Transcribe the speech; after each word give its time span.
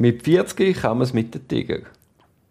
Mit 0.00 0.22
40 0.22 0.80
kann 0.80 0.98
man 0.98 1.08
es 1.08 1.12
mit 1.12 1.34
den 1.34 1.48
Tiger. 1.48 1.80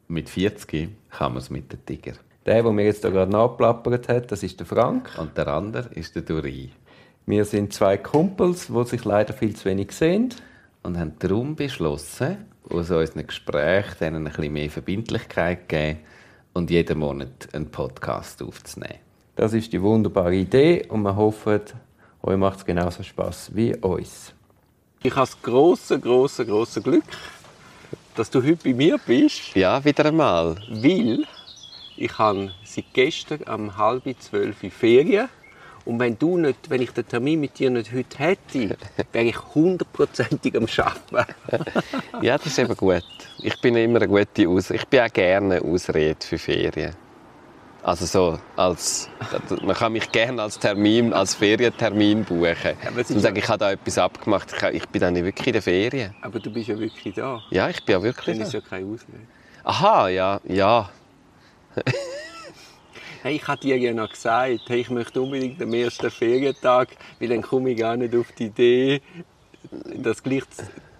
Mit 0.09 0.27
40 0.27 0.89
kann 1.09 1.31
man 1.31 1.41
es 1.41 1.49
mit 1.49 1.71
den 1.71 1.85
Tiger. 1.85 2.11
Der, 2.45 2.61
der 2.61 2.71
mir 2.73 2.83
jetzt 2.83 3.05
da 3.05 3.09
gerade 3.09 3.31
nachplappert 3.31 4.09
hat, 4.09 4.33
das 4.33 4.43
ist 4.43 4.59
der 4.59 4.67
Frank. 4.67 5.11
Und 5.17 5.37
der 5.37 5.47
andere 5.47 5.87
ist 5.93 6.13
der 6.17 6.23
Duri. 6.23 6.73
Wir 7.25 7.45
sind 7.45 7.71
zwei 7.71 7.95
Kumpels, 7.95 8.67
die 8.67 8.83
sich 8.83 9.05
leider 9.05 9.31
viel 9.31 9.55
zu 9.55 9.63
wenig 9.63 9.93
sehen. 9.93 10.33
Und 10.83 10.99
haben 10.99 11.13
darum 11.19 11.55
beschlossen, 11.55 12.35
aus 12.65 12.91
unseren 12.91 13.25
Gesprächen 13.25 13.95
denen 14.01 14.27
ein 14.27 14.33
bisschen 14.33 14.51
mehr 14.51 14.69
Verbindlichkeit 14.69 15.59
zu 15.61 15.67
geben 15.67 15.99
und 16.51 16.69
jeden 16.69 16.99
Monat 16.99 17.47
einen 17.53 17.71
Podcast 17.71 18.43
aufzunehmen. 18.43 18.99
Das 19.37 19.53
ist 19.53 19.71
die 19.71 19.81
wunderbare 19.81 20.35
Idee 20.35 20.85
und 20.89 21.03
wir 21.03 21.15
hoffen, 21.15 21.61
euch 22.23 22.37
macht 22.37 22.57
es 22.57 22.65
genauso 22.65 23.03
Spaß 23.03 23.55
wie 23.55 23.73
uns. 23.73 24.33
Ich 25.03 25.15
habe 25.15 25.27
das 25.27 25.41
grosse, 25.41 25.99
grosse, 25.99 26.45
grosse 26.45 26.81
Glück, 26.81 27.03
dass 28.15 28.29
du 28.29 28.41
heute 28.43 28.57
bei 28.63 28.73
mir 28.73 28.97
bist, 28.97 29.55
Ja, 29.55 29.83
wieder 29.83 30.05
einmal. 30.05 30.55
weil 30.69 31.25
ich 31.95 32.17
habe 32.17 32.51
seit 32.63 32.85
gestern 32.93 33.41
um 33.43 33.77
halb 33.77 34.03
zwölf 34.19 34.61
in 34.63 34.71
Ferien 34.71 35.29
und 35.85 35.99
wenn 35.99 36.17
du 36.19 36.37
nicht, 36.37 36.69
wenn 36.69 36.81
ich 36.81 36.91
den 36.91 37.07
Termin 37.07 37.39
mit 37.39 37.57
dir 37.57 37.69
nicht 37.69 37.91
heute 37.93 38.17
hätte, 38.19 38.77
wäre 39.13 39.25
ich 39.25 39.37
hundertprozentig 39.55 40.55
am 40.55 40.67
Arbeiten. 40.77 41.33
Ja, 42.21 42.37
das 42.37 42.47
ist 42.47 42.59
eben 42.59 42.75
gut. 42.75 43.03
Ich 43.41 43.59
bin 43.61 43.75
immer 43.75 43.97
eine 44.01 44.07
gute 44.07 44.47
Aus 44.49 44.69
Ich 44.69 44.85
bin 44.87 44.99
auch 45.01 45.13
gerne 45.13 45.55
eine 45.55 45.63
Ausrede 45.65 46.17
für 46.19 46.37
Ferien. 46.37 46.93
Also 47.87 48.05
so 48.05 48.37
als 48.57 49.09
man 49.61 49.73
kann 49.73 49.93
mich 49.93 50.11
gerne 50.11 50.41
als 50.41 50.59
Termin, 50.59 51.13
als 51.13 51.35
Ferientermin 51.35 52.25
buchen. 52.25 52.75
aber 52.85 52.99
ist 52.99 53.11
Und 53.11 53.21
sagen, 53.21 53.37
ich 53.37 53.47
habe 53.47 53.59
da 53.59 53.71
etwas 53.71 53.97
abgemacht. 53.97 54.53
Ich, 54.53 54.63
ich 54.73 54.85
bin 54.89 54.99
dann 54.99 55.13
nicht 55.13 55.23
wirklich 55.23 55.47
in 55.47 55.53
der 55.53 55.61
Ferien. 55.61 56.13
Aber 56.21 56.37
du 56.37 56.51
bist 56.51 56.67
ja 56.67 56.77
wirklich 56.77 57.15
da. 57.15 57.41
Ja, 57.49 57.69
ich 57.69 57.81
bin 57.85 57.93
ja 57.93 58.03
wirklich. 58.03 58.35
Dann 58.37 58.45
ist 58.45 58.53
Da. 58.53 58.57
ja 58.57 58.63
keine 58.69 58.87
Ausrede. 58.87 59.19
Aha, 59.63 60.09
ja, 60.09 60.41
ja. 60.43 60.89
Hey, 63.23 63.37
ich 63.37 63.47
habe 63.47 63.59
dir 63.59 63.77
ja 63.77 63.93
noch 63.93 64.09
gesagt, 64.09 64.61
hey, 64.67 64.79
ich 64.81 64.89
möchte 64.89 65.21
unbedingt 65.21 65.61
am 65.61 65.73
ersten 65.73 66.11
Ferientag, 66.11 66.89
weil 67.19 67.29
dann 67.29 67.41
komme 67.41 67.71
ich 67.71 67.77
gar 67.77 67.97
nicht 67.97 68.15
auf 68.15 68.31
die 68.33 68.45
Idee, 68.45 69.01
das 69.95 70.21
gleich 70.21 70.43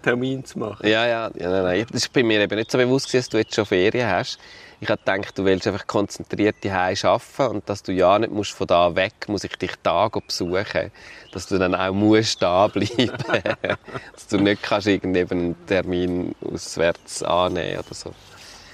Termin 0.02 0.44
zu 0.44 0.58
machen. 0.58 0.86
Ja, 0.86 1.06
ja, 1.06 1.30
ja 1.38 1.50
nein, 1.50 1.62
nein. 1.62 1.86
Das 1.92 2.02
ist 2.02 2.12
bei 2.12 2.22
mir 2.22 2.40
eben 2.40 2.56
nicht 2.56 2.70
so 2.70 2.76
bewusst, 2.78 3.06
gewesen, 3.06 3.18
dass 3.20 3.28
du 3.28 3.38
jetzt 3.38 3.54
schon 3.54 3.66
Ferien 3.66 4.08
hast. 4.08 4.38
Ich 4.80 4.88
habe 4.88 5.00
gedacht, 5.04 5.36
du 5.36 5.44
willst 5.44 5.66
einfach 5.66 5.86
konzentriert 5.88 6.56
daheim 6.62 6.96
arbeiten 7.02 7.56
und 7.56 7.68
dass 7.68 7.82
du 7.82 7.92
ja 7.92 8.16
nicht 8.18 8.30
musst 8.30 8.52
von 8.52 8.68
da 8.68 8.94
weg, 8.94 9.12
muss 9.26 9.42
ich 9.42 9.56
dich 9.56 9.72
da 9.82 10.08
besuchen, 10.08 10.92
dass 11.32 11.48
du 11.48 11.58
dann 11.58 11.74
auch 11.74 11.92
musst 11.92 12.40
da 12.40 12.68
bleiben, 12.68 13.10
dass 14.12 14.28
du 14.30 14.38
nicht 14.38 14.62
kannst 14.62 14.86
irgendwie 14.86 15.20
eben 15.20 15.38
einen 15.38 15.66
Termin 15.66 16.34
auswärts 16.44 17.24
annehmen 17.24 17.80
oder 17.80 17.94
so. 17.94 18.14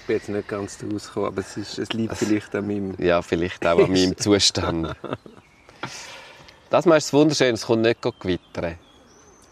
Ich 0.00 0.06
bin 0.06 0.16
jetzt 0.16 0.28
nicht 0.28 0.48
ganz 0.48 0.78
rausgekommen, 0.84 1.28
aber 1.28 1.40
es, 1.40 1.56
ist, 1.56 1.78
es 1.78 1.88
liegt 1.94 2.14
vielleicht 2.18 2.54
an 2.54 2.66
meinem... 2.66 2.94
Ja, 2.98 3.22
vielleicht 3.22 3.66
auch 3.66 3.78
an 3.78 3.90
meinem 3.90 4.14
Zustand. 4.18 4.94
Das 6.68 6.84
ist 6.84 7.12
wunderschön, 7.14 7.54
es 7.54 7.64
kommt 7.64 7.82
nicht 7.82 8.02
gewittern. 8.02 8.78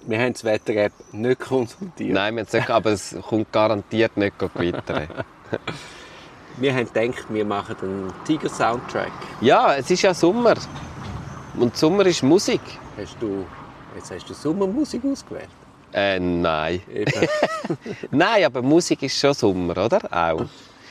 Wir 0.06 0.18
haben 0.18 0.34
das 0.34 0.44
Wetter-App 0.44 0.92
nicht 1.12 1.40
konsultiert. 1.40 2.12
Nein, 2.12 2.34
wir 2.34 2.40
haben 2.42 2.46
es 2.46 2.52
nicht, 2.52 2.68
aber 2.68 2.90
es 2.90 3.16
kommt 3.22 3.50
garantiert 3.52 4.18
nicht 4.18 4.38
gewittern. 4.38 5.08
Wir 6.58 6.74
haben 6.74 6.92
gedacht, 6.92 7.24
wir 7.28 7.44
machen 7.44 7.76
einen 7.82 8.12
Tiger-Soundtrack. 8.26 9.12
Ja, 9.40 9.74
es 9.74 9.90
ist 9.90 10.02
ja 10.02 10.12
Sommer. 10.12 10.54
Und 11.58 11.76
Sommer 11.76 12.06
ist 12.06 12.22
Musik. 12.22 12.60
Hast 12.96 13.16
du, 13.20 13.44
jetzt 13.94 14.10
hast 14.10 14.28
du 14.28 14.34
Sommermusik 14.34 15.02
ausgewählt? 15.04 15.48
Äh, 15.92 16.18
nein. 16.18 16.80
Nein, 18.10 18.44
aber 18.44 18.62
Musik 18.62 19.02
ist 19.02 19.18
schon 19.18 19.34
Sommer, 19.34 19.76
oder? 19.76 20.00
Auch. 20.10 20.46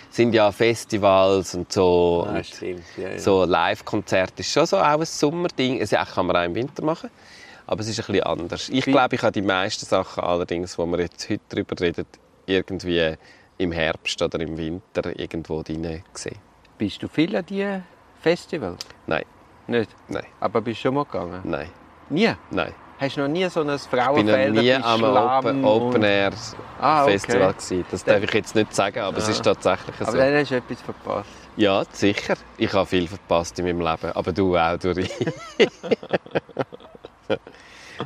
Es 0.10 0.18
sind 0.18 0.34
ja 0.34 0.52
Festivals 0.52 1.56
und 1.56 1.72
so. 1.72 2.28
Und 2.28 2.46
stimmt. 2.46 2.84
Ja, 2.98 3.10
ja. 3.10 3.20
so 3.20 3.46
Live-Konzerte 3.46 4.42
ist 4.42 4.52
schon 4.52 4.66
so 4.66 4.78
auch 4.78 5.00
ein 5.00 5.06
Sommerding. 5.06 5.80
Also, 5.80 5.96
ja, 5.96 6.06
kann 6.06 6.28
man 6.28 6.36
auch 6.36 6.44
im 6.44 6.54
Winter 6.54 6.84
machen. 6.84 7.10
Aber 7.66 7.82
es 7.82 7.88
ist 7.88 8.00
ein 8.00 8.06
bisschen 8.08 8.24
anders. 8.24 8.70
Ich 8.70 8.86
glaube, 8.86 9.16
ich 9.16 9.22
habe 9.22 9.32
die 9.32 9.42
meisten 9.42 9.86
Sachen 9.86 10.24
allerdings, 10.24 10.78
wo 10.78 10.86
wir 10.86 11.00
jetzt 11.00 11.30
heute 11.30 11.42
darüber 11.50 11.80
reden, 11.80 12.06
irgendwie 12.46 13.16
im 13.62 13.72
Herbst 13.72 14.22
oder 14.22 14.40
im 14.40 14.58
Winter 14.58 15.18
irgendwo 15.20 15.62
drin 15.62 16.02
gesehen. 16.14 16.38
Bist 16.78 17.02
du 17.04 17.08
viel 17.08 17.36
an 17.36 17.46
diese 17.46 17.84
Festivals? 18.20 18.84
Nein, 19.08 19.24
Nicht? 19.68 19.92
nein, 20.08 20.26
Aber 20.40 20.62
bist 20.62 20.80
du 20.80 20.82
schon 20.88 20.96
mal 20.96 21.06
gegangen? 21.06 21.42
nein, 21.44 21.70
Nie? 22.10 22.34
nein. 22.50 22.74
Hast 23.00 23.18
du 23.18 23.22
noch 23.22 23.28
nie 23.30 23.50
so 23.50 23.62
ein 23.62 23.70
Ich 23.76 23.88
bin 23.88 24.00
noch 24.00 24.06
Frauenfelder 24.06 24.62
nie 24.62 24.74
am 24.76 25.04
Open, 25.04 25.66
Open 25.66 26.04
Air 26.04 26.32
Ah, 26.80 27.02
okay. 27.04 27.14
Festival 27.14 27.54
gewesen. 27.54 27.86
Das 27.90 28.04
darf 28.04 28.22
ich 28.24 28.32
jetzt 28.34 28.54
nicht 28.54 28.76
sagen, 28.76 29.00
aber 29.00 29.18
es 29.18 29.28
ist 29.28 29.44
tatsächlich 29.44 29.96
so. 29.98 30.06
Aber 30.06 30.18
dann 30.18 30.36
hast 30.36 30.52
du 30.52 30.56
etwas 30.58 30.82
verpasst. 30.82 31.30
Ja, 31.58 31.84
sicher. 31.92 32.36
Ich 32.58 32.72
habe 32.74 32.86
viel 32.86 33.08
verpasst 33.08 33.58
in 33.58 33.66
meinem 33.66 33.82
Leben. 33.82 34.12
Aber 34.12 34.32
du 34.32 34.56
auch, 34.56 34.78
Duri. 34.78 35.10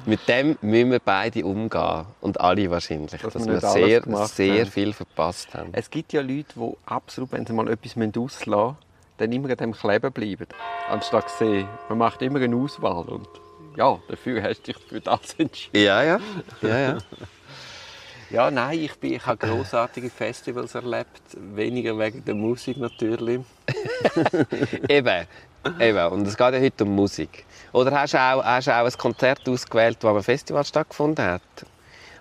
Mit 0.06 0.28
dem 0.28 0.58
müssen 0.62 0.92
wir 0.92 1.00
beide 1.00 1.46
umgehen. 1.46 2.06
Und 2.22 2.40
alle 2.40 2.70
wahrscheinlich. 2.70 3.22
Dass 3.22 3.34
Dass, 3.34 3.48
wir 3.48 3.60
sehr, 3.60 4.04
sehr 4.28 4.62
haben. 4.62 4.72
viel 4.72 4.94
verpasst 4.94 5.54
haben. 5.54 5.70
Es 5.74 5.90
gibt 5.90 6.14
ja 6.14 6.22
Leute, 6.22 6.54
die 6.56 6.72
absolut, 6.86 7.32
wenn 7.32 7.46
sie 7.46 7.54
mal 7.54 7.68
etwas 7.70 7.96
auslassen 7.98 8.52
müssen, 8.52 8.78
dann 9.18 9.32
immer 9.32 9.50
an 9.50 9.58
dem 9.58 9.72
kleben 9.74 10.12
bleiben. 10.12 10.48
Anstatt 10.90 11.30
zu 11.30 11.38
sehen, 11.46 11.68
man 11.90 11.98
macht 11.98 12.22
immer 12.22 12.40
eine 12.40 12.56
Auswahl. 12.56 13.06
Und 13.06 13.28
ja, 13.78 14.00
dafür 14.08 14.44
hast 14.44 14.68
du 14.68 14.74
dich 14.74 14.82
für 14.82 15.02
das 15.02 15.34
entschieden. 15.38 15.78
Ja, 15.78 16.04
ja. 16.04 16.20
ja, 16.62 16.80
ja. 16.80 16.98
Ja, 18.32 18.50
nein, 18.50 18.80
ich, 18.80 18.96
bin, 18.96 19.14
ich 19.14 19.26
habe 19.26 19.38
grossartige 19.38 20.10
Festivals 20.10 20.74
erlebt. 20.74 21.22
Weniger 21.38 21.98
wegen 22.00 22.26
der 22.26 22.34
Musik 22.34 22.78
natürlich. 22.78 23.42
Eben. 24.90 25.28
Eben. 25.80 26.08
Und 26.12 26.28
es 26.28 26.36
geht 26.36 26.54
ja 26.54 26.60
heute 26.60 26.84
um 26.86 26.96
Musik. 26.96 27.46
Oder 27.76 27.92
hast 27.92 28.14
du 28.14 28.18
auch, 28.18 28.42
hast 28.42 28.70
auch 28.70 28.86
ein 28.86 28.92
Konzert 28.98 29.50
ausgewählt, 29.50 29.98
wo 30.00 30.08
am 30.08 30.24
Festival 30.24 30.64
stattgefunden 30.64 31.26
hat? 31.26 31.42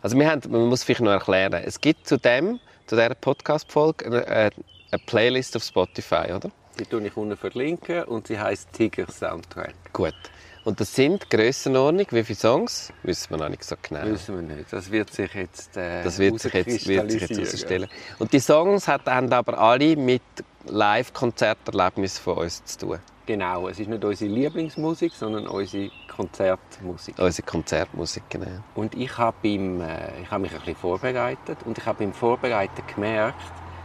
Also 0.02 0.18
wir 0.18 0.28
haben, 0.28 0.40
man 0.50 0.66
muss 0.66 0.82
vielleicht 0.82 1.02
noch 1.02 1.12
erklären, 1.12 1.62
es 1.64 1.80
gibt 1.80 2.08
zu 2.08 2.18
dem, 2.18 2.58
zu 2.86 2.96
dieser 2.96 3.14
Podcast-Folge 3.14 4.04
eine, 4.04 4.26
äh, 4.26 4.50
eine 4.90 5.02
Playlist 5.06 5.54
auf 5.54 5.62
Spotify, 5.62 6.32
oder? 6.34 6.50
Die 6.76 6.84
tue 6.84 7.06
ich 7.06 7.16
unten 7.16 7.36
verlinken 7.36 8.02
und 8.02 8.26
sie 8.26 8.36
heißt 8.36 8.72
Tiger 8.72 9.08
Soundtrack. 9.08 9.74
Gut. 9.92 10.16
Und 10.64 10.80
das 10.80 10.92
sind 10.92 11.30
Grössenordnung, 11.30 12.06
wie 12.10 12.24
viele 12.24 12.36
Songs? 12.36 12.92
Wissen 13.04 13.30
wir 13.30 13.36
noch 13.36 13.48
nicht 13.48 13.62
so 13.62 13.76
genau. 13.80 14.06
Wissen 14.06 14.34
wir 14.34 14.56
nicht. 14.56 14.72
Das 14.72 14.90
wird 14.90 15.12
sich 15.12 15.32
jetzt 15.34 15.76
äh, 15.76 16.02
Das 16.02 16.18
wird 16.18 16.40
sich 16.40 16.52
jetzt, 16.52 16.88
wird 16.88 17.12
sich 17.12 17.20
jetzt 17.20 17.38
herausstellen. 17.38 17.88
Und 18.18 18.32
die 18.32 18.40
Songs 18.40 18.88
haben 18.88 19.32
aber 19.32 19.56
alle 19.56 19.94
mit 19.94 20.22
Live-Konzerterlebnissen 20.64 22.24
von 22.24 22.38
uns 22.38 22.64
zu 22.64 22.78
tun. 22.78 22.98
Genau, 23.26 23.68
es 23.68 23.80
ist 23.80 23.88
nicht 23.88 24.04
unsere 24.04 24.30
Lieblingsmusik, 24.30 25.14
sondern 25.14 25.46
unsere 25.46 25.90
Konzertmusik. 26.14 27.18
Unsere 27.18 27.46
Konzertmusik, 27.46 28.24
genau. 28.28 28.62
Und 28.74 28.94
ich 28.94 29.16
habe 29.16 29.36
beim, 29.42 29.80
äh, 29.80 30.20
ich 30.20 30.30
habe 30.30 30.42
mich 30.42 30.52
ein 30.52 30.58
bisschen 30.58 30.76
vorbereitet 30.76 31.58
und 31.64 31.78
ich 31.78 31.86
habe 31.86 32.04
beim 32.04 32.12
Vorbereiten 32.12 32.82
gemerkt, 32.94 33.40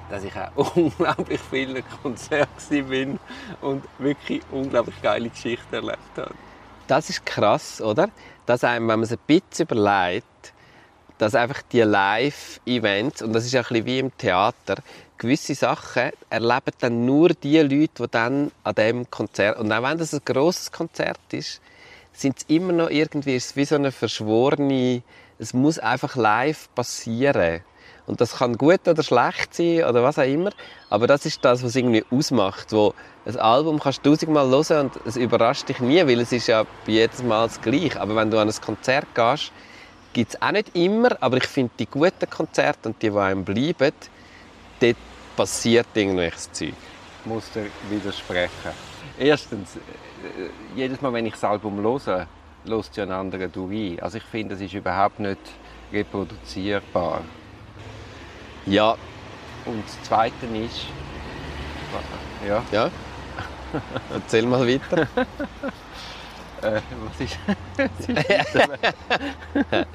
dass 0.10 0.26
ich 0.26 0.36
auch 0.36 0.76
unglaublich 0.76 1.40
viele 1.40 1.84
Konzerte 2.02 2.84
bin 2.84 3.18
und 3.62 3.84
wirklich 3.98 4.42
unglaublich 4.52 5.02
geile 5.02 5.30
Geschichten 5.30 5.74
erlebt 5.74 6.18
habe. 6.18 6.34
Das 6.88 7.10
ist 7.10 7.26
krass, 7.26 7.82
oder? 7.82 8.10
Dass 8.46 8.66
einem, 8.66 8.90
wenn 8.90 9.00
man 9.00 9.04
es 9.04 9.14
ein 9.14 9.20
bisschen 9.26 9.68
überlegt, 9.68 10.26
dass 11.18 11.36
einfach 11.36 11.62
die 11.72 11.82
Live-Events, 11.82 13.22
und 13.22 13.34
das 13.34 13.46
ist 13.46 13.54
ja 13.54 13.62
ein 13.62 13.68
bisschen 13.68 13.86
wie 13.86 14.00
im 14.00 14.18
Theater, 14.18 14.78
gewisse 15.19 15.53
Sachen 15.53 16.12
erleben 16.30 16.74
dann 16.80 17.06
nur 17.06 17.30
die 17.30 17.59
Leute, 17.59 18.03
die 18.03 18.07
dann 18.09 18.52
an 18.63 18.75
dem 18.75 19.12
Konzert, 19.12 19.59
und 19.59 19.72
auch 19.72 19.84
wenn 19.84 19.97
das 20.00 20.13
ein 20.13 20.22
grosses 20.25 20.72
Konzert 20.72 21.19
ist, 21.31 21.62
sind 22.13 22.38
es 22.40 22.46
immer 22.47 22.74
noch 22.74 22.90
irgendwie, 22.90 23.35
es 23.35 23.47
ist 23.47 23.56
wie 23.56 23.66
so 23.66 23.75
eine 23.75 23.91
verschworene, 23.91 25.03
es 25.38 25.53
muss 25.53 25.78
einfach 25.78 26.16
live 26.16 26.68
passieren. 26.74 27.62
Und 28.07 28.19
das 28.22 28.38
kann 28.38 28.57
gut 28.57 28.88
oder 28.88 29.04
schlecht 29.04 29.54
sein 29.54 29.83
oder 29.83 30.01
was 30.01 30.18
auch 30.18 30.24
immer. 30.24 30.50
Aber 30.89 31.06
das 31.06 31.27
ist 31.27 31.45
das, 31.45 31.62
was 31.62 31.69
es 31.69 31.75
irgendwie 31.75 32.04
ausmacht. 32.10 32.72
Wo 32.72 32.95
ein 33.24 33.38
Album 33.38 33.80
kannst 33.80 34.04
du 34.04 34.10
tausendmal 34.10 34.50
hören 34.50 34.89
und 34.89 35.00
es 35.06 35.15
überrascht 35.15 35.69
dich 35.69 35.80
nie, 35.80 36.00
weil 36.07 36.19
es 36.19 36.31
ist 36.31 36.48
ja 36.48 36.65
jedes 36.88 37.22
Mal 37.22 37.48
das 37.48 37.62
Gleiche. 37.62 38.01
Aber 38.01 38.15
wenn 38.15 38.31
du 38.31 38.39
an 38.39 38.50
ein 38.50 38.62
Konzert 38.62 39.06
gehst, 39.13 39.51
gibt 40.13 40.33
es 40.33 40.42
auch 40.42 40.51
nicht 40.51 40.75
immer, 40.75 41.22
aber 41.22 41.38
ich 41.38 41.45
finde 41.45 41.72
die 41.77 41.86
guten 41.86 42.27
Konzerte 42.27 42.89
und 42.89 43.00
die, 43.01 43.12
die 43.12 43.18
einem 43.18 43.45
bleiben, 43.45 43.94
dort 44.80 44.98
passiert 45.39 45.88
irgendwelches 45.94 46.51
Zeug. 46.51 46.74
Ich 47.21 47.25
muss 47.25 47.50
dir 47.51 47.68
widersprechen. 47.89 48.71
Erstens, 49.18 49.77
äh, 49.77 49.80
jedes 50.75 51.00
Mal, 51.00 51.13
wenn 51.13 51.25
ich 51.25 51.31
das 51.31 51.45
Album 51.45 51.81
höre, 51.81 52.27
hört 52.68 52.97
ja 52.97 53.03
ein 53.03 53.12
anderer 53.13 53.47
durch. 53.47 54.03
Also 54.03 54.18
ich 54.18 54.24
finde, 54.25 54.56
es 54.56 54.59
ist 54.62 54.74
überhaupt 54.74 55.18
nicht 55.21 55.39
reproduzierbar. 55.94 57.21
Ja, 58.65 58.97
Und 59.65 59.81
das 59.86 60.03
Zweite 60.03 60.45
ist... 60.57 60.88
Ja, 62.45 62.62
ja. 62.74 62.91
Erzähl 64.13 64.45
mal 64.45 64.68
weiter. 64.68 65.07
äh, 66.64 66.82
was 67.06 67.20
ist... 67.20 67.38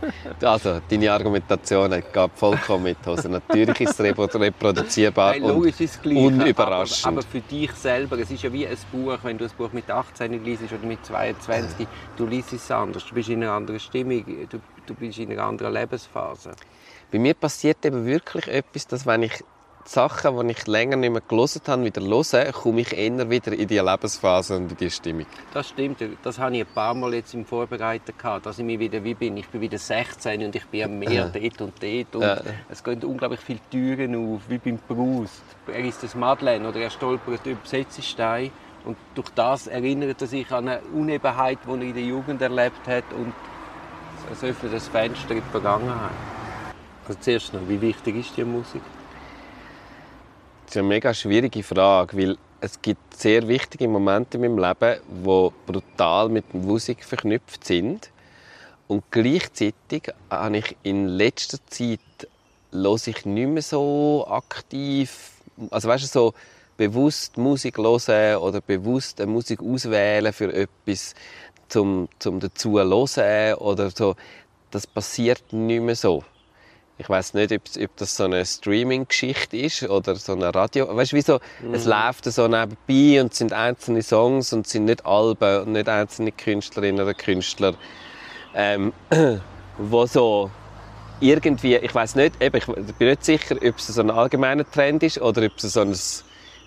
Also, 0.42 0.80
deine 0.88 1.12
Argumentation 1.12 1.90
geht 1.90 2.30
vollkommen 2.34 2.84
mit 2.84 2.98
Hose. 3.06 3.28
Natürlich 3.28 3.80
ist 3.80 4.00
es 4.00 4.00
reproduzierbar 4.00 5.32
Nein, 5.32 5.42
und 5.42 5.80
ist 5.80 6.02
gleich. 6.02 6.16
unüberraschend. 6.16 7.06
Aber, 7.06 7.18
aber 7.18 7.26
für 7.26 7.40
dich 7.40 7.72
selber, 7.72 8.18
es 8.18 8.30
ist 8.30 8.42
ja 8.42 8.52
wie 8.52 8.66
ein 8.66 8.76
Buch, 8.92 9.18
wenn 9.22 9.38
du 9.38 9.44
ein 9.44 9.50
Buch 9.56 9.72
mit 9.72 9.90
18 9.90 10.44
liest 10.44 10.62
oder 10.64 10.86
mit 10.86 11.04
22, 11.04 11.86
du 12.16 12.26
liest 12.26 12.52
es 12.52 12.70
anders, 12.70 13.04
du 13.06 13.14
bist 13.14 13.28
in 13.28 13.42
einer 13.42 13.52
anderen 13.52 13.80
Stimmung, 13.80 14.24
du, 14.48 14.60
du 14.86 14.94
bist 14.94 15.18
in 15.18 15.32
einer 15.32 15.44
anderen 15.44 15.72
Lebensphase. 15.72 16.52
Bei 17.10 17.18
mir 17.18 17.34
passiert 17.34 17.84
eben 17.86 18.04
wirklich 18.04 18.48
etwas, 18.48 18.86
dass 18.86 19.06
wenn 19.06 19.22
ich 19.22 19.44
die 19.86 19.90
Sachen, 19.90 20.46
die 20.46 20.52
ich 20.52 20.66
länger 20.66 20.96
nicht 20.96 21.10
mehr 21.10 21.20
gelesen 21.20 21.60
habe, 21.66 21.84
wieder 21.84 22.00
höre, 22.02 22.52
komme 22.52 22.80
ich 22.80 22.92
eher 22.96 23.28
wieder 23.30 23.52
in 23.52 23.68
die 23.68 23.78
Lebensphase 23.78 24.56
und 24.56 24.70
in 24.70 24.76
die 24.76 24.90
Stimmung. 24.90 25.26
Das 25.52 25.68
stimmt, 25.68 25.98
das 26.22 26.38
habe 26.38 26.56
ich 26.56 26.62
ein 26.62 26.74
paar 26.74 26.94
Mal 26.94 27.14
jetzt 27.14 27.34
im 27.34 27.44
Vorbereiten 27.44 28.12
gehabt, 28.16 28.46
dass 28.46 28.58
ich 28.58 28.64
mich 28.64 28.78
wieder 28.78 29.04
wie 29.04 29.14
bin. 29.14 29.36
Ich 29.36 29.48
bin 29.48 29.60
wieder 29.60 29.78
16 29.78 30.42
und 30.44 30.56
ich 30.56 30.66
bin 30.66 30.84
am 30.84 30.98
Meer 30.98 31.30
dort 31.32 31.60
und 31.60 31.82
dort 31.82 32.16
und 32.16 32.22
Ja. 32.22 32.40
es 32.68 32.82
gehen 32.82 33.02
unglaublich 33.04 33.40
viele 33.40 33.60
Türen 33.70 34.14
auf, 34.34 34.42
wie 34.48 34.58
beim 34.58 34.78
Proust. 34.78 35.42
Er 35.66 35.84
ist 35.84 36.02
das 36.02 36.14
Madeleine 36.14 36.68
oder 36.68 36.80
er 36.80 36.90
stolpert 36.90 37.44
über 37.44 37.60
Setzestein 37.64 38.50
und 38.84 38.96
durch 39.14 39.28
das 39.34 39.66
erinnert 39.66 40.20
er 40.20 40.26
sich 40.26 40.50
an 40.50 40.68
eine 40.68 40.80
Unebenheit, 40.94 41.58
die 41.66 41.70
er 41.70 41.82
in 41.82 41.94
der 41.94 42.02
Jugend 42.04 42.40
erlebt 42.40 42.86
hat 42.86 43.04
und 43.18 43.32
es 44.32 44.42
öffnet 44.42 44.72
das 44.72 44.88
Fenster 44.88 45.32
in 45.32 45.42
die 45.42 45.50
Vergangenheit. 45.50 46.10
Also 47.06 47.20
zuerst 47.20 47.52
noch, 47.52 47.60
wie 47.68 47.80
wichtig 47.80 48.16
ist 48.16 48.34
die 48.36 48.44
Musik? 48.44 48.80
Ist 50.74 50.78
eine 50.78 50.88
mega 50.88 51.14
schwierige 51.14 51.62
Frage, 51.62 52.18
weil 52.18 52.36
es 52.60 52.82
gibt 52.82 53.16
sehr 53.16 53.46
wichtige 53.46 53.86
Momente 53.86 54.38
in 54.38 54.40
meinem 54.40 54.58
Leben, 54.58 55.00
die 55.24 55.70
brutal 55.70 56.28
mit 56.28 56.52
Musik 56.52 57.04
verknüpft 57.04 57.64
sind. 57.64 58.10
Und 58.88 59.04
gleichzeitig 59.12 60.12
habe 60.28 60.56
ich 60.56 60.76
in 60.82 61.06
letzter 61.06 61.58
Zeit 61.68 62.00
höre 62.72 63.06
ich 63.06 63.24
nicht 63.24 63.48
mehr 63.50 63.62
so 63.62 64.26
aktiv, 64.28 65.34
also 65.70 65.88
weißt 65.88 66.02
du, 66.02 66.08
so 66.08 66.34
bewusst 66.76 67.38
Musik 67.38 67.78
hören 67.78 68.38
oder 68.38 68.60
bewusst 68.60 69.20
eine 69.20 69.30
Musik 69.30 69.62
auswählen 69.62 70.32
für 70.32 70.52
etwas, 70.52 71.14
zum, 71.68 72.08
zum 72.18 72.40
dazu 72.40 72.80
hören 72.80 73.54
oder 73.58 73.92
so. 73.92 74.16
Das 74.72 74.88
passiert 74.88 75.52
nicht 75.52 75.82
mehr 75.82 75.94
so. 75.94 76.24
Ich 76.96 77.08
weiß 77.08 77.34
nicht, 77.34 77.52
ob, 77.52 77.62
ob 77.82 77.96
das 77.96 78.16
so 78.16 78.24
eine 78.24 78.46
Streaming-Geschichte 78.46 79.56
ist 79.56 79.82
oder 79.82 80.14
so 80.14 80.32
eine 80.32 80.54
Radio. 80.54 80.94
Weißt 80.94 81.10
du, 81.10 81.16
wie 81.16 81.22
so, 81.22 81.40
es 81.72 81.86
läuft 81.86 82.24
so 82.24 82.46
nebenbei 82.46 83.20
und 83.20 83.32
es 83.32 83.38
sind 83.38 83.52
einzelne 83.52 84.02
Songs 84.02 84.52
und 84.52 84.66
es 84.66 84.72
sind 84.72 84.84
nicht 84.84 85.04
Alben 85.04 85.62
und 85.62 85.72
nicht 85.72 85.88
einzelne 85.88 86.30
Künstlerinnen 86.30 87.02
oder 87.02 87.14
Künstler, 87.14 87.74
ähm, 88.54 88.92
wo 89.78 90.06
so 90.06 90.50
irgendwie, 91.20 91.76
ich 91.76 91.94
weiß 91.94 92.14
nicht, 92.14 92.40
eben, 92.40 92.56
ich 92.56 92.66
bin 92.66 93.08
nicht 93.08 93.24
sicher, 93.24 93.56
ob 93.56 93.78
es 93.78 93.86
so 93.88 94.00
ein 94.00 94.10
allgemeiner 94.10 94.68
Trend 94.70 95.02
ist 95.02 95.20
oder 95.20 95.44
ob 95.44 95.56
es 95.56 95.72
so 95.72 95.80
ein 95.80 95.96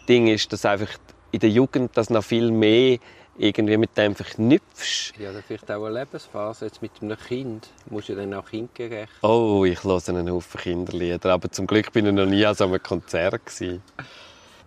Ding 0.09 0.27
ist, 0.27 0.51
dass 0.51 0.65
einfach 0.65 0.89
in 1.31 1.39
der 1.39 1.49
Jugend 1.49 1.91
das 1.95 2.09
noch 2.09 2.23
viel 2.23 2.51
mehr 2.51 2.97
irgendwie 3.37 3.77
mit 3.77 3.95
dem 3.97 4.15
verknüpfst. 4.15 5.13
Ja, 5.19 5.29
oder 5.29 5.43
vielleicht 5.43 5.69
auch 5.71 5.85
eine 5.85 5.99
Lebensphase. 5.99 6.65
Jetzt 6.65 6.81
mit 6.81 6.91
einem 7.01 7.17
Kind 7.17 7.69
musst 7.89 8.09
du 8.09 8.15
dann 8.15 8.33
auch 8.33 8.49
kindgerecht. 8.49 9.11
Oh, 9.21 9.63
ich 9.65 9.83
höre 9.83 10.01
einen 10.09 10.29
Haufen 10.31 10.59
Kinderlieder, 10.59 11.33
aber 11.33 11.51
zum 11.51 11.67
Glück 11.67 11.91
bin 11.91 12.07
ich 12.07 12.13
noch 12.13 12.25
nie 12.25 12.45
an 12.45 12.55
so 12.55 12.65
einem 12.65 12.81
Konzert 12.81 13.45
gewesen. 13.45 13.81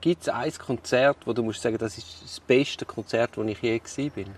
Gibt 0.00 0.22
es 0.22 0.28
ein 0.28 0.52
Konzert, 0.52 1.18
wo 1.26 1.32
du 1.32 1.42
musst 1.42 1.60
sagen, 1.60 1.76
das 1.76 1.98
ist 1.98 2.22
das 2.22 2.40
beste 2.40 2.84
Konzert, 2.84 3.36
wo 3.36 3.42
ich 3.42 3.60
je 3.60 3.78
gewesen 3.78 4.10
bin? 4.10 4.30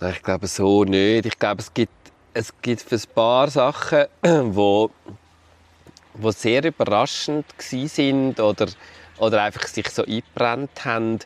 Nein, 0.00 0.14
ich 0.16 0.22
glaube 0.22 0.46
so 0.46 0.84
nicht. 0.84 1.26
Ich 1.26 1.38
glaube, 1.38 1.60
es 1.60 1.74
gibt, 1.74 1.92
es 2.32 2.52
gibt 2.62 2.80
für 2.80 2.94
ein 2.94 3.14
paar 3.14 3.50
Sachen, 3.50 4.06
wo, 4.22 4.90
wo 6.14 6.30
sehr 6.30 6.64
überraschend 6.64 7.44
sind 7.58 8.40
oder, 8.40 8.68
oder 9.18 9.42
einfach 9.42 9.66
sich 9.66 9.88
so 9.90 10.04
eingebrannt 10.04 10.84
haben. 10.84 11.18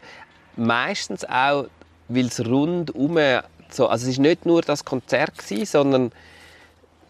Meistens 0.56 1.24
auch, 1.24 1.66
weil 2.08 2.26
es 2.26 2.44
rundum 2.44 3.18
so, 3.70 3.88
also 3.88 4.04
es 4.04 4.12
ist 4.12 4.18
nicht 4.18 4.46
nur 4.46 4.62
das 4.62 4.84
Konzert 4.84 5.36
gsi, 5.36 5.64
sondern 5.64 6.12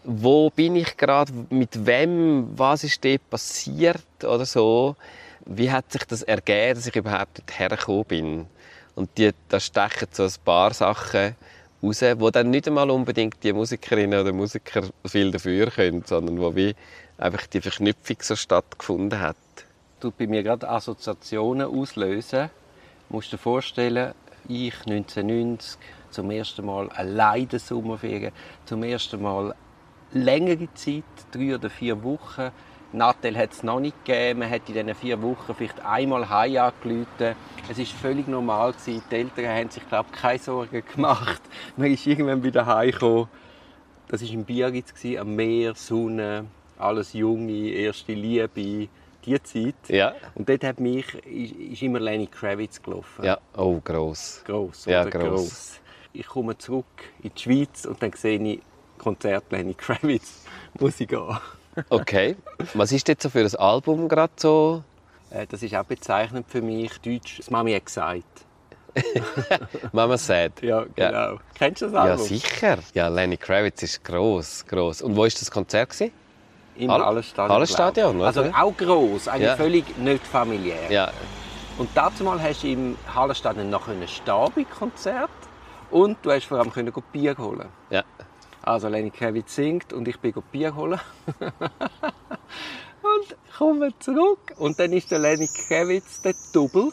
wo 0.03 0.49
bin 0.49 0.75
ich 0.75 0.97
gerade, 0.97 1.31
mit 1.49 1.85
wem, 1.85 2.47
was 2.55 2.83
ist 2.83 3.03
dort 3.03 3.29
passiert 3.29 4.23
oder 4.23 4.45
so. 4.45 4.95
Wie 5.45 5.71
hat 5.71 5.91
sich 5.91 6.03
das 6.05 6.23
ergeben, 6.23 6.75
dass 6.75 6.87
ich 6.87 6.95
überhaupt 6.95 7.39
dorthin 7.39 7.69
gekommen 7.69 8.05
bin? 8.05 8.45
Und 8.95 9.09
die, 9.17 9.31
da 9.49 9.59
stechen 9.59 10.07
so 10.11 10.23
ein 10.23 10.33
paar 10.43 10.73
Sachen 10.73 11.35
raus, 11.83 12.01
wo 12.17 12.29
dann 12.29 12.49
nicht 12.49 12.67
einmal 12.67 12.89
unbedingt 12.89 13.43
die 13.43 13.53
Musikerinnen 13.53 14.19
oder 14.19 14.31
Musiker 14.31 14.83
viel 15.05 15.31
dafür 15.31 15.69
können, 15.69 16.03
sondern 16.05 16.39
wo 16.39 16.55
wie 16.55 16.75
einfach 17.17 17.45
die 17.47 17.61
Verknüpfung 17.61 18.17
so 18.21 18.35
stattgefunden 18.35 19.19
hat. 19.19 19.35
tut 19.99 20.17
bei 20.17 20.27
mir 20.27 20.43
gerade 20.43 20.69
Assoziationen 20.69 21.67
auslösen. 21.67 22.49
Du 23.09 23.15
musst 23.15 23.31
dir 23.31 23.37
vorstellen, 23.37 24.13
ich 24.47 24.73
1990 24.87 25.77
zum 26.09 26.31
ersten 26.31 26.65
Mal 26.65 26.89
allein 26.89 27.47
in 27.51 27.59
Sommerferien, 27.59 28.31
zum 28.65 28.83
ersten 28.83 29.21
Mal 29.21 29.53
längere 30.11 30.73
Zeit, 30.73 31.03
drei 31.31 31.55
oder 31.55 31.69
vier 31.69 32.01
Wochen. 32.03 32.51
Nattel 32.93 33.37
hat 33.37 33.51
es 33.51 33.63
noch 33.63 33.79
nicht 33.79 34.05
gegeben. 34.05 34.39
Man 34.39 34.49
hat 34.49 34.61
in 34.67 34.73
diesen 34.73 34.95
vier 34.95 35.21
Wochen 35.21 35.53
vielleicht 35.53 35.83
einmal 35.83 36.29
heim 36.29 36.57
angerufen. 36.57 37.35
Es 37.69 37.77
war 37.77 37.85
völlig 37.85 38.27
normal. 38.27 38.71
Gewesen. 38.71 39.03
Die 39.11 39.15
Eltern 39.15 39.47
haben 39.47 39.69
sich, 39.69 39.87
glaube 39.87 40.09
ich, 40.13 40.21
keine 40.21 40.39
Sorgen 40.39 40.83
gemacht. 40.93 41.41
Man 41.77 41.91
ist 41.91 42.07
irgendwann 42.07 42.43
wieder 42.43 42.65
heimgekommen. 42.65 43.27
Das 44.07 44.21
war 44.21 44.29
in 44.29 44.45
Biarritz, 44.45 44.93
am 45.19 45.35
Meer, 45.35 45.73
Sonne, 45.75 46.45
alles 46.77 47.13
Junge, 47.13 47.69
erste 47.69 48.13
Liebe, 48.13 48.87
die 49.25 49.41
Zeit. 49.43 49.75
Ja. 49.89 50.13
Und 50.35 50.47
dort 50.49 50.63
hat 50.63 50.79
mich, 50.79 51.05
ist, 51.25 51.81
immer 51.81 51.99
Lenny 51.99 52.27
Kravitz 52.27 52.81
gelaufen. 52.81 53.23
Ja, 53.25 53.37
oh, 53.57 53.79
gross. 53.83 54.41
Gross, 54.45 54.85
Ja, 54.85 55.01
oder? 55.01 55.09
gross. 55.11 55.79
Ich 56.13 56.27
komme 56.27 56.57
zurück 56.57 56.85
in 57.21 57.31
die 57.35 57.41
Schweiz 57.41 57.85
und 57.85 58.01
dann 58.01 58.13
sehe 58.13 58.39
ich 58.41 58.61
Konzert 58.97 59.51
Lenny 59.51 59.73
Kravitz. 59.77 60.43
Muss 60.79 60.99
ich 60.99 61.07
gehen. 61.07 61.37
Okay. 61.89 62.35
Was 62.73 62.91
ist 62.93 63.07
jetzt 63.07 63.23
so 63.23 63.29
für 63.29 63.39
ein 63.41 63.55
Album 63.55 64.07
gerade 64.07 64.31
so? 64.37 64.83
Äh, 65.29 65.45
Das 65.47 65.61
ist 65.61 65.75
auch 65.75 65.83
bezeichnend 65.83 66.45
für 66.49 66.61
mich. 66.61 66.97
Deutsch, 67.01 67.37
das 67.39 67.49
Mami 67.51 67.73
hat 67.73 67.85
gesagt. 67.85 68.23
Mama 69.91 70.17
Sad. 70.17 70.61
Ja, 70.61 70.85
Ja. 70.95 71.11
genau. 71.11 71.39
Kennst 71.53 71.81
du 71.81 71.85
das 71.87 71.93
Ja, 71.93 72.01
Album? 72.03 72.25
sicher. 72.25 72.77
Ja, 72.93 73.07
Lenny 73.09 73.35
Kravitz 73.37 73.83
ist 73.83 74.03
gross, 74.05 74.65
gross. 74.65 75.01
Und 75.01 75.15
wo 75.17 75.21
war 75.21 75.27
das 75.27 75.51
Konzert? 75.51 75.89
Gewesen? 75.89 76.11
Im 76.77 76.91
Hall- 76.91 77.05
Hallenstadion. 77.05 77.51
Hallenstadion, 77.55 78.17
oder? 78.17 78.27
Also 78.27 78.43
auch 78.53 78.75
gross, 78.75 79.27
eigentlich 79.27 79.47
Ja. 79.47 79.55
völlig 79.55 79.97
nicht 79.97 80.25
familiär. 80.27 80.91
Ja, 80.91 81.11
Und 81.77 81.89
dazu 81.95 82.23
mal 82.23 82.41
hast 82.41 82.63
du 82.63 82.67
im 82.67 82.97
Hallenstadion 83.13 83.69
noch 83.69 83.87
ein 83.87 84.07
Stabi-Konzert 84.07 85.29
und 85.91 86.17
du 86.23 86.31
hast 86.31 86.45
vor 86.45 86.59
allem 86.59 86.71
können 86.71 86.93
Bier 87.11 87.37
holen. 87.37 87.67
ja. 87.89 88.03
Also 88.61 88.87
Lenny 88.87 89.11
Kravitz 89.11 89.53
singt 89.55 89.93
und 89.93 90.07
ich 90.07 90.19
bin 90.19 90.33
Bier 90.51 90.73
holen. 90.75 90.99
und 93.03 93.35
komme 93.55 93.93
zurück 93.99 94.53
und 94.57 94.79
dann 94.79 94.91
ist 94.91 95.11
der 95.11 95.19
Lenny 95.19 95.47
Kravitz 95.47 96.21
der 96.23 96.33
Double 96.51 96.91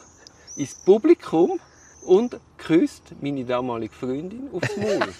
ins 0.56 0.74
Publikum 0.74 1.58
und 2.04 2.38
küsst 2.58 3.14
meine 3.22 3.44
damalige 3.46 3.94
Freundin 3.94 4.50
aufs 4.52 4.76
Maul. 4.76 5.14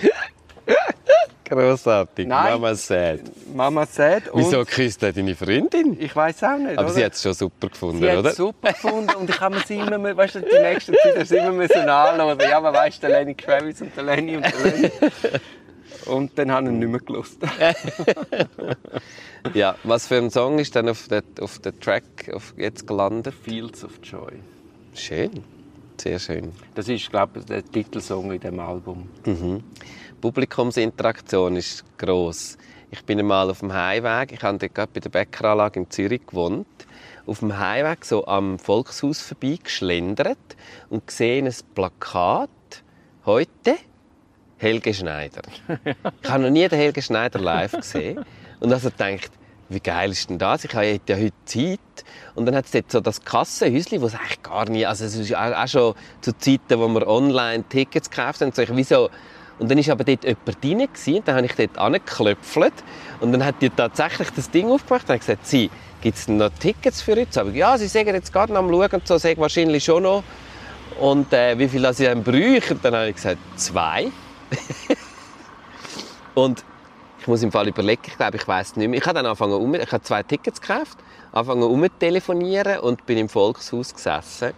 Grossartig. 1.44 2.28
Nein. 2.28 2.52
Mama 2.52 2.74
Sad. 2.76 3.20
Mama 3.52 3.84
sagt 3.84 4.28
und 4.28 4.40
Wieso 4.40 4.64
küsst 4.64 5.02
er 5.02 5.12
deine 5.12 5.34
Freundin? 5.34 5.96
ich 6.00 6.14
weiß 6.14 6.44
auch 6.44 6.58
nicht. 6.58 6.78
Aber 6.78 6.84
oder? 6.86 6.90
sie 6.94 7.04
hat 7.04 7.14
es 7.14 7.22
schon 7.22 7.34
super 7.34 7.68
gefunden, 7.68 7.98
Sie 8.00 8.06
oder? 8.08 8.30
es 8.30 8.36
super 8.36 8.72
gefunden 8.72 9.14
und 9.16 9.28
ich 9.30 9.40
habe 9.40 9.56
mir 9.56 9.62
sie 9.66 9.78
immer, 9.78 9.98
mehr- 9.98 10.16
weißt 10.16 10.36
du, 10.36 10.40
die 10.42 10.58
nächste 10.62 10.92
Zeit 10.92 11.26
sie 11.26 11.38
immer 11.38 11.50
müssen 11.50 11.88
anhören. 11.88 12.38
Ja, 12.40 12.60
man 12.60 12.72
weiss, 12.72 13.00
der 13.00 13.10
Lenny 13.10 13.34
Kravitz 13.34 13.80
und 13.80 13.96
der 13.96 14.04
Lenny 14.04 14.36
und 14.36 14.44
der 14.44 14.60
Lenny. 14.72 14.90
Und 16.06 16.38
dann 16.38 16.52
habe 16.52 16.66
ich 16.68 16.72
ihn 16.72 16.78
nicht 16.78 16.88
mehr 16.88 17.00
gelost. 17.00 17.38
Ja, 19.54 19.74
was 19.84 20.06
für 20.06 20.16
ein 20.16 20.30
Song 20.30 20.58
ist 20.58 20.76
dann 20.76 20.88
auf 20.88 21.08
der, 21.08 21.22
auf 21.40 21.58
der 21.60 21.78
Track 21.80 22.30
auf 22.34 22.52
jetzt 22.58 22.86
gelandet? 22.86 23.34
Fields 23.42 23.82
of 23.82 23.92
Joy. 24.02 24.32
Schön. 24.94 25.42
Sehr 26.00 26.18
schön. 26.18 26.52
Das 26.74 26.88
ist, 26.88 27.10
glaube 27.10 27.40
ich, 27.40 27.44
der 27.44 27.62
Titelsong 27.62 28.32
in 28.32 28.40
dem 28.40 28.58
Album. 28.58 29.06
Publikumsinteraktion 30.22 31.56
ist 31.56 31.84
gross. 31.98 32.56
Ich 32.90 33.04
bin 33.04 33.18
einmal 33.18 33.50
auf 33.50 33.60
dem 33.60 33.72
Heimweg, 33.72 34.32
ich 34.32 34.42
habe 34.42 34.56
dort 34.56 34.74
gerade 34.74 34.90
bei 34.94 35.00
der 35.00 35.10
Bäckeranlage 35.10 35.80
in 35.80 35.90
Zürich 35.90 36.26
gewohnt, 36.26 36.66
auf 37.26 37.40
dem 37.40 37.58
Heimweg 37.58 38.06
so 38.06 38.26
am 38.26 38.58
Volkshaus 38.58 39.20
vorbeigeschlendert 39.20 40.38
und 40.88 41.06
gesehen 41.06 41.46
ein 41.46 41.54
Plakat 41.74 42.48
«Heute 43.26 43.76
Helge 44.56 44.94
Schneider». 44.94 45.42
Ich 46.22 46.30
habe 46.30 46.44
noch 46.44 46.50
nie 46.50 46.66
den 46.66 46.78
Helge 46.78 47.02
Schneider 47.02 47.40
live 47.40 47.72
gesehen 47.72 48.24
und 48.60 48.72
also 48.72 48.90
gedacht, 48.90 49.30
wie 49.70 49.80
geil 49.80 50.10
ist 50.10 50.28
denn 50.28 50.38
das? 50.38 50.64
Ich 50.64 50.74
habe 50.74 51.00
ja 51.08 51.16
heute 51.16 51.32
Zeit. 51.46 51.78
Und 52.34 52.46
dann 52.46 52.54
hat 52.54 52.66
es 52.66 52.72
dort 52.72 52.90
so 52.90 53.00
das 53.00 53.24
Kassenhäuschen, 53.24 54.00
wo 54.00 54.06
es 54.06 54.14
eigentlich 54.14 54.42
gar 54.42 54.68
nicht, 54.68 54.86
also 54.86 55.04
es 55.04 55.14
ist 55.14 55.34
auch 55.34 55.68
schon 55.68 55.94
zu 56.20 56.36
Zeiten, 56.36 56.78
wo 56.78 56.88
wir 56.88 57.06
online 57.06 57.64
Tickets 57.68 58.10
gekauft 58.10 58.40
haben, 58.40 58.52
so 58.52 58.62
ich, 58.62 58.74
wieso 58.74 59.08
und 59.60 59.70
dann 59.70 59.78
war 59.78 59.92
aber 59.92 60.04
dort 60.04 60.24
jemand 60.24 60.64
drin, 60.64 61.16
und 61.16 61.28
dann 61.28 61.36
habe 61.36 61.46
ich 61.46 61.52
dort 61.52 61.76
angeklopft 61.76 62.72
und 63.20 63.32
dann 63.32 63.44
hat 63.44 63.56
die 63.60 63.68
tatsächlich 63.68 64.30
das 64.30 64.50
Ding 64.50 64.70
aufgemacht 64.70 65.04
und 65.04 65.14
hat 65.14 65.20
gesagt, 65.20 65.46
sie, 65.46 65.70
gibt 66.00 66.16
es 66.16 66.28
noch 66.28 66.48
Tickets 66.58 67.02
für 67.02 67.14
heute? 67.14 67.40
Aber 67.42 67.50
ja, 67.50 67.76
sie 67.76 67.86
sagen 67.86 68.14
jetzt 68.14 68.32
gerade 68.32 68.54
noch 68.54 68.60
am 68.60 68.70
Schauen 68.70 68.90
und 68.90 69.06
so, 69.06 69.18
sagen 69.18 69.38
wahrscheinlich 69.38 69.84
schon 69.84 70.04
noch. 70.04 70.24
Und 70.98 71.32
äh, 71.34 71.58
wie 71.58 71.68
viel 71.68 71.92
sie 71.92 72.04
dann 72.04 72.22
bräuchten? 72.22 72.80
Dann 72.82 72.94
habe 72.94 73.08
ich 73.10 73.16
gesagt, 73.16 73.38
zwei. 73.56 74.10
und 76.34 76.64
ich 77.20 77.26
muss 77.26 77.42
im 77.42 77.52
Fall 77.52 77.68
überlegen, 77.68 78.02
ich 78.06 78.16
glaube, 78.16 78.38
ich 78.38 78.48
weiß 78.48 78.76
nicht 78.76 78.88
mehr. 78.88 78.98
Ich 78.98 79.04
habe 79.04 79.16
dann 79.16 79.26
angefangen, 79.26 79.52
um, 79.52 79.74
ich 79.74 79.92
habe 79.92 80.02
zwei 80.02 80.22
Tickets 80.22 80.60
gekauft, 80.60 80.98
angefangen 81.32 81.62
um 81.64 81.86
telefonieren 81.98 82.80
und 82.80 83.04
bin 83.04 83.18
im 83.18 83.28
Volkshaus 83.28 83.94
gesessen 83.94 84.52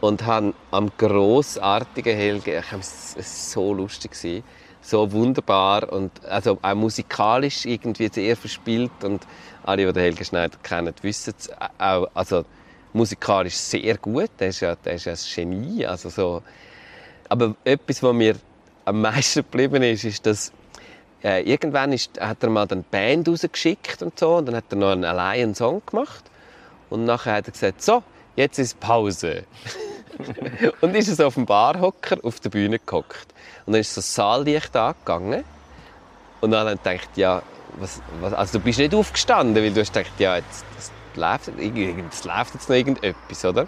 und 0.00 0.26
habe 0.26 0.54
am 0.72 0.90
grossartigen 0.98 2.16
Helge, 2.16 2.58
ich 2.58 2.72
es 3.16 3.52
so 3.52 3.72
lustig 3.72 4.10
gewesen, 4.10 4.42
so 4.82 5.10
wunderbar 5.12 5.90
und 5.92 6.10
also 6.24 6.58
auch 6.60 6.74
musikalisch 6.74 7.64
irgendwie 7.64 8.08
sehr 8.12 8.36
verspielt 8.36 9.04
und 9.04 9.24
alle, 9.62 9.86
die 9.86 9.92
den 9.92 10.02
Helge 10.02 10.24
Schneider 10.24 10.58
kennen, 10.62 10.92
wissen 11.00 11.32
es 11.38 11.48
auch, 11.78 12.08
also 12.12 12.44
musikalisch 12.92 13.54
sehr 13.54 13.96
gut, 13.98 14.30
der 14.40 14.48
ist 14.48 14.60
ja, 14.60 14.74
der 14.74 14.94
ist 14.94 15.04
ja 15.04 15.12
ein 15.12 15.18
Genie, 15.34 15.86
also 15.86 16.08
so. 16.08 16.42
Aber 17.28 17.54
etwas, 17.64 18.02
was 18.02 18.12
mir 18.12 18.34
am 18.84 19.00
meisten 19.00 19.40
geblieben 19.40 19.82
ist, 19.82 20.04
ist, 20.04 20.26
dass 20.26 20.52
äh, 21.24 21.40
irgendwann 21.40 21.92
ist, 21.92 22.20
hat 22.20 22.42
er 22.42 22.50
mal 22.50 22.66
eine 22.70 22.82
Band 22.82 23.28
rausgeschickt 23.28 24.02
und 24.02 24.18
so, 24.18 24.36
und 24.36 24.46
dann 24.46 24.56
hat 24.56 24.64
er 24.70 24.76
noch 24.76 24.90
einen 24.90 25.04
alleinen 25.04 25.54
Song 25.54 25.82
gemacht. 25.86 26.24
Und 26.90 27.04
nachher 27.04 27.36
hat 27.36 27.46
er 27.46 27.52
gesagt, 27.52 27.82
so, 27.82 28.02
jetzt 28.36 28.58
ist 28.58 28.78
Pause. 28.78 29.44
und 30.82 30.94
ist 30.94 31.16
so 31.16 31.26
auf 31.26 31.34
dem 31.34 31.46
Barhocker 31.46 32.18
auf 32.22 32.40
der 32.40 32.50
Bühne 32.50 32.78
gehockt. 32.78 33.26
Und 33.64 33.72
dann 33.72 33.80
ist 33.80 33.94
so 33.94 34.00
das 34.00 34.14
Saallicht 34.14 34.76
angegangen. 34.76 35.44
Und 36.40 36.50
dann 36.50 36.68
hat 36.68 36.78
er 36.84 36.92
gedacht, 36.92 37.16
ja, 37.16 37.42
was, 37.78 38.02
was, 38.20 38.34
also 38.34 38.58
du 38.58 38.64
bist 38.64 38.78
nicht 38.78 38.94
aufgestanden, 38.94 39.62
weil 39.62 39.72
du 39.72 39.80
hast 39.80 39.94
gedacht, 39.94 40.12
ja, 40.18 40.36
jetzt, 40.36 40.64
das 40.76 40.92
läuft, 41.16 41.48
das 41.48 42.24
läuft 42.24 42.54
jetzt 42.54 42.68
noch 42.68 42.76
irgendetwas, 42.76 43.44
oder? 43.46 43.66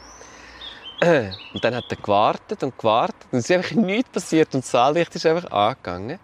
Und 1.55 1.65
dann 1.65 1.75
hat 1.75 1.85
er 1.89 1.97
gewartet 1.97 2.63
und 2.63 2.79
gewartet 2.79 3.27
und 3.31 3.41
es 3.41 3.51
ist 3.51 3.55
einfach 3.55 3.73
nichts 3.73 4.09
passiert 4.09 4.55
und 4.55 4.65
das 4.65 4.71
Saallicht 4.71 5.15
ist 5.15 5.27
einfach 5.27 5.51
angegangen. 5.51 6.19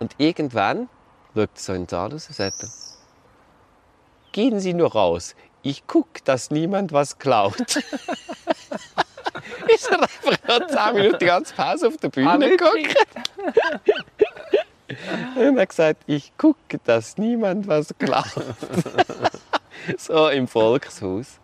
Und 0.00 0.16
irgendwann 0.18 0.88
schaut 1.34 1.50
er 1.54 1.60
so 1.60 1.72
in 1.72 1.82
den 1.82 1.88
Saal 1.88 2.10
raus 2.10 2.26
und 2.26 2.34
sagt, 2.34 2.66
gehen 4.32 4.58
Sie 4.58 4.74
nur 4.74 4.90
raus. 4.92 5.36
Ich 5.62 5.86
gucke, 5.86 6.20
dass 6.24 6.50
niemand 6.50 6.92
was 6.92 7.18
klaut. 7.18 7.60
ist 9.68 9.90
er 9.90 10.02
einfach 10.02 10.48
noch 10.48 10.66
10 10.66 10.94
Minuten 10.94 11.18
die 11.18 11.26
ganze 11.26 11.54
Pause 11.54 11.88
auf 11.88 11.98
der 11.98 12.08
Bühne 12.08 12.56
geguckt. 12.56 12.96
und 15.36 15.36
er 15.36 15.60
hat 15.60 15.68
gesagt, 15.68 16.02
ich 16.06 16.32
gucke, 16.38 16.80
dass 16.84 17.18
niemand 17.18 17.68
was 17.68 17.94
klaut. 17.98 18.24
so 19.98 20.28
im 20.28 20.48
Volkshaus. 20.48 21.38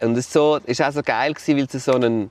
Und 0.00 0.16
es 0.16 0.32
war 0.36 0.60
so, 0.60 0.84
auch 0.84 0.92
so 0.92 1.02
geil, 1.02 1.34
weil 1.34 1.60
es 1.60 1.84
so 1.84 1.92
einen 1.92 2.30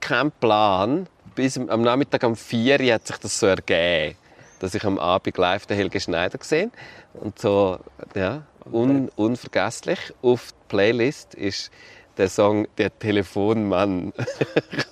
kein 0.00 0.32
Plan 0.32 1.06
bis 1.34 1.58
am 1.58 1.82
Nachmittag 1.82 2.22
um 2.24 2.34
4 2.34 2.80
Uhr 2.80 2.94
hat 2.94 3.06
sich 3.06 3.18
das 3.18 3.38
so 3.38 3.46
ergeben 3.46 4.16
dass 4.64 4.74
ich 4.74 4.84
am 4.84 4.98
Abend 4.98 5.36
live 5.36 5.66
den 5.66 5.76
Helge 5.76 6.00
Schneider 6.00 6.38
gesehen 6.38 6.72
und 7.12 7.38
so 7.38 7.78
ja 8.14 8.44
un, 8.72 9.10
unvergesslich 9.14 9.98
auf 10.22 10.52
die 10.52 10.68
Playlist 10.68 11.34
ist 11.34 11.70
der 12.16 12.30
Song 12.30 12.66
Der 12.78 12.98
Telefonmann. 12.98 14.14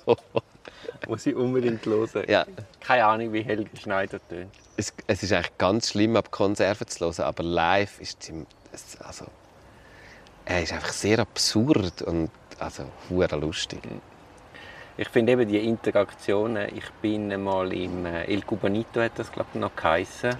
Muss 1.07 1.25
ich 1.25 1.35
unbedingt 1.35 1.83
hören. 1.87 2.23
Ja. 2.27 2.45
Keine 2.81 3.05
Ahnung, 3.05 3.33
wie 3.33 3.41
Helge 3.41 3.75
Schneider 3.81 4.19
tönt. 4.29 4.51
Es, 4.77 4.93
es, 5.07 5.23
ist 5.23 5.33
eigentlich 5.33 5.57
ganz 5.57 5.89
schlimm, 5.89 6.17
ab 6.17 6.29
Konserven 6.29 6.87
zu 6.87 7.05
hören, 7.05 7.23
aber 7.23 7.41
live 7.41 7.99
ist 7.99 8.31
es, 8.71 9.01
also, 9.01 9.25
er 10.45 10.61
ist 10.61 10.71
einfach 10.71 10.93
sehr 10.93 11.17
absurd 11.17 12.03
und 12.03 12.29
also 12.59 12.83
lustig. 13.09 13.81
Ich 14.97 15.09
finde 15.09 15.31
eben 15.33 15.47
die 15.47 15.57
Interaktionen, 15.67 16.67
ich 16.75 16.89
bin 17.01 17.43
mal 17.43 17.71
im 17.73 18.05
äh, 18.05 18.25
El 18.25 18.41
Cubanito, 18.43 19.01
hat 19.01 19.13
das 19.17 19.31
glaube 19.31 19.49
ich 19.53 19.59
noch 19.59 19.75
geheißen, 19.75 20.35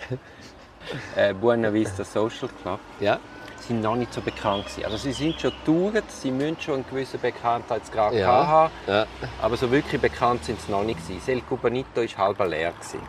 äh, 1.15 1.33
Buena 1.33 1.73
Vista 1.73 2.03
Social 2.03 2.49
Club. 2.61 2.79
Ja. 2.99 3.19
sind 3.59 3.81
noch 3.81 3.95
nicht 3.95 4.13
so 4.13 4.19
bekannt 4.21 4.65
gewesen. 4.65 4.85
Also 4.85 4.97
sie 4.97 5.13
sind 5.13 5.39
schon 5.39 5.53
touret, 5.65 6.03
sie 6.11 6.31
müssen 6.31 6.59
schon 6.59 6.73
einen 6.75 6.85
gewissen 6.89 7.19
Bekanntheitsgrad 7.19 8.13
Ja. 8.13 8.45
haben, 8.45 8.71
Ja. 8.87 9.07
aber 9.41 9.55
so 9.57 9.71
wirklich 9.71 9.99
bekannt 10.01 10.43
sind 10.43 10.59
sie 10.61 10.69
noch 10.71 10.83
nicht 10.83 10.99
gewesen. 11.07 11.31
El 11.31 11.41
Cubanito 11.41 12.01
war 12.01 12.17
halb 12.17 12.39
leer. 12.49 12.73
Gewesen. 12.73 12.99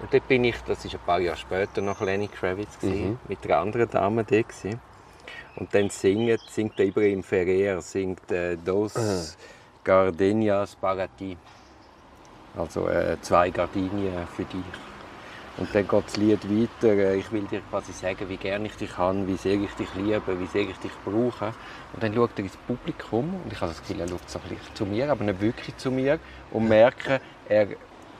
Und 0.00 0.12
dort 0.12 0.26
bin 0.28 0.42
ich, 0.44 0.56
das 0.66 0.84
ist 0.84 0.92
ein 0.94 1.00
paar 1.06 1.20
Jahre 1.20 1.36
später, 1.38 1.80
noch 1.80 2.00
Lenny 2.00 2.26
Kravitz 2.28 2.78
gewesen, 2.80 3.10
Mhm. 3.10 3.18
mit 3.28 3.44
einer 3.44 3.58
anderen 3.58 3.88
Dame 3.88 4.24
dort 4.24 4.48
gewesen. 4.48 4.80
Und 5.56 5.72
dann 5.72 5.88
singt, 5.88 6.40
singt 6.50 6.76
der 6.78 6.86
Ibrahim 6.86 7.22
Ferrer, 7.22 7.80
singt 7.80 8.30
äh, 8.32 8.56
«Dos 8.56 8.94
Gardenias 8.94 9.38
para 9.84 11.08
ti». 11.08 11.36
Also 12.56 12.88
äh, 12.88 13.16
«Zwei 13.20 13.50
Gardinien 13.50 14.26
für 14.34 14.44
dich». 14.44 14.64
Und 15.56 15.72
dann 15.72 15.86
geht 15.86 16.04
das 16.06 16.16
Lied 16.16 16.42
weiter. 16.50 16.94
äh, 16.94 17.16
Ich 17.16 17.30
will 17.30 17.42
dir 17.42 17.60
quasi 17.70 17.92
sagen, 17.92 18.28
wie 18.28 18.36
gerne 18.36 18.66
ich 18.66 18.76
dich 18.76 18.96
habe, 18.98 19.26
wie 19.26 19.36
sehr 19.36 19.54
ich 19.54 19.72
dich 19.74 19.88
liebe, 19.94 20.40
wie 20.40 20.46
sehr 20.46 20.62
ich 20.62 20.78
dich 20.78 20.90
brauche. 21.04 21.54
Und 21.92 22.02
dann 22.02 22.12
schaut 22.14 22.30
er 22.36 22.44
ins 22.44 22.56
Publikum 22.56 23.40
und 23.44 23.52
ich 23.52 23.60
habe 23.60 23.70
das 23.70 23.80
Gefühl, 23.80 24.00
er 24.00 24.08
schaut 24.08 24.28
so 24.28 24.40
ein 24.40 24.56
zu 24.74 24.84
mir, 24.84 25.10
aber 25.12 25.22
nicht 25.24 25.40
wirklich 25.40 25.76
zu 25.76 25.92
mir. 25.92 26.18
Und 26.50 26.68
merke, 26.68 27.20
er 27.48 27.68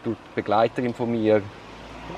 tut 0.05 0.17
die 0.17 0.35
Begleiterin 0.37 0.95
von 0.95 1.11
mir 1.11 1.43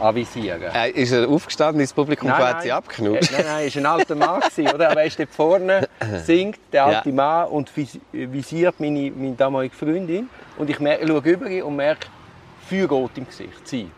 avisieren. 0.01 0.63
Äh, 0.75 0.91
ist 0.91 1.13
er 1.13 1.29
aufgestanden 1.29 1.81
ins 1.81 1.93
Publikum 1.93 2.29
und 2.29 2.37
hat 2.39 2.63
sie 2.63 2.73
abgeknutscht? 2.73 3.33
Äh, 3.33 3.43
Nein, 3.43 3.47
nein, 3.47 3.69
er 3.69 3.75
war 3.75 3.81
ein 3.93 3.99
alter 4.01 4.15
Mann, 4.15 4.41
gewesen, 4.41 4.75
oder? 4.75 4.91
Aber 4.91 5.03
er 5.03 5.11
steht 5.11 5.31
vorne, 5.31 5.89
singt, 6.25 6.59
der 6.73 6.85
alte 6.85 7.09
Ja. 7.11 7.15
Mann, 7.15 7.49
und 7.49 7.71
vis- 7.71 8.01
visiert 8.13 8.79
meine, 8.81 9.11
meine 9.11 9.35
damalige 9.35 9.75
Freundin. 9.75 10.29
Und 10.59 10.71
ich 10.71 10.81
mer- 10.81 10.99
schaue 11.07 11.21
über 11.21 11.65
und 11.65 11.77
merke, 11.77 12.09
Feuer 12.69 12.89
geht 12.89 13.19
im 13.19 13.27
Gesicht, 13.27 13.69
sie. 13.69 13.91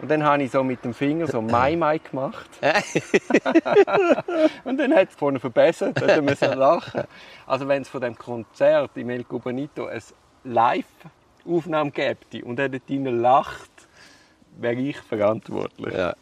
Und 0.00 0.10
dann 0.10 0.24
habe 0.24 0.42
ich 0.42 0.50
so 0.50 0.62
mit 0.64 0.82
dem 0.84 0.94
Finger 0.94 1.26
so 1.26 1.42
Mai 1.42 1.76
Mai 1.76 1.98
gemacht. 1.98 2.48
und 4.64 4.78
dann 4.78 4.94
hat 4.94 5.08
es 5.10 5.14
vorne 5.14 5.38
verbessert, 5.40 6.00
dann 6.00 6.24
müssen 6.24 6.48
wir 6.48 6.56
lachen. 6.56 7.02
Also 7.46 7.66
wenn 7.68 7.82
es 7.82 7.88
von 7.88 8.00
dem 8.00 8.16
Konzert 8.16 8.90
im 8.96 9.10
El 9.10 9.24
Cubanito 9.24 9.86
eine 9.86 10.00
Live-Aufnahme 10.44 11.90
gäbe 11.90 12.44
und 12.44 12.58
er 12.58 12.68
dort 12.68 12.82
lacht, 12.88 13.70
wäre 14.58 14.76
ich 14.76 14.98
verantwortlich. 14.98 15.94
Ja. 15.94 16.14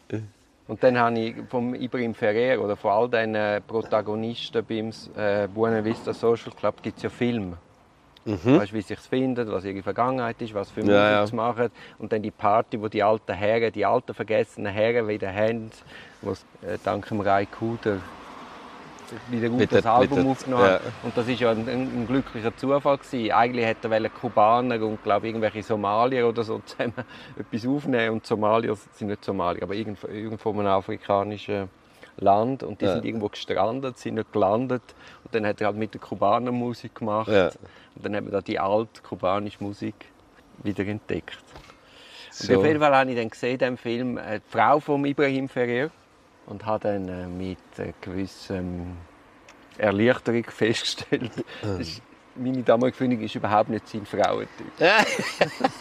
Und 0.67 0.83
dann 0.83 0.97
habe 0.97 1.19
ich 1.19 1.35
vom 1.49 1.73
Ibrahim 1.73 2.13
Ferrer 2.13 2.61
oder 2.61 2.75
von 2.75 2.91
all 2.91 3.09
den 3.09 3.35
äh, 3.35 3.61
Protagonisten 3.61 4.65
beim 4.65 4.91
äh, 5.15 5.47
Buena 5.47 5.83
Vista 5.83 6.13
Social 6.13 6.51
Club 6.51 6.81
gibt 6.81 6.97
es 6.97 7.03
ja 7.03 7.09
Filme. 7.09 7.57
Weißt, 8.27 8.73
wie 8.73 8.81
sie 8.81 8.87
sich 8.89 8.99
finden, 8.99 9.49
was 9.49 9.63
ihre 9.63 9.81
Vergangenheit 9.81 10.41
ist, 10.41 10.53
was 10.53 10.69
für 10.69 10.81
Musik 10.81 10.95
Ja, 10.95 11.11
ja. 11.11 11.27
sie 11.27 11.33
machen. 11.33 11.69
Und 11.97 12.11
dann 12.11 12.21
die 12.21 12.31
Party, 12.31 12.81
wo 12.81 12.89
die 12.89 13.01
alten 13.01 13.33
Herren, 13.33 13.71
die 13.71 13.85
alten 13.85 14.13
vergessenen 14.13 14.73
Herren 14.73 15.07
wieder 15.07 15.33
haben, 15.33 15.71
die 16.21 16.67
äh, 16.67 16.77
dank 16.83 17.07
dem 17.07 17.21
Rai 17.21 17.45
Kuder 17.45 17.99
wieder 19.29 19.49
gut 19.49 19.59
Wieder- 19.59 19.77
das 19.77 19.85
Album 19.85 20.19
wieder- 20.19 20.29
aufgenommen 20.29 20.63
ja. 20.65 20.79
Und 21.03 21.17
das 21.17 21.27
war 21.27 21.33
ja 21.33 21.51
ein, 21.51 21.67
ein, 21.69 22.07
glücklicher 22.07 22.55
Zufall. 22.57 22.97
Gewesen. 22.97 23.31
Eigentlich 23.31 23.65
hätte 23.65 23.87
er 23.93 24.09
Kubaner 24.09 24.81
und 24.85 25.03
glaub, 25.03 25.23
irgendwelche 25.23 25.63
Somalier 25.63 26.27
oder 26.27 26.43
so 26.43 26.59
zusammen 26.65 26.93
etwas 27.39 27.65
aufnehmen. 27.67 28.09
Und 28.15 28.25
Somalier 28.25 28.75
sind 28.93 29.07
nicht 29.07 29.23
Somalier, 29.23 29.63
aber 29.63 29.73
irgendwo, 29.75 30.07
irgendwo 30.07 30.51
in 30.51 30.59
einem 30.59 30.67
afrikanischen 30.69 31.69
Land. 32.17 32.63
Und 32.63 32.81
die 32.81 32.85
Ja. 32.85 32.93
sind 32.93 33.05
irgendwo 33.05 33.29
gestrandet, 33.29 33.97
sind 33.97 34.15
nicht 34.15 34.31
gelandet. 34.33 34.83
Und 35.23 35.35
dann 35.35 35.45
hat 35.45 35.61
er 35.61 35.67
halt 35.67 35.77
mit 35.77 35.93
der 35.93 36.01
Kubaner 36.01 36.51
Musik 36.51 36.95
gemacht. 36.95 37.29
Ja. 37.29 37.47
Und 37.95 38.05
dann 38.05 38.15
haben 38.15 38.25
wir 38.25 38.31
da 38.31 38.41
die 38.41 38.59
alte 38.59 39.01
kubanische 39.01 39.63
Musik 39.63 39.95
wieder 40.63 40.85
entdeckt. 40.85 41.37
Und 42.39 42.47
So. 42.47 42.57
auf 42.59 42.65
jeden 42.65 42.79
Fall 42.79 42.95
habe 42.95 43.09
ich 43.11 43.17
dann 43.17 43.29
gesehen, 43.29 43.53
in 43.53 43.57
diesem 43.59 43.77
Film, 43.77 44.17
äh, 44.17 44.39
die 44.39 44.49
Frau 44.49 44.79
von 44.79 45.03
Ibrahim 45.05 45.47
Ferrer 45.49 45.89
und 46.47 46.65
habe 46.65 46.87
dann 46.87 47.07
äh, 47.07 47.27
mit 47.27 47.57
äh, 47.77 47.93
gewissem 48.01 48.97
Erleichterung 49.77 50.43
festgestellt, 50.49 51.31
ist- 51.79 52.01
meine 52.35 52.61
damalige 52.63 52.95
Freundin 52.97 53.21
ist 53.21 53.33
überhaupt 53.35 53.69
nicht 53.69 53.87
sein 53.87 54.05
Frauentyp. 54.05 54.71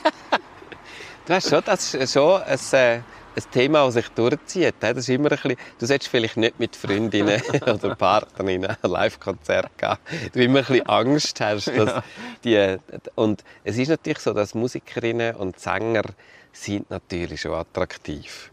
Du 1.26 1.34
hast 1.34 1.48
schon, 1.50 1.62
das 1.64 1.92
ist 1.92 2.12
schon 2.12 2.40
ein, 2.42 2.58
äh, 2.72 2.94
ein 2.98 3.02
Thema, 3.50 3.84
das 3.86 3.94
sich 3.94 4.08
durchzieht. 4.10 4.76
Das 4.78 4.96
ist 4.96 5.08
immer 5.08 5.24
ein 5.32 5.36
bisschen, 5.36 5.56
du 5.78 5.86
solltest 5.86 6.08
vielleicht 6.08 6.36
nicht 6.36 6.60
mit 6.60 6.76
Freundinnen 6.76 7.42
oder 7.62 7.96
Partnerinnen 7.96 8.76
ein 8.80 8.90
Live-Konzert 8.90 9.76
gehen. 9.76 9.96
Du 10.32 10.40
immer 10.40 10.60
ein 10.60 10.64
bisschen 10.66 10.86
Angst 10.86 11.40
hast. 11.40 11.66
Dass 11.76 12.02
die, 12.44 12.76
und 13.16 13.42
es 13.64 13.76
ist 13.76 13.88
natürlich 13.88 14.20
so, 14.20 14.32
dass 14.34 14.54
Musikerinnen 14.54 15.34
und 15.34 15.58
Sänger 15.58 16.04
sind 16.52 16.88
natürlich 16.90 17.40
schon 17.40 17.54
attraktiv. 17.54 18.52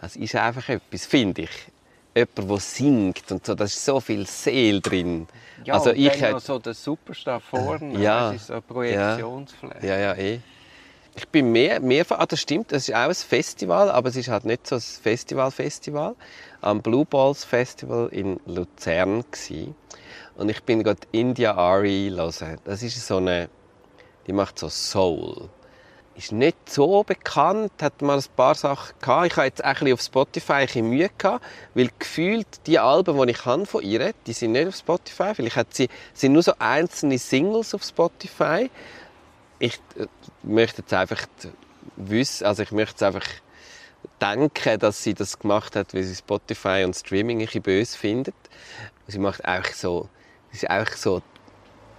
Das 0.00 0.16
ist 0.16 0.34
einfach 0.34 0.68
etwas, 0.68 1.06
finde 1.06 1.42
ich. 1.42 1.50
jemand, 2.14 2.50
der 2.50 2.58
singt 2.60 3.30
und 3.32 3.44
so, 3.46 3.54
da 3.54 3.64
ist 3.64 3.84
so 3.84 4.00
viel 4.00 4.26
Seele 4.26 4.80
drin. 4.80 5.26
Ja, 5.64 5.74
also 5.74 5.90
und 5.90 5.96
ich 5.98 6.08
dann 6.12 6.18
hätte- 6.20 6.40
so 6.40 6.58
der 6.58 6.74
Superstar 6.74 7.40
vorne, 7.40 7.98
Ja. 8.00 8.32
das 8.32 8.42
ist 8.42 8.46
so 8.48 8.52
eine 8.54 8.62
Projektionsfläche. 8.62 9.86
Ja, 9.86 9.98
ja, 9.98 10.14
eh. 10.14 10.40
Ich 11.14 11.28
bin 11.28 11.50
mehr, 11.50 11.80
mehr 11.80 12.04
ah, 12.10 12.26
das 12.26 12.40
stimmt, 12.40 12.72
es 12.72 12.88
ist 12.88 12.94
auch 12.94 13.08
ein 13.08 13.14
Festival, 13.14 13.90
aber 13.90 14.10
es 14.10 14.16
ist 14.16 14.28
halt 14.28 14.44
nicht 14.44 14.66
so 14.66 14.76
ein 14.76 14.80
Festival-Festival. 14.82 16.14
Am 16.60 16.82
Blue 16.82 17.06
Balls 17.06 17.42
Festival 17.44 18.08
in 18.12 18.38
Luzern 18.46 19.24
gsi. 19.30 19.72
Und 20.36 20.50
ich 20.50 20.62
bin 20.62 20.82
gerade 20.82 21.00
India 21.12 21.54
Ari 21.54 22.12
hören. 22.14 22.58
Das 22.64 22.82
ist 22.82 23.06
so 23.06 23.16
eine, 23.16 23.48
die 24.26 24.32
macht 24.34 24.58
so 24.58 24.68
Soul. 24.68 25.48
Ist 26.16 26.32
nicht 26.32 26.56
so 26.70 27.02
bekannt, 27.02 27.72
hat 27.82 28.00
mal 28.00 28.16
ein 28.16 28.24
paar 28.36 28.54
Sachen 28.54 28.94
gehabt. 29.00 29.26
Ich 29.26 29.36
habe 29.36 29.46
jetzt 29.46 29.62
ein 29.62 29.92
auf 29.92 30.00
Spotify 30.00 30.66
ein 30.74 30.88
Mühe 30.88 31.10
gehabt, 31.18 31.44
weil 31.74 31.90
gefühlt 31.98 32.46
die 32.66 32.78
Alben, 32.78 33.20
die 33.20 33.32
ich 33.32 33.44
habe 33.44 33.66
von 33.66 33.82
ihr, 33.82 34.14
die 34.26 34.32
sind 34.32 34.52
nicht 34.52 34.68
auf 34.68 34.76
Spotify. 34.76 35.34
Vielleicht 35.34 35.56
hat 35.56 35.74
sie, 35.74 35.88
sind 36.14 36.32
nur 36.32 36.42
so 36.42 36.54
einzelne 36.58 37.18
Singles 37.18 37.74
auf 37.74 37.84
Spotify 37.84 38.70
ich 39.58 39.78
äh, 39.98 40.06
möchte 40.42 40.82
jetzt 40.82 40.92
einfach 40.92 41.26
wissen, 41.96 42.46
also 42.46 42.62
ich 42.62 42.72
möchte 42.72 42.92
jetzt 42.92 43.02
einfach 43.02 43.26
denken, 44.20 44.78
dass 44.78 45.02
sie 45.02 45.14
das 45.14 45.38
gemacht 45.38 45.76
hat, 45.76 45.94
weil 45.94 46.02
sie 46.02 46.14
Spotify 46.14 46.82
und 46.84 46.94
Streaming 46.94 47.40
ein 47.40 47.46
bisschen 47.46 47.62
böse 47.62 47.96
findet. 47.96 48.34
Sie 49.06 49.18
macht 49.18 49.44
einfach 49.44 49.72
so, 49.72 50.08
sie 50.50 50.58
ist 50.58 50.70
einfach 50.70 50.96
so 50.96 51.22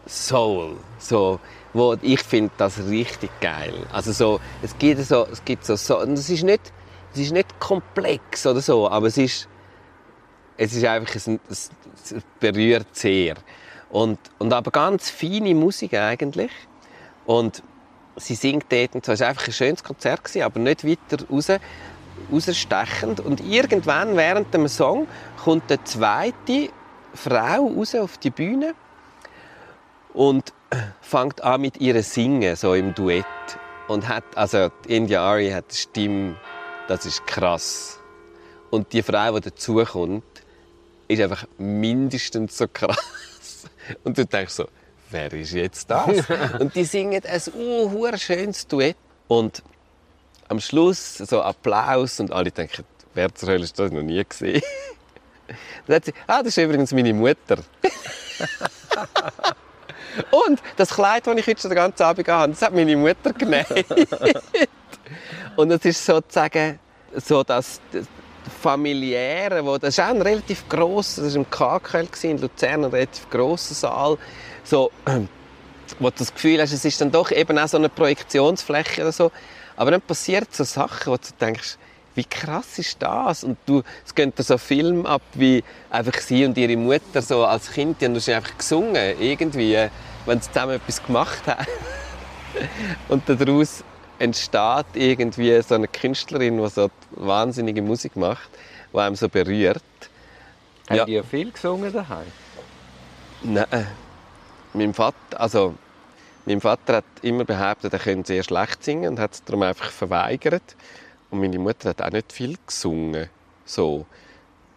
Soul, 0.08 0.78
so, 1.00 1.40
wo 1.78 1.96
ich 2.02 2.22
finde 2.22 2.52
das 2.58 2.80
richtig 2.80 3.30
geil. 3.40 3.74
Also 3.92 4.12
so, 4.12 4.40
es 4.62 4.78
gibt 4.78 5.02
so, 5.04 5.28
es 5.32 5.44
gibt 5.46 5.66
so, 5.66 5.76
so 5.76 6.02
es 6.02 6.30
ist 6.30 6.44
nicht, 6.44 6.74
es 7.14 7.20
ist 7.20 7.32
nicht 7.32 7.60
komplex 7.60 8.46
oder 8.46 8.62
so, 8.62 8.90
aber 8.90 9.08
es 9.08 9.18
ist, 9.18 9.48
es 10.58 10.74
ist 10.74 10.84
einfach, 10.86 11.16
es, 11.16 11.28
es 11.50 11.70
berührt 12.40 12.88
sehr. 12.94 13.36
Und, 13.90 14.20
und 14.40 14.52
aber 14.52 14.72
ganz 14.72 15.10
feine 15.10 15.54
Musik 15.54 15.94
eigentlich. 15.94 16.52
Und 17.26 17.62
sie 18.16 18.36
singt 18.36 18.66
dort 18.70 18.96
und 18.96 19.06
so. 19.06 19.12
Es 19.12 19.20
war 19.20 19.30
einfach 19.30 19.48
ein 19.48 19.54
schönes 19.54 19.84
Konzert, 19.84 20.24
gewesen, 20.24 20.42
aber 20.42 20.60
nicht 20.60 20.84
weiter 20.84 21.24
raus, 21.30 21.48
rausstechend. 22.32 23.20
Und 23.20 23.42
irgendwann 23.46 24.18
während 24.18 24.54
dem 24.54 24.68
Song 24.68 25.08
kommt 25.44 25.72
eine 25.72 25.84
zweite 25.84 26.70
Frau 27.14 27.68
raus 27.68 27.96
auf 27.96 28.18
die 28.18 28.32
Bühne 28.32 28.74
und 30.18 30.52
fängt 31.02 31.44
an 31.44 31.62
mit 31.62 31.78
ihr 31.78 32.02
singen, 32.02 32.56
so 32.56 32.74
im 32.74 32.94
Duett. 32.96 33.26
Und 33.88 34.08
hat, 34.08 34.26
also 34.36 34.70
die 34.84 34.96
India 34.98 35.22
Ari 35.22 35.52
hat 35.52 35.66
eine 35.66 35.74
Stimme, 35.74 36.36
das 36.88 37.06
ist 37.06 37.26
krass. 37.28 38.00
Und 38.72 38.92
die 38.92 39.04
Frau, 39.04 39.40
die 39.40 39.50
dazukommt, 39.50 40.26
ist 41.08 41.22
einfach 41.22 41.46
mindestens 41.58 42.58
so 42.58 42.68
krass. 42.68 42.98
Und 44.04 44.18
du 44.18 44.26
denkst 44.26 44.54
so, 44.54 44.68
wer 45.12 45.32
ist 45.32 45.54
jetzt 45.54 45.90
das? 45.90 46.10
und 46.60 46.76
die 46.76 46.84
singen 46.84 47.22
ein 47.24 47.42
uh, 47.56 48.18
schönes 48.18 48.68
Duett. 48.68 48.98
Und 49.28 49.64
am 50.50 50.60
Schluss 50.60 51.20
so 51.20 51.42
Applaus 51.42 52.20
und 52.20 52.32
alle 52.32 52.52
denken, 52.52 52.84
wer 53.14 53.34
zur 53.34 53.50
Hölle 53.50 53.64
ist 53.64 53.78
das 53.80 53.92
noch 53.92 54.02
nie 54.02 54.24
gesehen? 54.28 54.62
Dann 55.88 56.02
sagt 56.02 56.06
sie, 56.08 56.14
ah, 56.26 56.40
das 56.40 56.58
ist 56.58 56.58
übrigens 56.58 56.92
meine 56.92 57.14
Mutter. 57.14 57.60
und 60.32 60.62
das 60.76 60.90
Kleid, 60.90 61.28
das 61.28 61.38
ich 61.38 61.48
heute 61.48 61.62
schon 61.62 61.72
den 61.72 61.76
ganzen 61.76 62.04
Abend 62.04 62.28
habe, 62.28 62.52
das 62.52 62.62
hat 62.62 62.74
meine 62.74 62.96
Mutter 62.96 63.34
genäht. 63.34 63.86
und 65.56 65.72
es 65.72 65.86
ist 65.86 66.06
sozusagen 66.06 66.80
so, 67.16 67.44
dass 67.44 67.82
das 67.92 68.06
familiäre, 68.62 69.66
wo 69.66 69.78
das 69.78 69.98
ist 69.98 70.00
auch 70.00 70.10
ein 70.10 70.22
relativ 70.22 70.68
grosser, 70.70 71.24
das 71.24 71.36
war 71.36 71.42
im 71.42 71.50
KKL 71.50 72.08
in 72.24 72.42
Luzern, 72.42 72.86
ein 72.86 72.92
relativ 72.92 73.30
grosser 73.30 73.76
Saal, 73.76 74.18
so, 74.64 74.92
wo 76.00 76.10
du 76.10 76.16
das 76.18 76.34
Gefühl 76.34 76.62
hast, 76.62 76.74
es 76.74 76.86
ist 76.86 77.00
dann 77.02 77.12
doch 77.12 77.32
eben 77.32 77.58
auch 77.58 77.68
so 77.68 77.78
eine 77.78 77.90
Projektionsfläche 77.90 79.02
oder 79.02 79.12
so. 79.12 79.32
Aber 79.76 79.92
dann 79.92 80.02
passiert 80.02 80.54
so 80.54 80.64
Sachen, 80.64 81.12
wo 81.12 81.18
du 81.18 81.30
denkst, 81.40 81.78
wie 82.16 82.24
krass 82.24 82.80
ist 82.80 82.98
das? 83.00 83.44
Und 83.44 83.58
du, 83.68 83.84
es 84.04 84.14
gehen 84.14 84.34
da 84.36 84.42
so 84.42 84.58
Filme 84.58 85.08
ab, 85.08 85.22
wie 85.36 85.64
einfach 85.92 86.20
sie 86.20 86.46
und 86.46 86.58
ihre 86.58 86.76
Mutter 86.76 87.22
so 87.22 87.46
als 87.46 87.72
Kind, 87.72 88.02
die 88.02 88.06
haben 88.06 88.16
einfach 88.16 88.58
gesungen, 88.58 89.22
irgendwie, 89.22 89.88
wenn 90.28 90.42
sie 90.42 90.52
zusammen 90.52 90.74
etwas 90.76 91.04
gemacht 91.04 91.48
haben. 91.48 91.66
Und 93.10 93.28
daraus 93.28 93.84
entsteht 94.20 94.86
irgendwie 94.94 95.62
so 95.62 95.76
eine 95.76 95.88
Künstlerin, 95.88 96.62
die 96.62 96.70
so 96.70 96.90
wahnsinnige 97.12 97.82
Musik 97.82 98.16
macht, 98.16 98.50
die 98.94 98.98
einem 98.98 99.16
so 99.16 99.30
berührt. 99.30 99.82
Haben 100.90 100.98
Ja. 100.98 101.06
die 101.06 101.24
viel 101.24 101.52
gesungen 101.52 101.92
daheim? 101.92 102.28
Nein. 103.44 103.88
Mein 104.74 104.94
Vater, 104.94 105.40
also, 105.40 105.76
mein 106.46 106.62
Vater 106.62 106.98
hat 106.98 107.06
immer 107.22 107.46
behauptet, 107.46 107.94
er 107.94 108.00
könnte 108.00 108.28
sehr 108.28 108.44
schlecht 108.44 108.84
singen 108.84 109.12
und 109.13 109.20
hat 109.20 109.34
es 109.34 109.44
darum 109.44 109.63
einfach 109.63 109.90
verweigert. 109.92 110.76
Und 111.30 111.40
meine 111.42 111.60
Mutter 111.60 111.90
hat 111.90 112.02
auch 112.02 112.12
nicht 112.12 112.32
viel 112.32 112.58
gesungen. 112.66 113.30
So. 113.66 114.06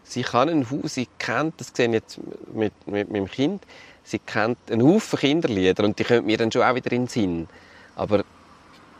Sie 0.03 0.23
kann 0.23 0.49
einen 0.49 0.69
Haufen, 0.71 0.89
sie 0.89 1.09
kennt, 1.19 1.61
das 1.61 1.71
sehe 1.73 1.87
ich 1.87 1.93
jetzt 1.93 2.19
mit, 2.53 2.73
mit 2.89 3.11
meinem 3.11 3.29
Kind, 3.31 3.63
sie 4.03 4.19
kennt 4.19 4.59
einen 4.71 4.83
Haufen 4.83 5.19
Kinderlieder 5.19 5.85
und 5.85 5.99
die 5.99 6.05
kommen 6.05 6.27
mir 6.27 6.37
dann 6.37 6.51
schon 6.51 6.63
auch 6.63 6.75
wieder 6.75 6.93
in 6.93 7.03
den 7.03 7.09
Sinn. 7.09 7.49
Aber 7.97 8.25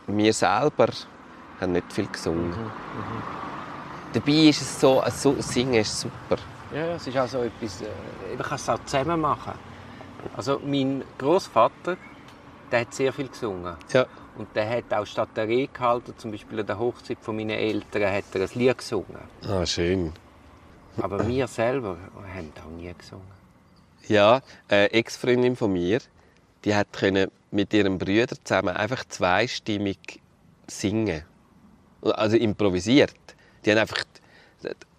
wir 0.07 0.33
selber 0.33 0.87
haben 1.59 1.71
nicht 1.73 1.91
viel 1.91 2.07
gesungen. 2.07 2.53
Dabei 4.13 4.31
ist 4.31 4.61
es 4.61 4.79
so, 4.79 5.03
so 5.09 5.35
Singen 5.39 5.75
ist 5.75 5.99
super. 5.99 6.37
Ja, 6.73 6.95
es 6.95 7.07
ist 7.07 7.17
also 7.17 7.39
etwas, 7.39 7.81
äh, 7.81 7.85
man 8.37 8.45
kann 8.45 8.55
es 8.55 8.69
auch 8.69 8.83
zusammen 8.85 9.21
machen. 9.21 9.53
Also 10.35 10.61
mein 10.65 11.03
Großvater, 11.17 11.97
der 12.71 12.81
hat 12.81 12.93
sehr 12.93 13.11
viel 13.11 13.27
gesungen. 13.27 13.75
Ja. 13.91 14.05
Und 14.37 14.55
der 14.55 14.69
hat 14.69 14.93
auch 14.93 15.05
statt 15.05 15.29
der 15.35 15.47
Rede 15.47 15.71
gehalten, 15.73 16.13
zum 16.17 16.31
Beispiel 16.31 16.61
an 16.61 16.65
der 16.65 16.79
Hochzeit 16.79 17.17
von 17.21 17.35
meinen 17.35 17.51
Eltern, 17.51 18.13
hat 18.13 18.23
er 18.33 18.41
ein 18.41 18.49
Lied 18.53 18.77
gesungen. 18.77 19.19
Ah, 19.47 19.65
schön. 19.65 20.13
Aber 21.01 21.25
wir 21.27 21.47
selber 21.47 21.97
haben 22.35 22.53
auch 22.65 22.69
nie 22.77 22.93
gesungen. 22.97 23.40
Ja, 24.11 24.41
eine 24.67 24.91
Ex-Freundin 24.91 25.55
von 25.55 25.71
mir, 25.71 25.99
die 26.65 26.75
hat 26.75 26.91
können 26.91 27.31
mit 27.49 27.73
ihrem 27.73 27.97
Bruder 27.97 28.35
zusammen 28.43 28.75
einfach 28.75 29.05
zweistimmig 29.07 30.19
singen. 30.67 31.23
Also 32.01 32.35
improvisiert. 32.35 33.15
Die 33.63 33.71
haben 33.71 33.77
einfach, 33.77 34.03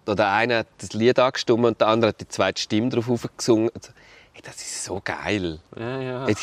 der 0.07 0.31
eine 0.31 0.57
hat 0.59 0.67
das 0.79 0.93
Lied 0.93 1.19
angestimmt 1.19 1.63
und 1.63 1.79
der 1.79 1.89
andere 1.89 2.09
hat 2.09 2.21
die 2.21 2.27
zweite 2.27 2.59
Stimme 2.59 2.89
drauf 2.89 3.29
gesungen. 3.37 3.69
Hey, 4.31 4.41
das 4.41 4.55
ist 4.55 4.83
so 4.83 4.99
geil. 5.03 5.59
Ja, 5.77 6.01
ja. 6.01 6.27
Ich, 6.27 6.39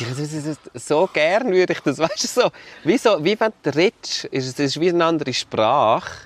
so 0.75 1.09
gern 1.11 1.51
würde 1.51 1.73
ich 1.73 1.81
das, 1.81 1.99
weißt 1.99 2.23
du, 2.23 2.27
so, 2.41 2.51
wie, 2.85 2.97
so, 2.97 3.21
wie 3.21 3.37
wenn 3.37 3.51
du 3.63 3.75
redest, 3.75 4.23
ist 4.25 4.47
es 4.47 4.59
ist 4.59 4.79
wie 4.79 4.87
eine 4.87 5.03
andere 5.03 5.33
Sprache. 5.33 6.25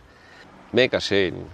Mega 0.71 1.01
schön. 1.01 1.47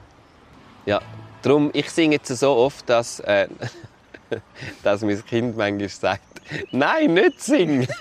Ja, 0.86 1.02
darum, 1.44 1.70
ich 1.72 1.90
singe 1.90 2.16
jetzt 2.16 2.28
so 2.28 2.58
oft, 2.58 2.90
dass, 2.90 3.22
äh, 3.22 3.48
dass 4.84 5.02
mein 5.02 5.24
Kind 5.26 5.58
manchmal 5.58 5.90
sagt, 5.90 6.22
nein, 6.72 7.14
nicht 7.14 7.42
singen. 7.42 7.88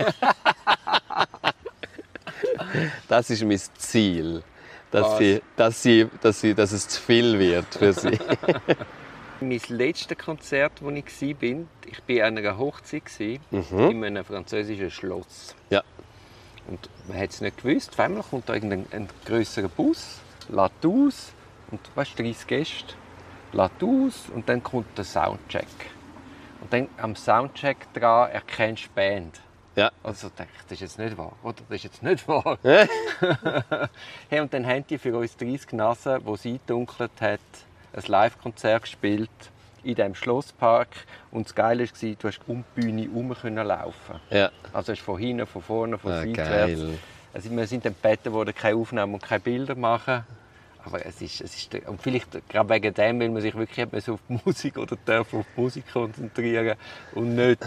das 3.08 3.30
ist 3.30 3.42
mein 3.44 3.60
Ziel, 3.78 4.42
dass, 4.90 5.06
Was? 5.06 5.18
sie, 5.18 5.42
dass, 5.56 5.82
sie, 5.82 6.06
dass, 6.20 6.40
sie, 6.40 6.54
dass 6.54 6.72
es 6.72 6.88
zu 6.88 7.00
viel 7.00 7.38
wird 7.38 7.74
für 7.74 7.92
sie. 7.92 8.18
Mein 9.42 9.60
letztes 9.68 10.18
Konzert, 10.18 10.82
wo 10.82 10.90
ich 10.90 11.22
war, 11.22 11.34
bin, 11.34 11.68
ich 11.86 12.16
war 12.18 12.26
an 12.26 12.36
einer 12.36 12.58
Hochzeit 12.58 13.04
Mhm. 13.50 13.90
in 13.90 14.04
einem 14.04 14.24
französischen 14.24 14.90
Schloss. 14.90 15.54
Ja. 15.70 15.82
Und 16.68 16.90
man 17.08 17.18
hat 17.18 17.30
es 17.30 17.40
nicht 17.40 17.62
gewusst. 17.62 17.90
Auf 17.92 18.00
einmal 18.00 18.22
kommt 18.22 18.48
da 18.50 18.54
irgendein 18.54 18.84
ein 18.92 19.08
grösserer 19.24 19.68
Bus, 19.68 20.18
lädt 20.50 20.84
aus 20.84 21.32
und 21.70 21.80
weißt, 21.94 22.18
30 22.18 22.46
Gäste, 22.46 22.94
lädt 23.52 23.82
aus 23.82 24.24
und 24.34 24.46
dann 24.46 24.62
kommt 24.62 24.98
der 24.98 25.04
Soundcheck. 25.04 25.64
Und 26.70 26.72
dann 26.72 26.88
am 27.02 27.16
Soundcheck 27.16 27.92
dran 27.94 28.30
erkennst 28.30 28.84
du 28.84 28.88
die 28.88 28.94
Band. 28.94 29.40
Ja. 29.76 29.90
Also 30.02 30.28
dachte 30.28 30.48
ich, 30.54 30.62
das 30.64 30.72
ist 30.72 30.80
jetzt 30.80 30.98
nicht 30.98 31.16
wahr, 31.18 31.32
oder? 31.42 31.56
Das 31.68 31.76
ist 31.76 31.84
jetzt 31.84 32.02
nicht 32.02 32.26
wahr. 32.28 32.58
hey, 34.28 34.40
und 34.40 34.52
dann 34.52 34.66
haben 34.66 34.84
die 34.88 34.98
für 34.98 35.16
uns 35.16 35.36
30 35.36 35.72
Nasen, 35.72 36.20
wo 36.24 36.36
sie 36.36 36.60
dunkelt 36.66 37.10
hat, 37.20 37.40
ein 37.92 38.02
Live-Konzert 38.06 38.82
gespielt 38.82 39.30
in 39.82 39.94
diesem 39.94 40.14
Schlosspark. 40.14 40.88
Und 41.30 41.46
das 41.46 41.54
Geile 41.54 41.84
war, 41.88 42.14
du 42.18 42.28
hast 42.28 42.40
um 42.46 42.64
die 42.76 42.80
Bühne 42.80 43.02
herum 43.02 43.34
können 43.34 43.66
laufen. 43.66 44.20
ja. 44.30 44.50
Also 44.72 44.92
hast 44.92 45.00
von 45.02 45.18
hinten, 45.18 45.46
von 45.46 45.62
vorne, 45.62 45.98
von 45.98 46.12
Ah, 46.12 46.20
seitwärts. 46.22 46.80
geil. 46.80 46.98
Also 47.32 47.50
wir 47.50 47.66
sind 47.66 47.84
dann 47.84 47.94
gebeten 48.00 48.32
worden, 48.32 48.54
keine 48.54 48.76
Aufnahmen 48.76 49.14
und 49.14 49.22
keine 49.22 49.40
Bilder 49.40 49.74
machen. 49.76 50.24
Aber 50.84 51.04
es 51.04 51.20
ist, 51.20 51.40
es 51.40 51.54
ist, 51.56 51.74
und 51.86 52.00
vielleicht 52.00 52.48
gerade 52.48 52.68
wegen 52.68 52.94
dem, 52.94 53.20
weil 53.20 53.28
man 53.28 53.42
sich 53.42 53.54
wirklich 53.54 53.80
hat 53.80 53.94
auf 54.08 54.20
die 54.28 54.40
Musik 54.44 54.78
oder 54.78 54.96
darf 55.04 55.32
auf 55.34 55.44
die 55.56 55.60
Musik 55.60 55.92
konzentrieren 55.92 56.76
und 57.14 57.34
nicht, 57.34 57.64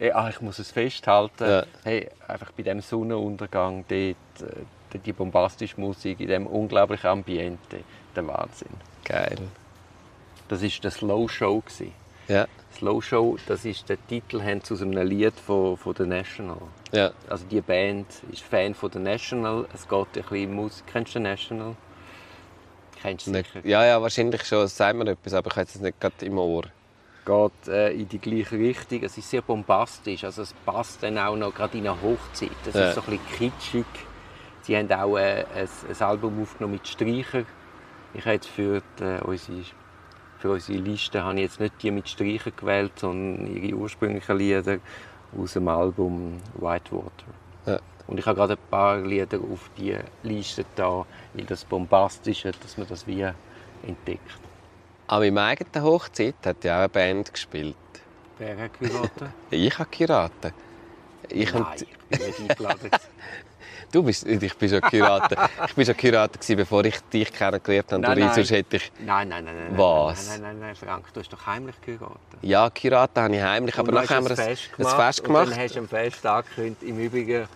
eh, 0.00 0.12
ah, 0.12 0.28
ich 0.28 0.40
muss 0.40 0.58
es 0.58 0.70
festhalten. 0.70 1.44
Ja. 1.44 1.64
Hey, 1.82 2.08
einfach 2.28 2.52
bei 2.52 2.62
dem 2.62 2.80
Sonnenuntergang, 2.80 3.84
dort, 3.88 4.50
äh, 4.50 4.98
die 4.98 5.12
bombastische 5.12 5.80
Musik, 5.80 6.20
in 6.20 6.28
dem 6.28 6.46
unglaublichen 6.46 7.10
Ambiente, 7.10 7.80
der 8.14 8.26
Wahnsinn. 8.26 8.68
Geil. 9.04 9.38
Das 10.48 10.62
war 10.62 10.70
der 10.82 10.90
Slow 10.90 11.28
Show. 11.28 11.60
gewesen. 11.60 11.92
Ja, 12.28 12.46
Slow 12.74 13.00
Show, 13.00 13.36
das 13.46 13.64
ist 13.64 13.88
der 13.88 14.04
Titel 14.08 14.40
aus 14.40 14.82
einem 14.82 15.06
Lied 15.06 15.34
von, 15.34 15.76
von 15.76 15.94
The 15.96 16.06
National. 16.06 16.58
ja. 16.92 17.12
Also 17.28 17.44
die 17.46 17.60
Band 17.60 18.06
ist 18.32 18.42
Fan 18.42 18.74
von 18.74 18.90
The 18.90 18.98
National. 18.98 19.66
Es 19.72 19.88
geht 19.88 19.98
ein 19.98 20.22
bisschen 20.22 20.54
Musik. 20.54 20.84
Kennst 20.90 21.14
du 21.14 21.18
The 21.18 21.22
National? 21.22 21.76
Kennst 23.04 23.26
du 23.26 23.32
Nicht- 23.32 23.52
sicher. 23.52 23.66
Ja, 23.68 23.84
ja, 23.84 24.00
wahrscheinlich 24.00 24.44
schon. 24.46 24.66
Sagen 24.66 24.98
wir 25.00 25.08
etwas, 25.08 25.34
aber 25.34 25.50
ich 25.50 25.56
habe 25.56 25.66
es 25.68 25.78
nicht 25.78 26.00
gerade 26.00 26.24
im 26.24 26.38
Ohr. 26.38 26.62
geht 27.26 27.68
äh, 27.68 27.90
in 27.92 28.08
die 28.08 28.18
gleiche 28.18 28.56
Richtung. 28.58 29.02
Es 29.02 29.18
ist 29.18 29.28
sehr 29.28 29.42
bombastisch, 29.42 30.24
also 30.24 30.40
es 30.42 30.54
passt 30.64 31.02
dann 31.02 31.18
auch 31.18 31.36
noch 31.36 31.54
gerade 31.54 31.76
in 31.76 31.86
eine 31.86 32.00
Hochzeit. 32.00 32.50
Es 32.66 32.74
Ja. 32.74 32.88
ist 32.88 32.94
so 32.94 33.02
ein 33.02 33.18
bisschen 33.18 33.52
kitschig. 33.52 33.84
Sie 34.62 34.74
haben 34.76 34.90
auch 34.90 35.18
äh, 35.18 35.44
ein, 35.54 35.68
ein 35.88 36.02
Album 36.02 36.40
aufgenommen 36.42 36.74
mit 36.74 36.88
Streicher. 36.88 37.44
Ich 38.14 38.22
habe 38.24 38.34
jetzt 38.36 38.48
für, 38.48 38.82
die, 38.98 39.04
äh, 39.04 39.20
unsere, 39.22 39.58
für 40.38 40.50
unsere 40.52 40.78
Liste 40.78 41.22
habe 41.22 41.34
ich 41.36 41.42
jetzt 41.42 41.60
nicht 41.60 41.74
die 41.82 41.90
mit 41.90 42.08
Streicher 42.08 42.50
gewählt, 42.52 42.92
sondern 42.98 43.54
ihre 43.54 43.76
ursprünglichen 43.76 44.38
Lieder 44.38 44.78
aus 45.38 45.52
dem 45.54 45.68
Album 45.68 46.40
Whitewater. 46.54 47.26
Und 48.06 48.18
ich 48.18 48.26
habe 48.26 48.36
gerade 48.36 48.54
ein 48.54 48.70
paar 48.70 48.98
Lieder 48.98 49.38
auf 49.38 49.70
die 49.78 49.96
Liste 50.22 50.64
da, 50.76 51.06
weil 51.32 51.44
das 51.46 51.64
Bombastische, 51.64 52.52
dass 52.62 52.76
man 52.76 52.86
das 52.86 53.06
wie 53.06 53.22
entdeckt. 53.86 54.20
An 55.06 55.20
meiner 55.20 55.42
eigenen 55.44 55.84
Hochzeit 55.84 56.34
hat 56.44 56.64
ja 56.64 56.76
auch 56.76 56.78
eine 56.80 56.88
Band 56.88 57.32
gespielt. 57.32 57.76
Wer 58.38 58.58
hat 58.58 58.78
geheiratet? 58.78 59.28
Ich 59.50 59.78
habe 59.78 59.88
geheiratet. 59.90 60.54
Ich 61.28 61.52
Nein, 61.52 61.62
und, 61.62 61.82
ich 61.82 62.18
bin 62.18 62.26
nicht 62.26 62.40
eingeladen. 62.50 62.90
du 63.92 64.02
bist, 64.02 64.26
ich 64.26 64.56
bin 64.56 64.68
schon 64.68 64.80
geheiratet. 64.80 65.38
ich 65.66 65.74
bin 65.74 65.86
schon 65.86 65.96
gewesen, 65.96 66.56
bevor 66.56 66.84
ich 66.84 67.00
dich 67.12 67.32
kennengelernt 67.32 67.92
habe. 67.92 68.02
Nein, 68.02 68.18
nein. 68.18 68.34
Sonst 68.34 68.50
hätte 68.50 68.76
ich 68.76 68.92
Nein, 68.98 69.28
nein, 69.28 69.44
nein, 69.44 69.54
nein. 69.56 69.78
Was? 69.78 70.28
Nein, 70.28 70.40
nein, 70.42 70.58
nein, 70.58 70.66
nein, 70.68 70.74
Frank, 70.76 71.12
du 71.12 71.20
hast 71.20 71.32
doch 71.32 71.46
heimlich 71.46 71.80
geheiratet. 71.80 72.18
ja 72.42 72.68
geheiratet 72.68 73.16
habe 73.16 73.36
ich 73.36 73.42
heimlich, 73.42 73.78
aber 73.78 73.88
Und 73.88 73.94
nachher 73.94 74.16
haben 74.16 74.24
wir 74.28 74.32
ein, 74.32 74.38
ein 74.38 74.44
Fest 74.46 74.70
ein 74.72 74.76
gemacht. 74.76 74.96
Fest 74.96 75.20
Und 75.20 75.26
gemacht. 75.26 75.50
dann 75.50 75.58
hast 75.58 75.74
du 75.74 75.78
am 75.80 75.88
Fest 75.88 76.26
angekündigt, 76.26 76.82
im 76.82 76.98
Übrigen, 76.98 77.48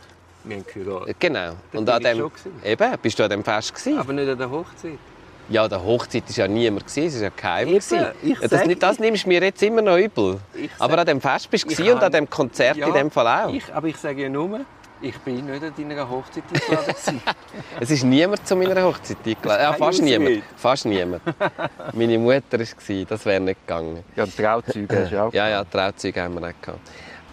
wir 0.44 0.56
haben 0.56 0.64
geheiratet. 0.72 1.16
Genau. 1.20 1.50
Und 1.72 1.84
bin 1.84 1.88
an 1.90 2.02
dem, 2.02 2.30
eben, 2.64 2.92
bist 3.02 3.18
du 3.18 3.24
an 3.24 3.30
dem 3.30 3.44
Fest 3.44 3.74
gewesen? 3.74 3.98
Aber 3.98 4.12
nicht 4.12 4.28
an 4.28 4.38
der 4.38 4.50
Hochzeit. 4.50 4.98
Ja, 5.50 5.64
an 5.64 5.70
der 5.70 5.82
Hochzeit 5.82 6.24
war 6.28 6.36
ja 6.36 6.48
niemand, 6.48 6.86
gewesen, 6.86 7.06
es 7.06 7.14
war 7.16 7.22
ja 7.22 7.30
geheim. 7.34 7.68
Eben, 7.68 7.78
gewesen. 7.78 8.06
ich 8.22 8.38
das, 8.38 8.50
sag- 8.50 8.80
das 8.80 8.98
nimmst 8.98 9.24
du 9.24 9.28
mir 9.28 9.42
jetzt 9.42 9.62
immer 9.62 9.80
noch 9.82 9.96
übel. 9.96 10.38
Aber 10.78 10.90
sag- 10.92 10.98
an 11.00 11.06
dem 11.06 11.20
Fest 11.20 11.50
bist 11.50 11.78
du 11.78 11.92
und 11.92 12.02
an 12.02 12.12
dem 12.12 12.28
Konzert 12.28 12.76
Ja, 12.76 12.86
in 12.88 12.92
dem 12.94 13.10
Fall 13.10 13.26
auch. 13.46 13.52
Ich, 13.54 13.72
aber 13.74 13.86
ich 13.88 13.96
sage 13.96 14.22
ja 14.22 14.28
nur, 14.28 14.60
ich 15.00 15.16
bin 15.20 15.46
nicht 15.46 15.62
an 15.62 15.72
deiner 15.76 16.10
Hochzeit 16.10 16.42
eingeladen. 16.52 17.22
Es 17.80 17.90
ist 17.90 18.02
niemand 18.04 18.46
zu 18.46 18.56
meiner 18.56 18.82
Hochzeit 18.82 19.16
eingeladen. 19.24 19.62
Ja, 19.62 19.72
fast 19.72 20.02
niemand. 20.02 20.42
Fast 20.56 20.84
niemand. 20.84 21.22
Meine 21.94 22.18
Mutter 22.18 22.42
war 22.52 22.60
es, 22.60 22.76
das 23.08 23.24
wäre 23.24 23.40
nicht 23.40 23.66
gegangen. 23.66 24.04
ja, 24.16 24.24
und 24.24 24.36
Trauzeuge 24.36 25.02
hast 25.02 25.12
du 25.12 25.22
auch. 25.22 25.32
Ja, 25.32 25.48
ja, 25.48 25.64
Trauzeuge 25.64 26.20
haben 26.22 26.34
wir 26.34 26.46
nicht 26.48 26.60
gehabt. 26.62 26.80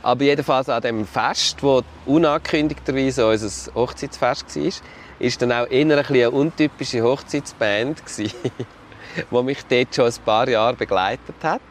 Aber 0.06 0.24
jedenfalls 0.24 0.70
an 0.70 0.84
dem 0.84 1.08
Fest, 1.08 1.64
wo 1.64 1.82
unangekündigterweise 2.06 3.28
unser 3.28 3.74
Hochzeitsfest 3.74 4.56
war, 4.56 4.72
ist 5.18 5.42
dann 5.42 5.52
auch 5.52 5.68
eher 5.68 5.82
ein 5.82 5.92
eine 5.94 6.30
untypische 6.30 7.02
Hochzeitsband 7.02 8.04
die 8.20 8.30
mich 9.42 9.66
dort 9.66 9.96
schon 9.96 10.06
ein 10.06 10.14
paar 10.24 10.48
Jahre 10.48 10.76
begleitet 10.76 11.36
hat. 11.42 11.62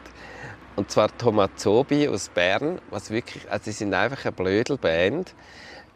Und 0.75 0.91
zwar 0.91 1.17
Tomazobi 1.17 2.09
aus 2.09 2.27
Bern, 2.27 2.81
was 2.89 3.09
wirklich, 3.09 3.49
also 3.49 3.63
sie 3.63 3.71
sind 3.71 3.93
einfach 3.93 4.25
eine 4.25 4.33
Blödelband. 4.33 5.33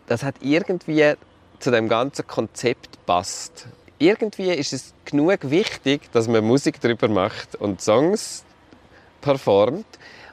Das 0.07 0.23
hat 0.23 0.35
irgendwie 0.39 1.15
zu 1.59 1.71
dem 1.71 1.89
ganzen 1.89 2.25
Konzept 2.25 3.05
passt. 3.05 3.67
Irgendwie 3.97 4.53
ist 4.53 4.71
es 4.71 4.93
genug 5.03 5.39
wichtig, 5.49 6.09
dass 6.13 6.29
man 6.29 6.45
Musik 6.45 6.79
darüber 6.79 7.09
macht 7.09 7.57
und 7.57 7.81
Songs 7.81 8.45
performt. 9.19 9.85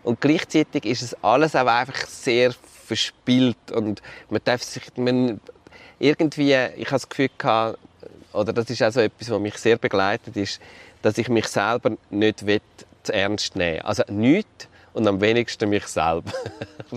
Und 0.06 0.20
gleichzeitig 0.20 0.84
ist 0.84 1.02
es 1.02 1.24
alles 1.24 1.56
auch 1.56 1.66
einfach 1.66 2.06
sehr 2.06 2.54
verspielt 2.86 3.72
und 3.72 4.00
man 4.30 4.40
darf 4.44 4.62
sich, 4.62 4.84
man, 4.94 5.40
irgendwie, 5.98 6.54
ich 6.54 6.86
habe 6.86 6.90
das 6.92 7.08
Gefühl 7.08 7.30
gehabt, 7.36 7.80
oder 8.32 8.52
das 8.52 8.70
ist 8.70 8.82
also 8.82 9.00
etwas, 9.00 9.30
was 9.30 9.40
mich 9.40 9.58
sehr 9.58 9.78
begleitet 9.78 10.36
ist, 10.36 10.60
dass 11.02 11.18
ich 11.18 11.28
mich 11.28 11.48
selber 11.48 11.96
nicht 12.08 12.46
will, 12.46 12.60
zu 13.02 13.12
ernst 13.12 13.56
nehmen. 13.56 13.80
Also 13.80 14.04
nicht 14.08 14.68
und 14.94 15.08
am 15.08 15.20
wenigsten 15.20 15.68
mich 15.68 15.88
selber. 15.88 16.32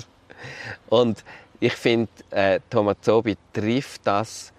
und 0.89 1.23
ich 1.59 1.73
finde, 1.73 2.11
äh, 2.29 2.59
Tomazobi 2.69 3.37
trifft 3.53 4.01
das 4.03 4.53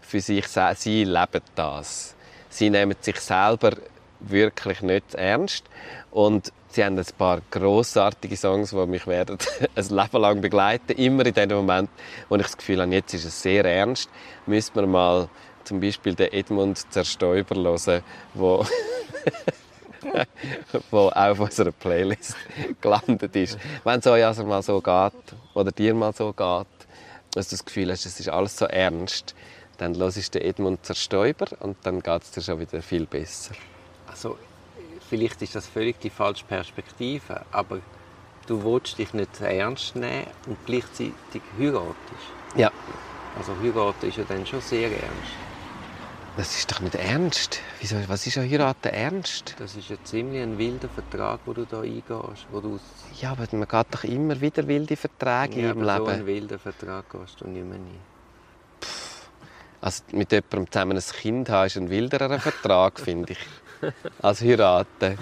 für 0.00 0.20
sich 0.20 0.46
selbst. 0.46 0.82
Sie 0.82 1.02
leben 1.02 1.42
das. 1.56 2.14
Sie 2.50 2.70
nehmen 2.70 2.96
sich 3.00 3.18
selber 3.18 3.72
wirklich 4.20 4.80
nicht 4.82 5.16
ernst. 5.16 5.64
Und 6.12 6.52
sie 6.76 6.84
haben 6.84 6.98
ein 6.98 7.06
paar 7.16 7.40
grossartige 7.50 8.36
Songs, 8.36 8.70
die 8.70 8.86
mich 8.86 9.06
werden 9.06 9.38
ein 9.74 9.88
Leben 9.88 10.20
lang 10.20 10.40
begleiten. 10.40 10.92
Immer 10.92 11.26
in 11.26 11.34
dem 11.34 11.50
Moment, 11.50 11.90
wo 12.28 12.36
ich 12.36 12.42
das 12.42 12.56
Gefühl 12.56 12.82
habe, 12.82 12.92
jetzt 12.92 13.14
ist 13.14 13.24
es 13.24 13.42
sehr 13.42 13.64
ernst, 13.64 14.10
müssen 14.46 14.74
wir 14.74 14.86
mal 14.86 15.28
zum 15.64 15.80
Beispiel 15.80 16.14
den 16.14 16.32
Edmund 16.32 16.92
Zerstäuber 16.92 17.56
hören, 17.56 18.02
wo 18.34 18.64
wo 20.90 21.08
auf 21.08 21.40
unserer 21.40 21.72
Playlist 21.72 22.36
gelandet 22.80 23.34
ist. 23.34 23.58
Wenn 23.82 23.98
es 23.98 24.06
euch 24.06 24.24
also 24.24 24.44
mal 24.44 24.62
so 24.62 24.80
geht, 24.80 25.34
oder 25.54 25.72
dir 25.72 25.94
mal 25.94 26.12
so 26.12 26.32
geht, 26.32 26.66
dass 27.32 27.48
du 27.48 27.56
das 27.56 27.64
Gefühl 27.64 27.90
hast, 27.90 28.06
es 28.06 28.20
ist 28.20 28.28
alles 28.28 28.56
so 28.56 28.66
ernst, 28.66 29.34
dann 29.78 29.96
hörst 29.96 30.34
du 30.34 30.38
den 30.38 30.48
Edmund 30.48 30.84
Zerstäuber 30.86 31.46
und 31.60 31.76
dann 31.82 32.00
geht 32.00 32.22
es 32.22 32.30
dir 32.30 32.42
schon 32.42 32.60
wieder 32.60 32.80
viel 32.82 33.06
besser. 33.06 33.54
Also, 34.06 34.36
vielleicht 35.08 35.42
ist 35.42 35.54
das 35.54 35.66
völlig 35.66 36.00
die 36.00 36.10
falsche 36.10 36.44
Perspektive, 36.44 37.44
aber 37.52 37.80
du 38.46 38.62
willst 38.64 38.98
dich 38.98 39.12
nicht 39.14 39.40
ernst 39.40 39.96
nehmen 39.96 40.26
und 40.46 40.56
gleichzeitig 40.66 41.42
heiratest. 41.58 41.96
Ja. 42.56 42.70
Also 43.38 43.52
heiraten 43.62 44.08
ist 44.08 44.16
ja 44.18 44.24
dann 44.28 44.46
schon 44.46 44.60
sehr 44.60 44.90
ernst. 44.90 45.32
Das 46.36 46.54
ist 46.54 46.70
doch 46.70 46.80
nicht 46.80 46.94
ernst. 46.94 47.60
Wieso, 47.80 47.96
was 48.08 48.26
ist 48.26 48.36
an 48.36 48.48
Heiraten 48.48 48.88
ernst? 48.88 49.54
Das 49.58 49.74
ist 49.74 49.88
ja 49.88 49.96
ziemlich 50.04 50.42
ein 50.42 50.58
wilder 50.58 50.88
Vertrag, 50.90 51.40
wo 51.46 51.54
du 51.54 51.64
da 51.64 51.80
eingehst. 51.80 52.46
Wo 52.50 52.60
du 52.60 52.78
Ja, 53.20 53.32
aber 53.32 53.46
man 53.52 53.66
geht 53.66 53.86
doch 53.90 54.04
immer 54.04 54.38
wieder 54.38 54.66
wilde 54.68 54.96
Verträge 54.96 55.62
ja, 55.62 55.70
im 55.70 55.80
aber 55.80 55.96
so 55.96 56.04
Leben. 56.04 56.14
einen 56.14 56.26
wilden 56.26 56.58
Vertrag 56.58 57.08
gehst 57.10 57.40
du 57.40 57.46
nicht 57.48 57.64
mehr 57.64 57.78
nie. 57.78 57.98
Also 59.80 60.02
mit 60.12 60.30
jemandem 60.30 60.70
zusammen 60.70 60.96
ein 60.98 61.02
Kind 61.02 61.48
haben, 61.48 61.66
ist 61.66 61.76
ein 61.78 61.88
wilderer 61.88 62.38
Vertrag, 62.38 63.00
finde 63.00 63.32
ich. 63.32 63.38
Als 64.22 64.40
heiraten. 64.40 65.18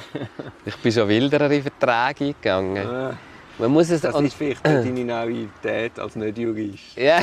Ich 0.64 0.76
bin 0.76 0.92
schon 0.92 1.08
wilderere 1.08 1.62
Verträge 1.62 2.34
eingegangen. 2.34 3.16
Man 3.58 3.70
muss 3.70 3.90
es... 3.90 4.00
Das 4.00 4.20
ist 4.20 4.34
vielleicht 4.34 4.64
deine 4.66 5.04
Naivität 5.04 5.98
als 5.98 6.16
Nicht-Jurist. 6.16 6.96
Ja. 6.96 7.22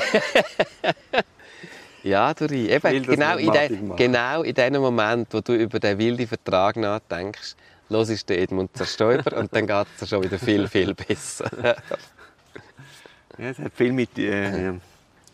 ja, 2.04 2.34
Dori. 2.34 2.70
Eben, 2.70 3.04
genau, 3.04 3.36
nicht 3.36 3.46
in 3.46 3.52
de, 3.52 3.96
genau 3.96 4.44
in 4.44 4.56
dem 4.56 4.82
Moment, 4.82 5.28
wo 5.32 5.42
du 5.42 5.54
über 5.54 5.80
den 5.80 5.98
wilden 5.98 6.28
Vertrag 6.28 6.78
nachdenkst, 6.78 7.56
los 7.90 8.10
ist 8.10 8.28
der 8.30 8.40
Edmund 8.40 8.76
Zerstäuber 8.76 9.38
und 9.38 9.54
dann 9.56 9.68
geht 9.68 9.88
es 10.00 10.10
schon 10.10 10.24
wieder 10.24 10.40
viel, 10.40 10.68
viel 10.68 10.94
besser. 10.96 11.76
Ja, 13.38 13.50
es 13.50 13.60
hat 13.60 13.74
viel 13.74 13.92
mit... 13.92 14.18
Äh, 14.18 14.74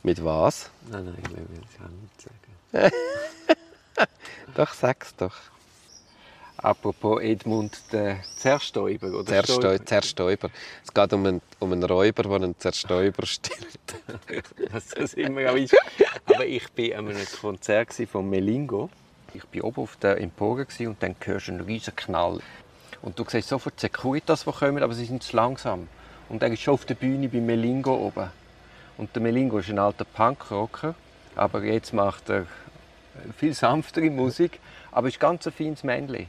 Mit 0.04 0.24
was? 0.24 0.70
nein, 0.90 1.06
nein, 1.06 1.16
ich 1.22 1.30
will 1.30 1.46
es 1.64 1.80
auch 1.84 1.90
nicht 1.90 2.22
sagen. 2.22 2.92
Doch, 4.56 4.74
sag's 4.74 5.16
doch. 5.16 5.36
Apropos 6.58 7.22
Edmund 7.22 7.78
der 7.92 8.24
Zerstäuber. 8.36 9.08
Oder 9.08 9.26
Zersteu 9.26 9.54
Stäuber. 9.54 9.86
Zerstäuber. 9.86 10.50
Es 10.84 10.94
geht 10.94 11.14
um 11.14 11.26
einen, 11.26 11.42
um 11.60 11.72
einen 11.72 11.84
Räuber, 11.84 12.24
der 12.24 12.32
einen 12.32 12.60
Zerstäuber 12.60 13.26
stirbt. 13.26 13.96
was 14.72 14.88
das 14.98 15.14
immer 15.14 15.52
auch 15.52 15.56
ist. 15.56 15.76
Aber 16.26 16.46
ich 16.46 16.66
war 16.76 17.00
an 17.00 17.10
einem 17.10 17.26
Konzert 17.40 17.94
von 18.12 18.30
Melingo. 18.30 18.90
Ich 19.34 19.44
war 19.54 19.66
oben 19.66 19.84
auf 19.84 19.98
der 19.98 20.20
Empore 20.20 20.66
und 20.80 21.04
dann 21.04 21.16
hörst 21.24 21.48
du 21.48 21.52
einen 21.52 21.62
riesen 21.62 21.96
Knall. 21.96 22.40
Und 23.04 23.20
du 23.20 23.26
siehst 23.28 23.50
sofort 23.50 23.76
die 23.78 23.82
Securitas, 23.82 24.44
die 24.46 24.52
kommen, 24.52 24.82
aber 24.82 24.94
sie 24.94 25.06
sind 25.06 25.22
zu 25.22 25.36
langsam. 25.36 25.88
Und 26.30 26.42
er 26.42 26.52
ist 26.52 26.62
schon 26.62 26.74
auf 26.74 26.86
der 26.86 26.96
Bühne 26.96 27.30
bei 27.30 27.40
Melingo 27.40 27.94
oben. 27.94 28.32
Und 28.98 29.14
der 29.16 29.22
Melingo 29.22 29.60
ist 29.60 29.70
ein 29.70 29.78
alter 29.78 30.06
Punkrocker, 30.06 30.96
aber 31.36 31.64
jetzt 31.64 31.94
macht 31.94 32.30
er 32.30 32.48
viel 33.38 33.54
sanftere 33.54 34.10
Musik, 34.10 34.60
aber 34.92 35.08
ist 35.08 35.20
ganz 35.20 35.46
ein 35.46 35.54
feines 35.54 35.84
Männchen. 35.84 36.28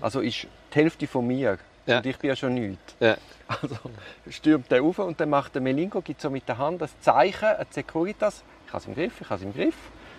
Also 0.00 0.20
ist 0.20 0.46
die 0.72 0.74
Hälfte 0.74 1.06
von 1.06 1.26
mir. 1.26 1.58
Ja. 1.86 1.98
Und 1.98 2.06
ich 2.06 2.18
bin 2.18 2.28
ja 2.28 2.36
schon 2.36 2.54
nichts. 2.54 2.94
Ja. 3.00 3.16
Also 3.48 3.76
stürmt 4.28 4.70
er 4.70 4.82
auf 4.82 4.98
und 5.00 5.20
dann 5.20 5.30
macht 5.30 5.54
der 5.54 5.62
Melingo, 5.62 6.00
gibt 6.00 6.20
so 6.20 6.30
mit 6.30 6.48
der 6.48 6.58
Hand 6.58 6.80
das 6.80 6.98
Zeichen, 7.00 7.46
ein 7.46 7.66
Securitas. 7.70 8.44
Ich 8.66 8.72
habe 8.72 8.82
es 8.82 8.86
im 8.86 8.94
Griff, 8.94 9.20
ich 9.20 9.28
habe 9.28 9.40
es 9.40 9.42
im 9.42 9.52
Griff. 9.52 9.74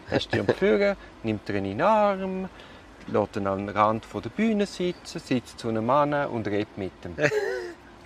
Er 0.09 0.19
stürmt 0.19 0.51
führen, 0.51 0.97
nimmt 1.23 1.47
ihn 1.49 1.55
in 1.55 1.63
den 1.63 1.81
Arm, 1.81 2.49
lässt 3.07 3.37
ihn 3.37 3.45
den 3.45 3.69
Rand 3.69 4.05
der 4.13 4.29
Bühne 4.29 4.65
sitzen, 4.65 5.19
sitzt 5.19 5.59
zu 5.59 5.69
einem 5.69 5.85
Mann 5.85 6.13
und 6.13 6.47
redet 6.47 6.77
mit 6.77 6.91
ihm. 7.05 7.15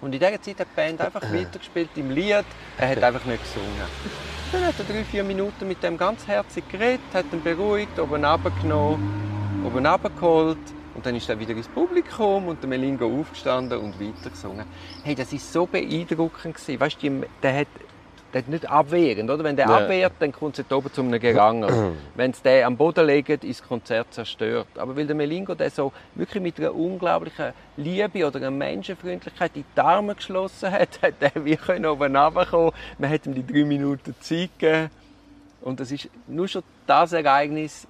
Und 0.02 0.14
in 0.14 0.20
dieser 0.20 0.40
Zeit 0.42 0.60
hat 0.60 0.68
die 0.72 0.76
Band 0.76 1.02
einfach 1.02 1.22
weitergespielt 1.34 1.90
im 1.96 2.12
Lied. 2.12 2.44
Er 2.78 2.90
hat 2.90 3.02
einfach 3.02 3.26
nicht 3.26 3.42
gesungen. 3.42 3.72
Dann 4.52 4.66
hat 4.66 4.76
er 4.78 4.86
drei, 4.86 5.04
vier 5.04 5.24
Minuten 5.24 5.68
mit 5.68 5.82
dem 5.82 5.98
ganz 5.98 6.28
herzig 6.28 6.70
geredet, 6.70 7.00
hat 7.14 7.26
ihn 7.32 7.42
beruhigt, 7.42 7.98
oben 7.98 8.24
runtergenommen, 8.24 9.64
oben 9.66 9.88
runtergeholt 9.88 10.60
Und 10.96 11.06
dann 11.06 11.16
ist 11.16 11.30
er 11.30 11.38
wieder 11.38 11.52
ins 11.52 11.68
Publikum 11.68 12.48
und 12.48 12.62
der 12.62 12.70
Melingo 12.70 13.06
aufgestanden 13.20 13.80
und 13.80 14.00
weitergesungen. 14.00 14.66
Hey, 15.04 15.14
das 15.14 15.32
ist 15.34 15.52
so 15.52 15.66
beeindruckend 15.66 16.56
gewesen. 16.56 16.80
Weißt 16.80 17.04
du, 17.04 17.22
der 17.44 17.58
hat, 17.60 17.68
der 18.34 18.42
hat 18.42 18.48
nicht 18.48 18.70
abwehrend, 18.70 19.30
oder? 19.30 19.44
Wenn 19.44 19.58
der 19.58 19.68
Ja. 19.68 19.78
abwehrt, 19.84 20.14
dann 20.20 20.32
kommt 20.32 20.58
es 20.58 20.72
oben 20.72 20.92
zu 20.94 21.02
einem 21.02 21.20
Geranger. 21.20 21.92
Wenn 22.16 22.32
es 22.32 22.42
den 22.42 22.64
am 22.64 22.78
Boden 22.78 23.06
legt, 23.06 23.44
ist 23.44 23.60
das 23.60 23.68
Konzert 23.68 24.14
zerstört. 24.14 24.68
Aber 24.78 24.96
weil 24.96 25.06
der 25.06 25.16
Melingo 25.18 25.54
der 25.54 25.70
so 25.70 25.92
wirklich 26.16 26.42
mit 26.42 26.58
einer 26.60 26.74
unglaublichen 26.74 27.52
Liebe 27.76 28.26
oder 28.26 28.38
einer 28.38 28.52
Menschenfreundlichkeit 28.52 29.52
in 29.56 29.66
die 29.76 29.80
Arme 29.82 30.16
geschlossen 30.16 30.72
hat, 30.72 30.90
hat 31.02 31.16
er 31.20 31.44
wie 31.44 31.58
können 31.58 31.86
oben 31.88 32.16
runterkommen. 32.16 32.72
Man 32.98 33.10
hat 33.10 33.26
ihm 33.26 33.34
die 33.36 33.46
drei 33.46 33.66
Minuten 33.66 34.16
Zeit 34.22 34.50
gegeben. 34.58 34.90
Und 35.62 35.80
das 35.82 35.92
ist 35.92 36.08
nur 36.28 36.48
schon 36.48 36.64
das 36.88 37.12
Ereignis 37.12 37.86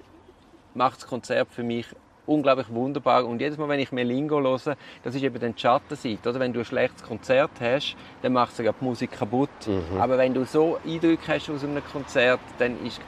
macht 0.74 1.02
das 1.02 1.06
Konzert 1.06 1.48
für 1.52 1.62
mich 1.62 1.86
unglaublich 2.26 2.68
wunderbar. 2.70 3.24
Und 3.24 3.40
jedes 3.40 3.58
Mal, 3.58 3.68
wenn 3.68 3.80
ich 3.80 3.92
Melingo 3.92 4.40
höre, 4.40 4.76
das 5.02 5.14
ist 5.14 5.22
eben 5.22 5.38
dann 5.40 5.54
die 5.54 5.60
Schattenseite. 5.60 6.28
Oder? 6.28 6.40
Wenn 6.40 6.52
du 6.52 6.60
ein 6.60 6.64
schlechtes 6.64 7.02
Konzert 7.02 7.52
hast, 7.60 7.96
dann 8.22 8.32
macht 8.32 8.52
es 8.52 8.64
ja 8.64 8.72
die 8.72 8.84
Musik 8.84 9.12
kaputt. 9.12 9.50
Aber 9.98 10.18
wenn 10.18 10.34
du 10.34 10.44
so 10.44 10.78
Eindrücke 10.84 11.34
hast 11.34 11.50
aus 11.50 11.64
einem 11.64 11.82
Konzert, 11.92 12.40
dann 12.58 12.84
ist, 12.84 13.00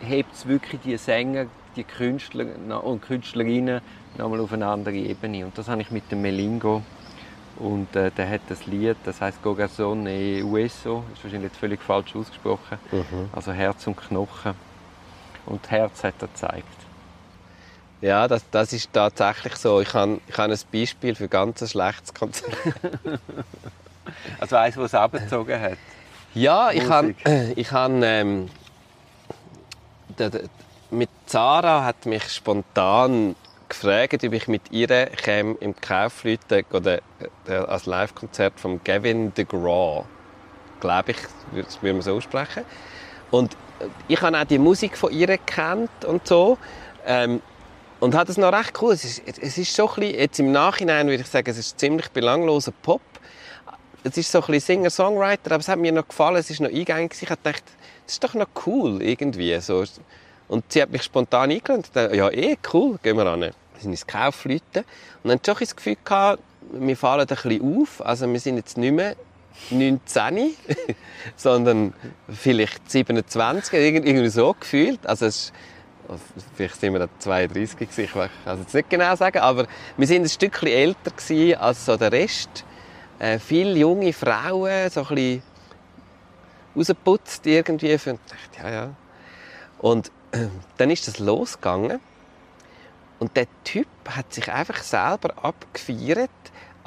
hebt 0.00 0.34
es 0.34 0.46
wirklich 0.46 0.80
die 0.82 0.96
Sänger, 0.96 1.46
die 1.76 1.84
Künstler 1.84 2.46
und 2.84 3.02
Künstlerinnen 3.02 3.80
nochmal 4.16 4.40
auf 4.40 4.52
eine 4.52 4.66
andere 4.66 4.96
Ebene. 4.96 5.44
Und 5.44 5.56
das 5.56 5.68
habe 5.68 5.82
ich 5.82 5.90
mit 5.90 6.10
dem 6.10 6.22
Melingo. 6.22 6.82
Und 7.56 7.94
äh, 7.96 8.10
der 8.12 8.28
hat 8.30 8.42
das 8.48 8.66
Lied, 8.66 8.96
das 9.04 9.20
heißt 9.20 9.42
Corazon 9.42 10.06
e 10.06 10.42
Hueso, 10.42 11.02
ist 11.12 11.24
wahrscheinlich 11.24 11.50
jetzt 11.50 11.58
völlig 11.58 11.82
falsch 11.82 12.14
ausgesprochen. 12.14 12.78
Also 13.32 13.52
Herz 13.52 13.86
und 13.88 13.96
Knochen. 13.96 14.54
Und 15.44 15.68
Herz 15.70 16.04
hat 16.04 16.14
er 16.20 16.28
gezeigt. 16.28 16.77
Ja, 18.00 18.28
das, 18.28 18.44
das 18.50 18.72
ist 18.72 18.92
tatsächlich 18.92 19.56
so. 19.56 19.80
Ich 19.80 19.92
habe, 19.92 20.20
ich 20.28 20.38
habe 20.38 20.52
ein 20.52 20.58
Beispiel 20.72 21.14
für 21.14 21.28
ganz 21.28 21.62
ein 21.62 21.68
schlechtes 21.68 22.14
Konzert. 22.14 22.56
Also 24.40 24.56
eins, 24.56 24.76
was 24.76 24.86
es 24.86 24.94
abgezogen 24.94 25.60
hat. 25.60 25.78
Ja, 26.34 26.70
ich 26.70 26.88
habe, 26.88 27.14
ich 27.56 27.70
habe 27.70 28.00
ähm, 28.04 28.50
mit 30.90 31.10
Zara 31.26 31.84
hat 31.84 32.06
mich 32.06 32.24
spontan 32.32 33.36
gefragt, 33.68 34.24
ob 34.24 34.32
ich 34.32 34.48
mit 34.48 34.62
ihr 34.70 35.06
käme 35.06 35.56
im 35.60 35.74
Kaufleuten 35.78 36.64
oder 36.70 37.00
äh, 37.46 37.52
als 37.52 37.86
Live-Konzert 37.86 38.58
von 38.58 38.80
Gavin 38.82 39.34
DeGraw, 39.34 40.04
glaube 40.80 41.10
ich, 41.12 41.18
würde 41.52 41.68
würde 41.80 41.92
man 41.92 42.02
so 42.02 42.16
aussprechen. 42.16 42.64
Und 43.30 43.54
äh, 43.80 43.86
ich 44.08 44.20
habe 44.22 44.38
auch 44.38 44.44
die 44.44 44.58
Musik 44.58 44.96
von 44.96 45.12
ihr 45.12 45.26
gekannt 45.26 46.04
und 46.06 46.26
so. 46.26 46.56
Ähm, 47.06 47.42
und 48.00 48.14
hat 48.14 48.28
es 48.28 48.36
noch 48.36 48.52
recht 48.52 48.80
cool. 48.80 48.92
Es 48.92 49.04
ist, 49.04 49.22
es 49.40 49.58
ist 49.58 49.74
so 49.74 49.88
ein 49.88 49.94
bisschen, 49.96 50.18
jetzt 50.18 50.38
im 50.40 50.52
Nachhinein 50.52 51.08
würde 51.08 51.22
ich 51.22 51.28
sagen, 51.28 51.50
es 51.50 51.58
ist 51.58 51.78
ziemlich 51.78 52.08
belangloser 52.10 52.72
Pop. 52.82 53.00
Es 54.04 54.16
ist 54.16 54.30
so 54.30 54.38
ein 54.40 54.46
bisschen 54.46 54.82
Singer-Songwriter, 54.82 55.50
aber 55.52 55.58
es 55.60 55.68
hat 55.68 55.78
mir 55.78 55.92
noch 55.92 56.06
gefallen, 56.06 56.36
es 56.36 56.50
ist 56.50 56.60
noch 56.60 56.70
eingängig. 56.70 57.12
Ich 57.20 57.28
habe 57.30 57.40
gedacht, 57.42 57.64
das 58.06 58.14
ist 58.14 58.24
doch 58.24 58.34
noch 58.34 58.46
cool 58.66 59.02
irgendwie. 59.02 59.58
So. 59.60 59.84
Und 60.46 60.64
sie 60.72 60.80
hat 60.80 60.90
mich 60.90 61.02
spontan 61.02 61.50
eingeladen. 61.50 61.82
Ich 61.84 61.90
dachte, 61.92 62.16
ja, 62.16 62.30
eh, 62.30 62.56
cool, 62.72 62.98
gehen 63.02 63.16
wir 63.16 63.26
ran. 63.26 63.40
Wir 63.40 63.52
sind 63.80 63.90
ins 63.90 64.06
Kaufleuten. 64.06 64.84
Und 65.24 65.30
dann 65.30 65.38
hatte 65.38 65.50
ich 65.64 65.68
das 65.68 65.76
Gefühl, 65.76 65.96
gehabt, 66.04 66.42
wir 66.72 66.96
fallen 66.96 67.20
ein 67.20 67.26
bisschen 67.26 67.82
auf. 67.82 68.04
Also 68.06 68.30
wir 68.32 68.40
sind 68.40 68.56
jetzt 68.56 68.78
nicht 68.78 68.92
mehr 68.92 69.16
19, 69.70 70.52
sondern 71.36 71.92
vielleicht 72.30 72.90
27, 72.90 73.72
irgend- 73.74 74.06
irgendwie 74.06 74.28
so 74.28 74.54
gefühlt. 74.58 75.04
Also 75.06 75.26
es 75.26 75.36
ist, 75.36 75.52
vielleicht 76.54 76.80
sind 76.80 76.92
wir 76.92 77.00
dann 77.00 77.10
32 77.18 77.78
gewesen, 77.78 78.04
ich 78.04 78.12
kann 78.12 78.60
es 78.66 78.74
nicht 78.74 78.90
genau 78.90 79.14
sagen, 79.16 79.38
aber 79.38 79.66
wir 79.96 80.06
sind 80.06 80.22
ein 80.22 80.28
Stückchen 80.28 80.68
älter 80.68 81.12
als 81.60 81.84
so 81.84 81.96
der 81.96 82.12
Rest. 82.12 82.64
Äh, 83.18 83.38
viele 83.38 83.74
junge 83.76 84.12
Frauen, 84.12 84.90
so 84.90 85.06
ein 85.08 85.42
rausgeputzt 86.76 87.46
irgendwie. 87.46 87.92
Ich 87.92 88.04
dachte, 88.04 88.18
ja, 88.62 88.70
ja. 88.70 88.90
Und 89.78 90.10
äh, 90.32 90.46
dann 90.76 90.90
ist 90.90 91.08
das 91.08 91.18
losgegangen. 91.18 92.00
Und 93.18 93.36
der 93.36 93.46
Typ 93.64 93.88
hat 94.08 94.32
sich 94.32 94.50
einfach 94.52 94.82
selber 94.82 95.34
abgefeiert 95.42 96.30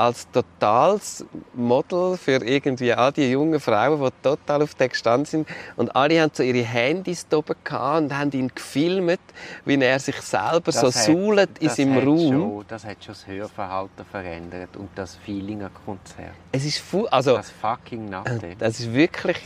als 0.01 0.27
totales 0.31 1.23
Model 1.53 2.17
für 2.17 2.43
irgendwie 2.43 2.91
all 2.91 3.11
die 3.11 3.29
jungen 3.29 3.59
Frauen, 3.59 4.01
die 4.03 4.09
total 4.23 4.63
auf 4.63 4.73
den 4.73 4.89
gestanden 4.89 5.25
sind. 5.25 5.47
Und 5.75 5.95
alle 5.95 6.19
haben 6.19 6.31
so 6.33 6.41
ihre 6.41 6.63
Handys 6.65 7.27
da 7.29 7.37
oben 7.37 7.55
gehabt 7.63 8.01
und 8.01 8.17
haben 8.17 8.31
ihn 8.31 8.51
gefilmt, 8.53 9.19
wie 9.65 9.75
er 9.79 9.99
sich 9.99 10.19
selber 10.21 10.71
so 10.71 10.87
hat- 10.87 10.93
suhlt 10.93 11.59
in 11.59 11.67
das 11.67 11.75
seinem 11.75 11.95
hat 11.95 12.05
Raum. 12.05 12.31
Schon, 12.31 12.65
das 12.67 12.83
hat 12.85 13.03
schon 13.03 13.13
das 13.13 13.27
Hörverhalten 13.27 14.05
verändert 14.09 14.75
und 14.75 14.89
das 14.95 15.15
Feeling 15.17 15.61
am 15.63 15.69
Konzert. 15.85 16.33
Es 16.51 16.65
ist 16.65 16.83
also 17.11 17.37
Das 17.37 17.51
fucking 17.51 18.09
Natte. 18.09 18.55
Das 18.57 18.79
ist 18.79 18.91
wirklich 18.93 19.37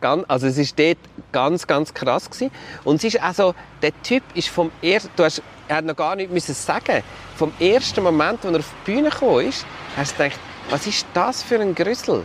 ganz, 0.00 0.24
also 0.28 0.46
es 0.46 0.56
ist 0.56 0.78
dort 0.78 0.96
ganz, 1.32 1.66
ganz 1.66 1.92
krass 1.92 2.30
gewesen. 2.30 2.50
Und 2.84 2.96
es 2.96 3.04
ist 3.14 3.22
also, 3.22 3.54
der 3.82 3.92
Typ 4.02 4.22
ist 4.34 4.48
vom 4.48 4.70
ersten, 4.80 5.10
du 5.16 5.24
hast, 5.24 5.42
er 5.68 5.76
hat 5.76 5.84
noch 5.84 5.96
gar 5.96 6.16
nicht 6.16 6.32
müssen 6.32 6.54
sagen, 6.54 7.02
vom 7.36 7.52
ersten 7.60 8.02
Moment, 8.02 8.44
als 8.44 8.52
er 8.52 8.58
auf 8.60 8.70
die 8.86 8.90
Bühne 8.90 9.10
gekommen 9.10 9.46
ist, 9.46 9.66
hast 9.96 10.18
du 10.18 10.24
gedacht, 10.24 10.40
was 10.70 10.86
ist 10.86 11.06
das 11.14 11.42
für 11.42 11.60
ein 11.60 11.74
Grüssel? 11.74 12.24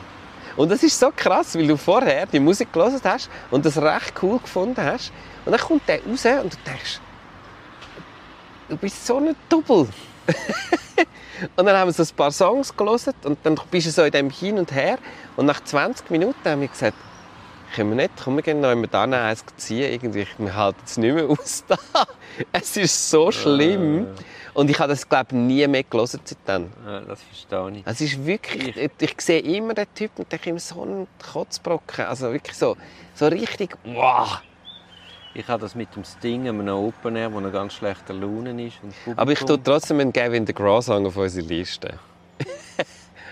Und 0.55 0.69
das 0.69 0.83
ist 0.83 0.99
so 0.99 1.11
krass, 1.15 1.55
weil 1.55 1.67
du 1.67 1.77
vorher 1.77 2.25
die 2.25 2.39
Musik 2.39 2.71
gelesen 2.71 3.01
hast 3.03 3.29
und 3.51 3.65
das 3.65 3.77
recht 3.77 4.13
cool 4.21 4.39
gefunden 4.39 4.81
hast. 4.81 5.11
Und 5.45 5.51
dann 5.51 5.61
kommt 5.61 5.87
der 5.87 5.97
raus 5.97 6.25
und 6.43 6.53
du 6.53 6.57
denkst, 6.65 6.99
du 8.69 8.77
bist 8.77 9.05
so 9.05 9.17
ein 9.17 9.35
Double. 9.49 9.87
und 11.55 11.65
dann 11.65 11.75
haben 11.75 11.89
wir 11.89 11.93
so 11.93 12.03
ein 12.03 12.15
paar 12.15 12.31
Songs 12.31 12.75
gelesen 12.75 13.13
und 13.23 13.39
dann 13.43 13.59
bist 13.71 13.87
du 13.87 13.91
so 13.91 14.03
in 14.03 14.11
dem 14.11 14.29
Hin 14.29 14.59
und 14.59 14.71
Her. 14.71 14.99
Und 15.35 15.47
nach 15.47 15.63
20 15.63 16.09
Minuten 16.11 16.37
haben 16.45 16.61
wir 16.61 16.67
gesagt, 16.67 16.97
können 17.73 17.89
wir 17.89 17.95
nicht, 17.95 18.11
komm, 18.23 18.35
wir 18.35 18.43
gehen 18.43 18.61
noch 18.61 18.69
einmal 18.69 18.87
da 18.87 19.03
eins 19.03 19.43
ziehen. 19.57 19.91
Irgendwie, 19.91 20.27
wir 20.37 20.55
halten 20.55 20.79
es 20.85 20.97
nicht 20.97 21.13
mehr 21.13 21.29
aus 21.29 21.63
da. 21.67 21.77
Es 22.51 22.77
ist 22.77 23.09
so 23.09 23.31
schlimm. 23.31 24.07
Und 24.53 24.69
ich 24.69 24.79
habe 24.79 24.89
das, 24.89 25.07
glaube 25.09 25.27
ich, 25.31 25.35
nie 25.35 25.67
mehr 25.67 25.83
gelesen 25.83 26.21
seitdem. 26.23 26.71
Ja, 26.85 27.01
das 27.01 27.23
verstehe 27.23 27.71
ich. 27.79 27.83
Es 27.85 28.01
ist 28.01 28.25
wirklich, 28.25 28.77
ich, 28.77 28.91
ich 28.99 29.21
sehe 29.21 29.41
immer 29.41 29.73
den 29.73 29.87
Typ 29.95 30.11
und 30.17 30.31
denke 30.31 30.51
immer 30.51 30.59
so 30.59 30.83
einen 30.83 31.07
Kotzbrocken. 31.31 32.05
Also 32.05 32.31
wirklich 32.31 32.55
so, 32.55 32.77
so 33.15 33.27
richtig, 33.27 33.75
wow. 33.83 34.41
Ich 35.33 35.47
habe 35.47 35.61
das 35.61 35.73
mit 35.73 35.95
dem 35.95 36.03
Sting, 36.03 36.47
einem 36.47 36.67
Open 36.69 37.15
Air, 37.15 37.33
wo 37.33 37.39
er 37.39 37.49
ganz 37.49 37.73
schlechter 37.73 38.13
Laune 38.13 38.67
ist. 38.67 38.77
Aber 39.15 39.31
ich 39.31 39.39
tue 39.39 39.61
trotzdem 39.61 39.99
einen 39.99 40.13
Gavin 40.13 40.45
DeGraw 40.45 40.83
Song 40.83 41.07
auf 41.07 41.17
unsere 41.17 41.47
Liste. 41.47 41.99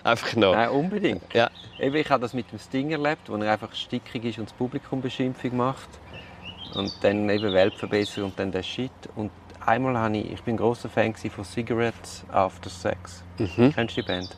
Einfach 0.03 0.35
noch. 0.35 0.53
Nein, 0.53 0.69
unbedingt. 0.69 1.33
Ja. 1.33 1.49
Eben, 1.79 1.95
ich 1.95 2.09
habe 2.09 2.21
das 2.21 2.33
mit 2.33 2.51
dem 2.51 2.59
Sting 2.59 2.91
erlebt, 2.91 3.29
wo 3.29 3.35
er 3.35 3.51
einfach 3.51 3.73
stickig 3.73 4.25
ist 4.25 4.39
und 4.39 4.49
das 4.49 4.53
Publikum 4.53 5.01
Beschimpfung 5.01 5.57
macht. 5.57 5.89
Und 6.75 6.91
dann 7.01 7.29
eben 7.29 7.53
Weltverbesserung 7.53 8.29
und 8.29 8.39
dann 8.39 8.51
der 8.51 8.63
Shit. 8.63 8.91
Und 9.15 9.31
einmal 9.65 9.97
habe 9.97 10.17
ich, 10.17 10.31
ich 10.31 10.41
bin 10.43 10.55
ein 10.55 10.57
grosser 10.57 10.89
Fan 10.89 11.13
von 11.13 11.43
Cigarettes 11.43 12.23
After 12.31 12.69
Sex. 12.69 13.23
Mhm. 13.37 13.73
Kennst 13.73 13.97
du 13.97 14.01
die 14.01 14.07
Band? 14.07 14.35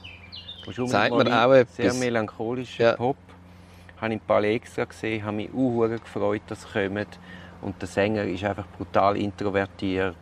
Unbedingt 0.65 0.91
mir 0.91 1.45
auch 1.45 1.49
rein. 1.49 1.67
Sehr 1.69 1.85
etwas. 1.85 1.99
melancholischer 1.99 2.83
Ja. 2.83 2.95
Pop. 2.95 3.17
Habe 4.01 4.13
ich 4.13 4.19
ein 4.21 4.25
paar 4.25 4.43
extra 4.43 4.85
gesehen, 4.85 5.23
habe 5.23 5.35
mich 5.37 5.49
auch 5.53 5.87
gefreut, 5.87 6.41
dass 6.47 6.63
sie 6.63 6.67
kommen. 6.87 7.05
Und 7.61 7.81
der 7.81 7.87
Sänger 7.87 8.23
ist 8.23 8.43
einfach 8.43 8.65
brutal 8.77 9.15
introvertiert. 9.15 10.15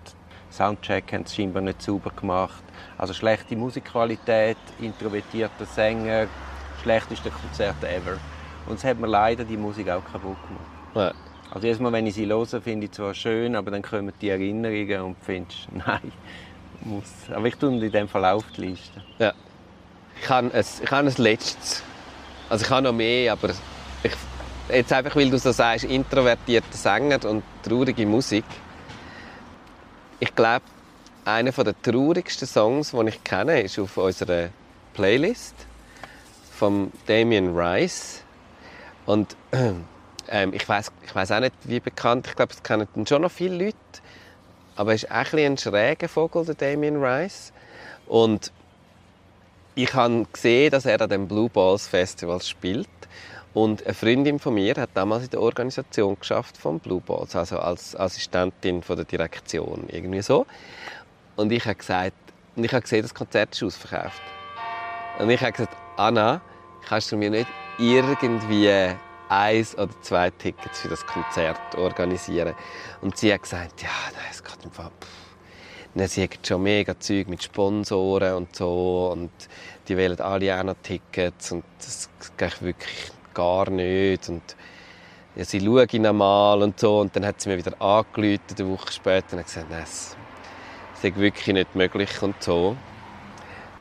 Soundcheck 0.51 1.11
haben 1.13 1.25
sie 1.25 1.35
scheinbar 1.37 1.61
nicht 1.61 1.81
sauber 1.81 2.11
gemacht. 2.11 2.63
Also 2.97 3.13
schlechte 3.13 3.55
Musikqualität, 3.55 4.57
introvertierter 4.79 5.65
Sänger, 5.65 6.27
schlechteste 6.81 7.31
Konzert 7.31 7.83
ever. 7.83 8.17
Und 8.67 8.75
es 8.75 8.83
hat 8.83 8.99
mir 8.99 9.07
leider 9.07 9.43
die 9.43 9.57
Musik 9.57 9.89
auch 9.89 10.03
kaputt 10.03 10.37
gemacht. 10.47 10.71
Ja. 10.95 11.13
Also 11.53 11.67
jedes 11.67 11.81
Mal, 11.81 11.91
wenn 11.91 12.07
ich 12.07 12.15
sie 12.15 12.27
höre, 12.27 12.45
finde 12.61 12.85
ich 12.85 12.91
zwar 12.91 13.13
schön, 13.13 13.55
aber 13.55 13.71
dann 13.71 13.81
kommen 13.81 14.13
die 14.21 14.29
Erinnerungen 14.29 15.01
und 15.01 15.17
findest, 15.21 15.67
nein, 15.71 16.11
muss. 16.81 17.11
Aber 17.33 17.45
ich 17.47 17.55
tue 17.55 17.73
in 17.73 17.91
dem 17.91 18.07
Fall 18.07 18.25
auf 18.25 18.45
die 18.55 18.61
Liste. 18.61 19.03
Ja. 19.19 19.33
Ich 20.21 20.29
habe 20.29 20.51
ein, 20.53 20.59
ich 20.83 20.91
habe 20.91 21.07
ein 21.07 21.13
letztes. 21.17 21.83
Also 22.49 22.65
ich 22.65 22.69
habe 22.69 22.83
noch 22.83 22.93
mehr, 22.93 23.33
aber 23.33 23.49
ich, 24.03 24.11
jetzt 24.69 24.93
einfach, 24.93 25.15
weil 25.15 25.29
du 25.29 25.37
so 25.37 25.51
sagst, 25.51 25.85
introvertierter 25.85 26.77
Sänger 26.77 27.25
und 27.25 27.43
traurige 27.63 28.05
Musik. 28.05 28.45
Ich 30.23 30.35
glaube, 30.35 30.63
einer 31.25 31.51
der 31.51 31.81
traurigsten 31.81 32.47
Songs, 32.47 32.91
den 32.91 33.07
ich 33.07 33.23
kenne, 33.23 33.59
ist 33.61 33.79
auf 33.79 33.97
unserer 33.97 34.49
Playlist 34.93 35.55
von 36.51 36.91
Damien 37.07 37.57
Rice. 37.57 38.21
Und 39.07 39.35
ähm, 40.29 40.53
ich 40.53 40.69
weiß 40.69 40.91
ich 41.03 41.15
weiß 41.15 41.31
auch 41.31 41.39
nicht, 41.39 41.55
wie 41.63 41.79
bekannt. 41.79 42.27
Ich 42.27 42.35
glaube, 42.35 42.53
es 42.53 42.61
kennen 42.61 42.87
schon 43.07 43.23
noch 43.23 43.31
viele 43.31 43.65
Leute. 43.65 43.77
Aber 44.75 44.91
er 44.91 44.95
ist 44.95 45.09
auch 45.09 45.33
ein, 45.33 45.53
ein 45.53 45.57
schräger 45.57 46.07
Vogel, 46.07 46.45
der 46.45 46.53
Damien 46.53 47.03
Rice. 47.03 47.51
Und 48.05 48.51
ich 49.73 49.91
habe 49.95 50.27
gesehen, 50.31 50.69
dass 50.69 50.85
er 50.85 51.01
an 51.01 51.09
dem 51.09 51.27
Blue 51.27 51.49
Balls 51.49 51.87
Festival 51.87 52.39
spielt. 52.43 52.87
Und 53.53 53.85
eine 53.85 53.93
Freundin 53.93 54.39
von 54.39 54.53
mir 54.53 54.75
hat 54.75 54.91
damals 54.93 55.25
in 55.25 55.29
der 55.31 55.41
Organisation 55.41 56.17
geschafft 56.17 56.57
vom 56.57 56.79
Blue 56.79 57.01
Balls, 57.01 57.35
also 57.35 57.59
als 57.59 57.95
Assistentin 57.97 58.81
von 58.81 58.95
der 58.95 59.05
Direktion 59.05 59.85
irgendwie 59.89 60.21
so. 60.21 60.45
Und 61.35 61.51
ich 61.51 61.65
habe 61.65 61.75
gesagt, 61.75 62.15
Und 62.55 62.65
ich 62.65 62.71
habe 62.71 62.81
gesehen, 62.81 63.01
das 63.01 63.13
Konzert 63.13 63.53
ist 63.55 63.63
ausverkauft. 63.63 64.21
Und 65.19 65.29
ich 65.29 65.41
habe 65.41 65.51
gesagt, 65.53 65.75
Anna, 65.97 66.41
kannst 66.87 67.11
du 67.11 67.17
mir 67.17 67.29
nicht 67.29 67.47
irgendwie 67.77 68.93
eins 69.29 69.77
oder 69.77 69.93
zwei 70.01 70.29
Tickets 70.31 70.79
für 70.81 70.89
das 70.89 71.05
Konzert 71.05 71.75
organisieren? 71.77 72.53
Und 73.01 73.17
sie 73.17 73.33
hat 73.33 73.43
gesagt, 73.43 73.81
ja, 73.81 73.89
das 74.27 74.43
geht 74.43 74.65
im 74.65 74.71
Fall. 74.71 74.91
Sie 75.95 76.23
hat 76.23 76.45
schon 76.45 76.63
mega 76.63 76.97
Zeug 76.99 77.27
mit 77.27 77.43
Sponsoren 77.43 78.35
und 78.35 78.55
so 78.55 79.09
und 79.11 79.31
die 79.87 79.97
wählen 79.97 80.19
alle 80.21 80.57
auch 80.57 80.63
noch 80.63 80.75
Tickets 80.83 81.51
und 81.51 81.63
das 81.79 82.09
geht 82.37 82.61
wirklich 82.61 83.11
gar 83.33 83.69
nicht 83.69 84.29
und 84.29 84.55
ja, 85.35 85.45
sie 85.45 85.61
schauen 85.61 86.05
einmal 86.05 86.61
und 86.61 86.79
so 86.79 86.99
und 86.99 87.15
dann 87.15 87.25
hat 87.25 87.39
sie 87.39 87.49
mir 87.49 87.57
wieder 87.57 87.81
angerufen, 87.81 88.41
eine 88.57 88.69
Woche 88.69 88.91
später 88.91 89.37
und 89.37 89.45
gesagt, 89.45 89.69
nein, 89.69 89.83
es 89.83 90.15
ist 91.01 91.15
wirklich 91.17 91.53
nicht 91.53 91.75
möglich 91.75 92.21
und 92.21 92.41
so. 92.43 92.75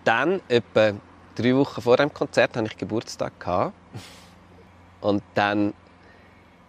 Dann, 0.05 0.41
etwa 0.49 0.93
drei 1.35 1.57
Wochen 1.57 1.83
vor 1.83 1.97
dem 1.97 2.13
Konzert, 2.13 2.57
hatte 2.57 2.67
ich 2.67 2.77
Geburtstag. 2.77 3.33
Und 5.01 5.23
dann 5.35 5.75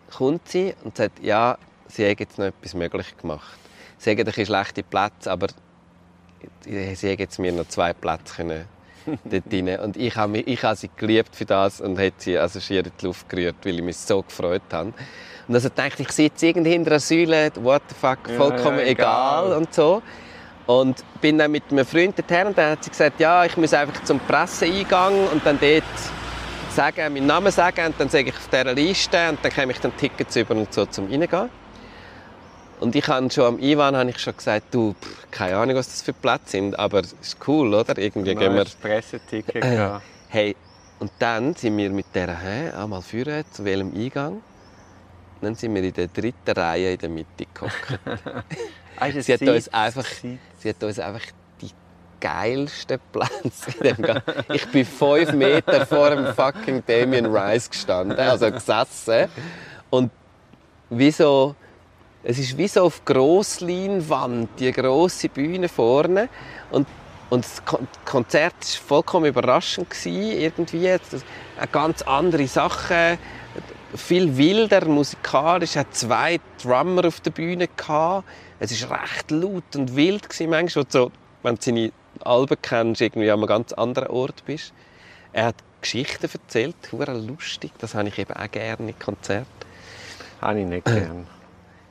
kommt 0.10 0.48
sie 0.48 0.74
und 0.84 0.98
sagt, 0.98 1.20
ja, 1.24 1.58
sie 1.88 2.10
hat 2.10 2.20
jetzt 2.20 2.38
noch 2.38 2.46
etwas 2.46 2.74
möglich 2.74 3.18
gemacht. 3.18 3.58
Sie 3.98 4.12
hat 4.12 4.20
ein 4.20 4.46
schlechte 4.46 4.84
Plätze, 4.84 5.32
aber 5.32 5.48
sie 6.66 7.12
hat 7.12 7.20
jetzt 7.20 7.40
mir 7.40 7.52
noch 7.52 7.68
zwei 7.68 7.94
Plätze 7.94 8.36
können 8.36 8.66
dort 9.26 9.44
rein. 9.52 9.80
Und 9.80 9.98
ich 9.98 10.16
habe, 10.16 10.32
mich, 10.32 10.48
ich 10.48 10.64
habe 10.64 10.76
sie 10.76 10.90
geliebt 10.96 11.36
für 11.36 11.46
das 11.46 11.82
und 11.82 11.98
habe 11.98 12.14
sie 12.18 12.38
also 12.38 12.60
schier 12.60 12.86
in 12.86 12.92
die 13.00 13.06
Luft 13.06 13.28
gerührt, 13.30 13.56
weil 13.64 13.76
ich 13.76 13.84
mich 13.84 13.98
so 13.98 14.22
gefreut 14.22 14.62
habe. 14.72 14.94
Und 15.48 15.56
also 15.56 15.70
dachte 15.70 16.02
ich, 16.02 16.12
sitze 16.12 16.48
irgendwie 16.48 16.72
hinter 16.72 16.92
einer 16.92 17.00
Säule, 17.00 17.52
what 17.62 17.82
the 17.90 17.96
fuck, 17.96 18.20
vollkommen 18.38 18.80
ja, 18.80 18.86
egal. 18.86 19.46
egal. 19.46 19.58
und 19.58 19.74
so. 19.74 20.02
Und 20.68 21.04
bin 21.20 21.38
dann 21.38 21.52
mit 21.52 21.64
einem 21.72 21.86
Freund 21.86 22.18
dorthin 22.18 22.48
und 22.48 22.58
dann 22.58 22.72
hat 22.72 22.84
sie 22.84 22.92
gesagt, 22.92 23.20
ja, 23.20 23.44
ich 23.46 23.58
muss 23.58 23.74
einfach 23.74 24.04
zum 24.04 24.20
Presseeingang 24.20 25.28
und 25.28 25.46
dann 25.46 25.60
dort 25.60 25.84
sagen, 26.70 27.14
meinen 27.14 27.26
Namen 27.26 27.52
sagen 27.52 27.88
und 27.88 27.96
dann 28.00 28.10
sage 28.10 28.30
ich 28.30 28.36
auf 28.36 28.48
dieser 28.48 28.74
Liste 28.74 29.30
und 29.30 29.40
dann 29.42 29.52
komme 29.52 29.72
ich 29.74 29.80
dann 29.80 29.96
Tickets 29.98 30.36
über 30.36 30.56
und 30.56 30.74
so 30.74 30.86
zum 30.86 31.10
Reingehen. 31.10 31.50
Und 32.82 32.96
ich 32.96 33.08
habe 33.08 33.30
schon 33.30 33.46
am 33.46 33.60
Ivan 33.60 33.96
habe 33.96 34.10
ich 34.10 34.18
schon 34.18 34.36
gesagt, 34.36 34.74
du, 34.74 34.96
pff, 35.00 35.30
keine 35.30 35.56
Ahnung, 35.58 35.76
was 35.76 35.88
das 35.88 36.02
für 36.02 36.14
Plätze 36.14 36.52
sind, 36.52 36.80
aber 36.80 37.02
es 37.02 37.14
ist 37.22 37.38
cool, 37.48 37.76
oder? 37.76 37.96
Irgendwie 37.96 38.34
gehen 38.34 38.56
wir... 38.56 38.66
Presseticket 38.82 39.64
äh, 39.64 40.00
Hey, 40.30 40.56
und 41.00 41.12
dann 41.20 41.54
sind 41.54 41.78
wir 41.78 41.92
mit 41.92 42.08
dieser 42.16 42.40
hä, 42.40 42.72
einmal 42.72 43.04
führen, 43.04 43.44
zu 43.52 43.64
welchem 43.66 43.94
Eingang. 43.96 44.42
Dann 45.42 45.54
sind 45.54 45.76
wir 45.76 45.84
in 45.84 45.94
der 45.94 46.08
dritten 46.08 46.52
Reihe 46.52 46.94
in 46.94 46.98
der 46.98 47.10
Mitte 47.10 47.46
gehockt. 47.54 48.00
ah, 48.98 49.12
sie, 49.20 49.34
hat 49.34 49.42
uns 49.42 49.68
einfach, 49.70 50.06
sie 50.06 50.70
hat 50.70 50.84
uns 50.84 50.98
einfach 50.98 51.26
die 51.62 51.70
geilsten 52.20 53.00
Plätze 53.12 53.72
in 53.80 53.96
dem 53.96 54.22
Ich 54.54 54.68
bin 54.72 54.86
fünf 54.86 55.34
Meter 55.34 55.86
vor 55.86 56.10
dem 56.10 56.34
fucking 56.34 56.84
Damien 56.88 57.28
Rice 57.28 57.70
gestanden, 57.70 58.18
also 58.18 58.52
gesessen. 58.52 59.28
Und 59.92 60.10
wie 60.90 61.12
so 61.12 61.56
es 62.24 62.38
ist 62.38 62.58
wie 62.58 62.68
so 62.68 62.84
auf 62.84 63.04
Grossleinwand, 63.04 64.50
die 64.60 64.72
grosse 64.72 65.30
Bühne 65.30 65.68
vorne. 65.68 66.30
Und, 66.70 66.88
und 67.30 67.44
das 67.44 67.64
Konzert 68.06 68.54
war 68.54 68.88
vollkommen 68.88 69.26
überraschend. 69.26 69.88
Irgendwie. 70.06 70.90
Eine 70.90 71.00
ganz 71.72 72.02
andere 72.04 72.48
Sache. 72.48 73.18
Viel 73.96 74.38
wilder, 74.38 74.86
musikalisch. 74.86 75.72
Es 75.72 75.76
hatte 75.78 75.92
zwei 75.92 76.40
Drummer 76.62 77.06
auf 77.06 77.20
der 77.22 77.32
Bühne. 77.32 77.68
Es 78.60 78.90
war 78.90 79.02
recht 79.02 79.32
laut 79.32 79.76
und 79.76 79.96
wild. 79.96 80.28
Manchmal, 80.48 80.86
so, 80.90 81.12
wenn 81.42 81.56
du 81.56 81.62
seine 81.62 81.92
Alben 82.20 82.58
kennst, 82.62 83.02
irgendwie 83.02 83.32
an 83.32 83.40
einem 83.40 83.48
ganz 83.48 83.74
anderen 83.74 84.10
Ort 84.10 84.46
bist. 84.46 84.74
Er 85.34 85.46
hat 85.46 85.56
Geschichten 85.82 86.30
erzählt, 86.32 86.76
lustig. 86.92 87.72
Das 87.80 87.96
habe 87.96 88.10
ich 88.10 88.20
eben 88.20 88.34
auch 88.34 88.52
gerne 88.52 88.90
in 88.90 89.00
Konzerten. 89.00 89.48
Habe 90.40 90.60
ich 90.60 90.68
nicht 90.68 90.86
gerne. 90.86 91.26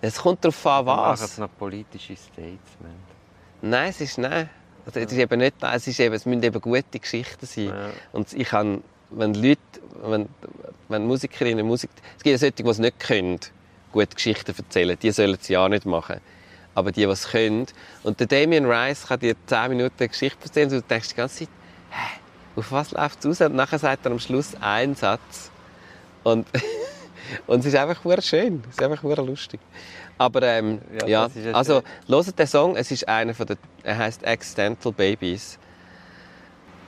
Es 0.00 0.18
kommt 0.18 0.44
darauf 0.44 0.66
an, 0.66 0.86
was. 0.86 1.20
Machen 1.20 1.40
noch 1.40 1.58
politische 1.58 2.16
Statements? 2.16 2.60
Nein, 3.62 3.90
es 3.90 4.00
ist 4.00 4.18
nein. 4.18 4.48
Also, 4.86 5.00
es, 5.00 5.12
ist 5.12 5.18
eben 5.18 5.38
nicht, 5.38 5.54
es, 5.60 5.86
ist 5.86 6.00
eben, 6.00 6.14
es 6.14 6.24
müssen 6.24 6.42
eben 6.42 6.60
gute 6.60 6.98
Geschichten 6.98 7.44
sein. 7.46 7.66
Ja. 7.66 7.90
Und 8.12 8.32
ich 8.32 8.48
kann, 8.48 8.82
wenn 9.10 9.34
Leute, 9.34 9.60
wenn, 10.02 10.28
wenn 10.88 11.06
Musikerinnen 11.06 11.66
Musik, 11.66 11.90
es 12.16 12.22
gibt 12.22 12.32
ja 12.32 12.38
solche, 12.38 12.62
die 12.62 12.68
es 12.68 12.78
nicht 12.78 12.98
können, 12.98 13.38
gute 13.92 14.14
Geschichten 14.14 14.54
erzählen, 14.56 14.98
die 15.00 15.10
sollen 15.10 15.36
es 15.40 15.48
ja 15.48 15.68
nicht 15.68 15.84
machen. 15.84 16.20
Aber 16.74 16.92
die, 16.92 17.04
die 17.04 17.10
es 17.10 17.28
können, 17.28 17.66
und 18.04 18.20
der 18.20 18.26
Damien 18.26 18.64
Rice 18.64 19.06
kann 19.08 19.20
dir 19.20 19.34
10 19.46 19.70
Minuten 19.70 19.96
eine 19.98 20.08
Geschichte 20.08 20.44
erzählen 20.44 20.70
und 20.70 20.76
du 20.76 20.82
denkst 20.82 21.08
die 21.08 21.14
ganze 21.16 21.38
Zeit, 21.40 21.48
hä, 21.90 22.20
auf 22.56 22.72
was 22.72 22.92
läuft 22.92 23.24
es 23.24 23.26
raus? 23.26 23.50
Und 23.50 23.56
nachher 23.56 23.78
sagt 23.78 24.06
er 24.06 24.12
am 24.12 24.18
Schluss 24.18 24.54
einen 24.60 24.94
Satz. 24.94 25.50
Und 26.22 26.46
Und 27.46 27.60
es 27.60 27.66
ist 27.66 27.76
einfach 27.76 28.00
schön, 28.22 28.62
es 28.68 28.76
ist 28.76 28.82
einfach 28.82 29.02
lustig. 29.02 29.60
Aber 30.18 30.42
ähm, 30.42 30.80
ja, 31.06 31.06
ja 31.06 31.52
also 31.52 31.82
hört 32.06 32.38
den 32.38 32.46
Song, 32.46 32.76
es 32.76 32.90
ist 32.90 33.08
einer 33.08 33.34
von 33.34 33.46
der, 33.46 33.56
er 33.82 33.98
heißt 33.98 34.26
Accidental 34.26 34.92
Babies 34.92 35.58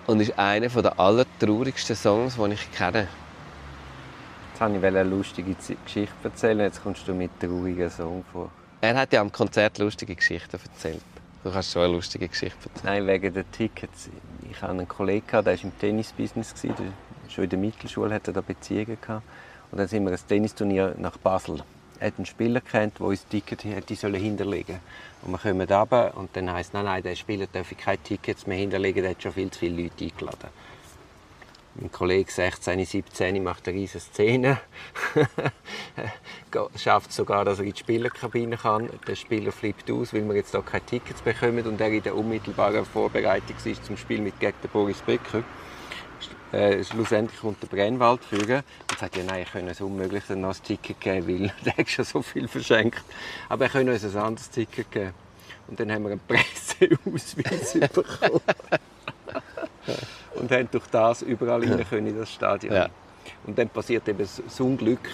und 0.07 0.20
ist 0.20 0.38
einer 0.38 0.68
von 0.68 0.83
der 0.83 0.98
allertraurigsten 0.98 1.96
Songs, 1.96 2.37
die 2.37 2.52
ich 2.52 2.72
kenne. 2.72 3.09
Jetzt 4.50 4.61
wollte 4.61 4.76
ich 4.76 4.85
eine 4.85 5.02
lustige 5.05 5.55
Geschichte 5.55 6.14
erzählen, 6.22 6.61
jetzt 6.61 6.83
kommst 6.83 7.07
du 7.09 7.14
mit 7.14 7.31
traurigen 7.40 7.90
Song 7.90 8.24
vor. 8.33 8.50
Er 8.81 8.94
hat 8.96 9.12
ja 9.12 9.20
am 9.20 9.33
Konzert 9.33 9.78
lustige 9.78 10.14
Geschichten 10.14 10.59
erzählt. 10.62 11.02
Du 11.42 11.50
kannst 11.50 11.72
schon 11.72 11.83
eine 11.83 11.92
lustige 11.92 12.28
Geschichte 12.28 12.68
erzählen. 12.68 13.05
Nein, 13.05 13.07
wegen 13.07 13.35
den 13.35 13.50
Tickets. 13.50 14.11
Ich 14.50 14.61
hatte 14.61 14.72
einen 14.72 14.87
Kollegen, 14.87 15.26
der 15.31 15.46
war 15.46 15.52
im 15.52 15.78
Tennisbusiness, 15.78 16.55
schon 17.28 17.44
in 17.44 17.50
der 17.50 17.59
Mittelschule 17.59 18.14
hatte 18.14 18.31
er 18.31 18.35
da 18.35 18.40
Beziehungen 18.42 18.98
gehabt. 19.00 19.24
Und 19.73 19.79
dann 19.79 19.89
sind 19.89 20.05
wir 20.05 20.13
ein 20.13 20.19
Tennisturnier 20.29 20.95
nach 20.99 21.17
Basel. 21.17 21.63
Er 21.99 22.09
hat 22.09 22.19
einen 22.19 22.27
Spieler 22.27 22.61
kennt, 22.61 22.99
der 22.99 23.07
uns 23.07 23.27
Ticket 23.27 23.65
hätte 23.65 23.97
sollen 23.97 24.21
hinterlegen 24.21 24.81
Und 25.23 25.33
wir 25.33 25.39
kommen 25.39 25.61
runter 25.63 26.13
und 26.15 26.37
dann 26.37 26.53
heisst 26.53 26.75
nein, 26.75 26.85
nein, 26.85 27.03
der 27.03 27.17
Spieler 27.17 27.47
darf 27.51 27.73
keine 27.79 27.99
Tickets 27.99 28.47
mehr 28.47 28.59
hinterlegen, 28.59 29.03
der 29.03 29.13
hat 29.13 29.23
schon 29.23 29.33
viel 29.33 29.51
zu 29.51 29.61
viele 29.61 29.83
Leute 29.85 30.05
eingeladen. 30.05 30.51
Mein 31.77 31.91
Kollege 31.91 32.31
16, 32.31 32.85
17 32.85 33.43
macht 33.43 33.67
eine 33.67 33.79
riesige 33.79 34.01
Szene. 34.01 34.61
Schafft 36.77 37.15
sogar, 37.15 37.47
dass 37.47 37.61
er 37.61 37.65
in 37.65 37.73
die 37.73 37.79
Spielerkabine 37.79 38.59
kann. 38.59 38.91
Der 39.09 39.15
Spieler 39.15 39.53
flippt 39.53 39.91
aus, 39.91 40.13
weil 40.13 40.29
wir 40.29 40.35
jetzt 40.35 40.51
hier 40.51 40.61
keine 40.61 40.85
Tickets 40.85 41.23
bekommen 41.23 41.65
und 41.65 41.81
er 41.81 41.89
in 41.89 42.03
der 42.03 42.15
unmittelbaren 42.15 42.85
Vorbereitung 42.85 43.57
ist 43.65 43.87
zum 43.87 43.97
Spiel 43.97 44.21
mit 44.21 44.39
gegen 44.39 44.53
Boris 44.71 45.01
Becker 45.01 45.43
äh, 46.53 46.85
schlussendlich 46.85 47.41
kommt 47.41 47.62
der 47.62 47.67
Brennwaldführer 47.69 48.62
und 48.91 48.99
sagt, 48.99 49.17
ja 49.17 49.25
nein, 49.25 49.43
ich 49.43 49.53
kann 49.53 49.67
uns 49.67 49.81
unmöglich 49.81 50.29
ein 50.31 50.47
Ticket 50.62 51.01
geben, 51.01 51.27
weil 51.27 51.53
der 51.65 51.77
hat 51.77 51.88
schon 51.88 52.05
so 52.05 52.23
viel 52.23 52.47
verschenkt. 52.47 53.03
Aber 53.49 53.65
er 53.65 53.71
kann 53.71 53.88
uns 53.88 54.05
ein 54.05 54.17
anderes 54.17 54.51
Ticket 54.51 54.91
geben. 54.91 55.15
Und 55.69 55.81
dann 55.81 55.91
haben 55.91 56.05
wir 56.05 56.11
einen 56.11 56.21
Presseausweis 56.29 57.73
bekommen. 57.93 58.41
und 60.35 60.51
haben 60.51 60.69
durch 60.71 60.87
das 60.88 61.23
überall 61.23 61.65
rein 61.65 61.87
können 61.88 62.09
in 62.09 62.19
das 62.19 62.33
Stadion. 62.33 62.75
Ja. 62.75 62.88
Und 63.47 63.59
dann 63.59 63.69
passiert 63.69 64.07
eben 64.09 64.19
das 64.19 64.61
Unglück, 64.61 65.09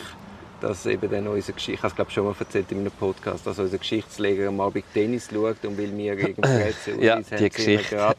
dass 0.61 0.87
eben 0.87 1.11
dann 1.11 1.27
unser 1.29 1.53
Geschichte, 1.53 1.73
ich 1.73 1.79
habe 1.79 1.89
es 1.89 1.97
glaube 1.97 2.11
schon 2.11 2.25
mal 2.25 2.35
erzählt 2.39 2.71
in 2.73 2.79
einem 2.79 2.91
Podcast, 2.91 3.47
dass 3.47 3.59
unser 3.59 3.79
Geschichtslehrer 3.79 4.49
am 4.49 4.61
Abend 4.61 4.85
Tennis 4.93 5.29
schaut 5.33 5.65
und 5.65 5.79
weil 5.79 5.97
wir 5.97 6.17
gegen 6.17 6.43
Presse 6.43 6.93
ja, 7.01 7.17
uns 7.17 7.29
die 7.29 7.49
Geschichte. 7.49 7.97
gerade 7.97 8.17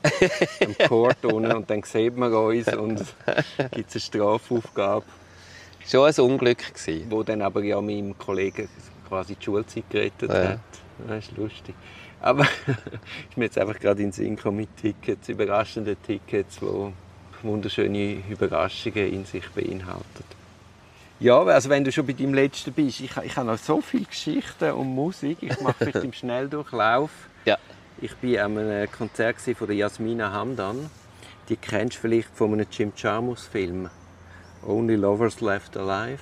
am 0.65 0.87
Court 0.87 1.25
unten 1.25 1.51
und 1.51 1.69
dann 1.69 1.83
sieht 1.83 2.15
man 2.15 2.33
uns 2.33 2.67
und 2.73 2.99
gibt 3.71 3.89
es 3.89 3.95
eine 3.95 4.01
Strafaufgabe. 4.01 5.05
Schon 5.85 6.07
ein 6.07 6.19
Unglück 6.19 6.73
gewesen. 6.73 7.07
Wo 7.09 7.23
dann 7.23 7.41
aber 7.41 7.63
ja 7.63 7.81
meinem 7.81 8.17
Kollegen 8.17 8.69
quasi 9.07 9.35
die 9.35 9.43
Schulzeit 9.43 9.89
gerettet 9.89 10.29
ja. 10.29 10.49
hat. 10.49 10.59
Das 11.07 11.25
ist 11.25 11.37
lustig. 11.37 11.73
Aber 12.21 12.43
ich 13.29 13.35
bin 13.35 13.43
jetzt 13.43 13.57
einfach 13.57 13.79
gerade 13.79 14.01
in 14.01 14.11
den 14.11 14.11
Sinn 14.11 14.37
mit 14.55 14.75
Tickets, 14.77 15.29
überraschende 15.29 15.95
Tickets, 15.95 16.59
die 16.59 16.93
wunderschöne 17.43 18.21
Überraschungen 18.29 19.13
in 19.13 19.25
sich 19.25 19.47
beinhalten. 19.49 20.38
Ja, 21.19 21.41
also 21.41 21.69
wenn 21.69 21.83
du 21.83 21.91
schon 21.91 22.07
bei 22.07 22.13
deinem 22.13 22.33
letzten 22.33 22.71
bist, 22.71 23.01
ich, 23.01 23.17
ich 23.17 23.35
habe 23.35 23.47
noch 23.47 23.57
so 23.57 23.81
viele 23.81 24.05
Geschichten 24.05 24.71
und 24.71 24.87
Musik. 24.87 25.39
Ich 25.41 25.59
mache 25.59 25.75
vielleicht 25.77 26.05
im 26.05 26.13
Schnelldurchlauf. 26.13 27.11
Ja. 27.43 27.57
Ich 27.99 28.11
war 28.23 28.45
an 28.45 28.57
einem 28.57 28.89
Konzert 28.89 29.37
von 29.41 29.67
der 29.67 29.75
Jasmina 29.75 30.31
Hamdan. 30.31 30.89
Die 31.49 31.57
kennst 31.57 31.97
du 31.97 32.01
vielleicht 32.01 32.29
von 32.33 32.53
einem 32.53 32.67
Jim 32.71 32.93
Jarmus 32.95 33.47
Film. 33.47 33.89
Only 34.65 34.95
Lovers 34.95 35.41
Left 35.41 35.75
Alive. 35.75 36.21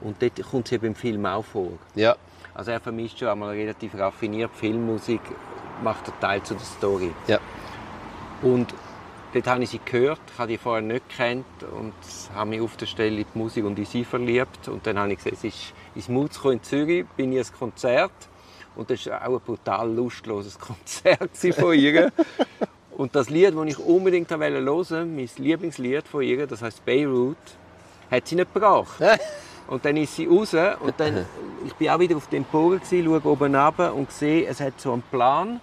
Und 0.00 0.22
dort 0.22 0.42
kommt 0.42 0.68
sie 0.68 0.78
beim 0.78 0.94
Film 0.94 1.26
auch 1.26 1.44
vor. 1.44 1.72
Ja. 1.94 2.16
Also 2.54 2.70
er 2.70 2.80
vermisst 2.80 3.18
schon 3.18 3.28
einmal 3.28 3.50
relativ 3.50 3.94
raffiniert 3.94 4.50
Filmmusik, 4.54 5.20
macht 5.82 6.08
einen 6.08 6.20
Teil 6.20 6.42
zu 6.42 6.54
der 6.54 6.64
Story. 6.64 7.12
Ja. 7.26 7.40
Und 8.40 8.72
Dort 9.34 9.48
habe 9.48 9.64
ich 9.64 9.70
sie 9.70 9.80
gehört, 9.84 10.20
ich 10.32 10.38
habe 10.38 10.52
die 10.52 10.58
vorher 10.58 10.80
nicht 10.80 11.08
gekannt 11.08 11.44
und 11.76 11.92
habe 12.36 12.50
mich 12.50 12.60
auf 12.60 12.76
der 12.76 12.86
Stelle 12.86 13.22
in 13.22 13.26
die 13.34 13.38
Musik 13.38 13.64
und 13.64 13.76
in 13.76 13.84
sie 13.84 14.04
verliebt. 14.04 14.68
Und 14.68 14.86
dann 14.86 14.96
habe 14.96 15.12
ich 15.12 15.18
gesehen, 15.18 15.34
es 15.34 15.42
ist 15.42 15.74
ins 15.96 16.08
Muzko 16.08 16.50
in 16.50 16.62
Zürich, 16.62 17.04
bin 17.16 17.32
ich 17.32 17.40
ein 17.40 17.58
Konzert 17.58 18.12
und 18.76 18.88
das 18.90 19.04
war 19.08 19.26
auch 19.26 19.34
ein 19.34 19.40
brutal 19.40 19.92
lustloses 19.92 20.56
Konzert 20.60 21.36
von 21.58 21.74
ihr. 21.74 22.12
Und 22.96 23.16
das 23.16 23.28
Lied, 23.28 23.56
das 23.56 23.66
ich 23.66 23.78
unbedingt 23.80 24.30
hören 24.30 24.66
wollte, 24.66 25.04
mein 25.04 25.28
Lieblingslied 25.36 26.06
von 26.06 26.22
ihr, 26.22 26.46
das 26.46 26.62
heißt 26.62 26.84
Beirut, 26.84 27.36
hat 28.12 28.28
sie 28.28 28.36
nicht 28.36 28.54
gebracht. 28.54 29.00
Und 29.66 29.84
dann 29.84 29.96
ist 29.96 30.14
sie 30.14 30.26
raus 30.26 30.52
und 30.52 30.92
dann, 30.98 31.24
ich 31.64 31.72
bin 31.76 31.88
auch 31.88 31.98
wieder 31.98 32.18
auf 32.18 32.28
dem 32.28 32.44
Bogen, 32.44 32.82
schaue 32.84 33.24
oben 33.24 33.54
runter 33.54 33.94
und 33.94 34.12
sehe, 34.12 34.46
es 34.46 34.60
hat 34.60 34.78
so 34.78 34.92
einen 34.92 35.00
Plan 35.00 35.58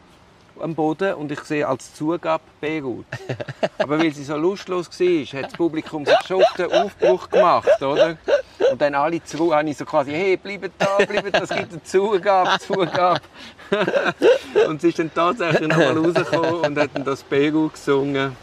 am 0.62 0.76
Boden 0.76 1.14
und 1.16 1.32
ich 1.32 1.40
sehe 1.42 1.68
als 1.68 1.94
Zugabe 1.94 2.44
Beirut. 2.60 3.06
Aber 3.78 4.00
weil 4.00 4.14
sie 4.14 4.24
so 4.24 4.38
lustlos 4.38 4.88
war, 4.88 5.40
hat 5.40 5.46
das 5.52 5.54
Publikum 5.54 6.06
sich 6.06 6.16
schon 6.28 6.44
auf 6.44 6.54
den 6.58 6.72
Aufbruch 6.72 7.30
gemacht, 7.30 7.82
oder? 7.82 8.18
Und 8.72 8.80
dann 8.82 8.96
alle 8.96 9.24
zurück, 9.24 9.54
habe 9.54 9.70
ich 9.70 9.78
so 9.78 9.86
quasi, 9.86 10.12
hey, 10.12 10.38
bleibt 10.38 10.72
da, 10.78 10.98
bleibt, 10.98 11.34
das 11.34 11.50
gibt 11.50 11.72
eine 11.74 11.84
Zugabe, 11.84 12.60
Zugabe. 12.60 13.20
und 14.68 14.82
sie 14.82 14.90
ist 14.90 15.00
dann 15.00 15.14
tatsächlich 15.14 15.68
nochmal 15.68 15.98
rausgekommen 15.98 16.56
und 16.62 16.78
hat 16.78 16.90
dann 16.94 17.04
das 17.04 17.24
Beirut 17.24 17.74
gesungen. 17.74 18.36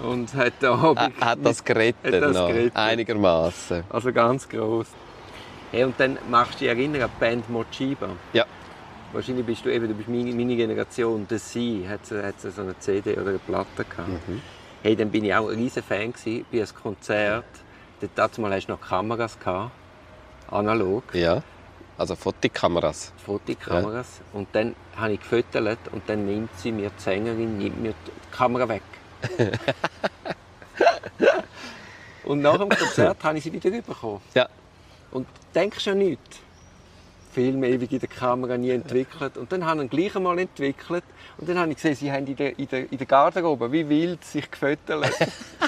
Und 0.00 0.32
hat 0.34 0.52
da 0.60 0.80
Hat, 0.80 1.12
hat 1.20 1.38
das 1.42 1.64
gerettet, 1.64 2.14
Hat 2.14 2.22
das 2.22 2.36
noch, 2.36 2.46
gerettet. 2.48 2.76
einigermaßen. 2.76 3.82
Also 3.90 4.12
ganz 4.12 4.48
groß. 4.48 4.86
Hey, 5.72 5.84
und 5.84 5.98
dann 5.98 6.18
machst 6.30 6.54
du 6.54 6.58
dich 6.60 6.68
erinnern 6.68 7.02
an 7.02 7.10
die 7.14 7.20
Band 7.20 7.50
Mochiba. 7.50 8.08
Ja. 8.32 8.44
Wahrscheinlich 9.12 9.46
bist 9.46 9.64
du 9.64 9.72
eben, 9.72 9.88
du 9.88 9.94
bist 9.94 10.08
meine, 10.08 10.32
meine 10.34 10.54
Generation. 10.56 11.26
Hat, 11.30 11.40
sie- 11.40 11.88
hat 11.88 12.06
sie 12.40 12.50
so 12.50 12.62
eine 12.62 12.78
CD 12.78 13.12
oder 13.14 13.30
eine 13.30 13.38
Platte 13.38 13.84
gehabt. 13.84 14.08
Mhm. 14.28 14.42
Hey, 14.82 14.94
dann 14.96 15.10
bin 15.10 15.24
ich 15.24 15.34
auch 15.34 15.48
ein 15.48 15.56
riesen 15.56 15.82
Fan 15.82 16.12
gewesen, 16.12 16.44
bei 16.52 16.58
einem 16.58 16.74
Konzert. 16.74 17.44
Dort 18.14 18.38
mal 18.38 18.52
hast 18.52 18.66
du 18.66 18.72
noch 18.72 18.80
Kameras 18.80 19.38
gehabt, 19.38 19.72
analog, 20.50 21.02
Ja. 21.14 21.42
Also 21.96 22.14
Fotokameras. 22.14 23.12
Fotokameras. 23.26 24.20
Und 24.32 24.46
dann 24.52 24.76
habe 24.96 25.14
ich 25.14 25.20
gefüttert 25.20 25.78
und 25.90 26.08
dann 26.08 26.26
nimmt 26.26 26.50
sie 26.56 26.70
mir, 26.70 26.90
die 26.96 27.02
Sängerin, 27.02 27.58
nimmt 27.58 27.82
mir 27.82 27.92
die 28.06 28.36
Kamera 28.36 28.68
weg. 28.68 28.82
und 32.24 32.40
nach 32.40 32.56
dem 32.58 32.68
Konzert 32.68 33.24
habe 33.24 33.38
ich 33.38 33.44
sie 33.44 33.52
wieder 33.52 33.70
bekommen. 33.82 34.20
Ja. 34.34 34.48
Und 35.10 35.26
denkst 35.54 35.86
ja 35.86 35.94
nicht. 35.96 36.20
Film 37.38 37.62
ewig 37.62 37.92
in 37.92 38.00
der 38.00 38.08
Kamera 38.08 38.56
nie 38.56 38.70
entwickelt. 38.70 39.36
Und 39.36 39.52
dann 39.52 39.64
haben 39.64 39.78
sie 39.78 39.84
ihn 39.84 39.90
gleich 39.90 40.16
einmal 40.16 40.36
entwickelt. 40.40 41.04
Und 41.36 41.48
dann 41.48 41.56
habe 41.56 41.70
ich 41.70 41.76
gesehen, 41.76 41.94
sie 41.94 42.10
haben 42.10 42.26
in 42.26 42.34
der, 42.34 42.58
in 42.58 42.66
der, 42.66 42.90
in 42.90 42.98
der 42.98 43.06
Garderobe 43.06 43.70
wie 43.70 43.88
wild 43.88 44.24
sich 44.24 44.50
gefüttert. 44.50 45.08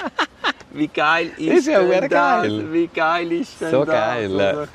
wie 0.71 0.89
geil 0.89 1.31
ist, 1.37 1.59
Ist 1.59 1.67
ja 1.67 1.81
denn 1.81 2.01
das? 2.01 2.09
geil. 2.09 2.73
Wie 2.73 2.87
geil 2.87 3.31
ist 3.31 3.61
denn 3.61 3.71
So 3.71 3.85
das? 3.85 3.95
geil, 3.95 4.31
ja. 4.31 4.35
oder? 4.35 4.67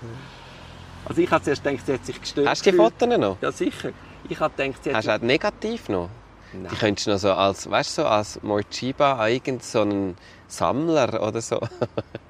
Also 1.05 1.21
ich 1.21 1.31
habe 1.31 1.45
zuerst 1.45 1.63
gedacht, 1.63 1.85
sie 1.85 1.93
hat 1.93 2.07
sich 2.07 2.19
gestört. 2.19 2.49
Hast 2.49 2.65
du 2.65 2.71
die. 2.71 2.77
Fotos 2.79 3.19
noch? 3.19 3.37
Ja, 3.43 3.53
sicher. 3.53 3.91
Ich 4.31 4.41
habe 4.41 4.55
gedacht, 4.57 4.83
sie 4.83 4.89
hat 4.91 4.97
Hast 4.97 5.09
du 5.09 5.15
auch 5.17 5.21
negativ 5.21 5.91
noch? 5.91 6.09
Nein. 6.55 6.69
Die 6.73 6.77
könntest 6.77 7.07
du 7.09 7.11
noch 7.11 7.19
so 7.19 7.33
als, 7.33 7.71
weißt 7.71 7.99
du, 7.99 8.03
so 8.03 8.09
als 8.09 8.43
Morchiba 8.43 9.29
irgend 9.29 9.63
so 9.63 9.83
einen 9.83 10.17
Sammler 10.49 11.23
oder 11.23 11.43
so. 11.43 11.61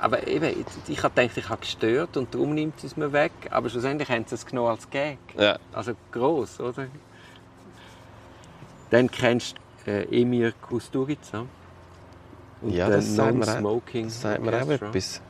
Aber 0.00 0.26
eben, 0.28 0.64
ich 0.86 1.02
habe 1.02 1.14
gedacht, 1.14 1.36
ich 1.36 1.48
habe 1.48 1.60
gestört 1.60 2.16
und 2.16 2.32
darum 2.32 2.54
nimmt 2.54 2.78
sie 2.80 2.86
es 2.86 2.96
mir 2.96 3.12
weg. 3.12 3.32
Aber 3.50 3.68
schlussendlich 3.68 4.08
haben 4.08 4.24
sie 4.26 4.34
es 4.36 4.46
genommen 4.46 4.68
als 4.70 4.88
Gag. 4.88 5.18
Ja. 5.36 5.58
Also 5.72 5.92
gross, 6.12 6.60
oder? 6.60 6.86
Dann 8.90 9.10
kennst 9.10 9.56
du 9.84 9.90
äh, 9.90 10.20
Emir 10.22 10.52
Kusturica. 10.52 11.44
Und 12.60 12.70
Ja, 12.70 12.88
das 12.88 13.14
sagt 13.14 13.34
mir 13.34 13.42
auch- 13.42 13.46
Non-Smoking 13.46 14.04
Das 14.04 14.20
sagt 14.20 14.42
mir 14.42 14.62
auch 14.62 14.68
etwas. 14.68 15.20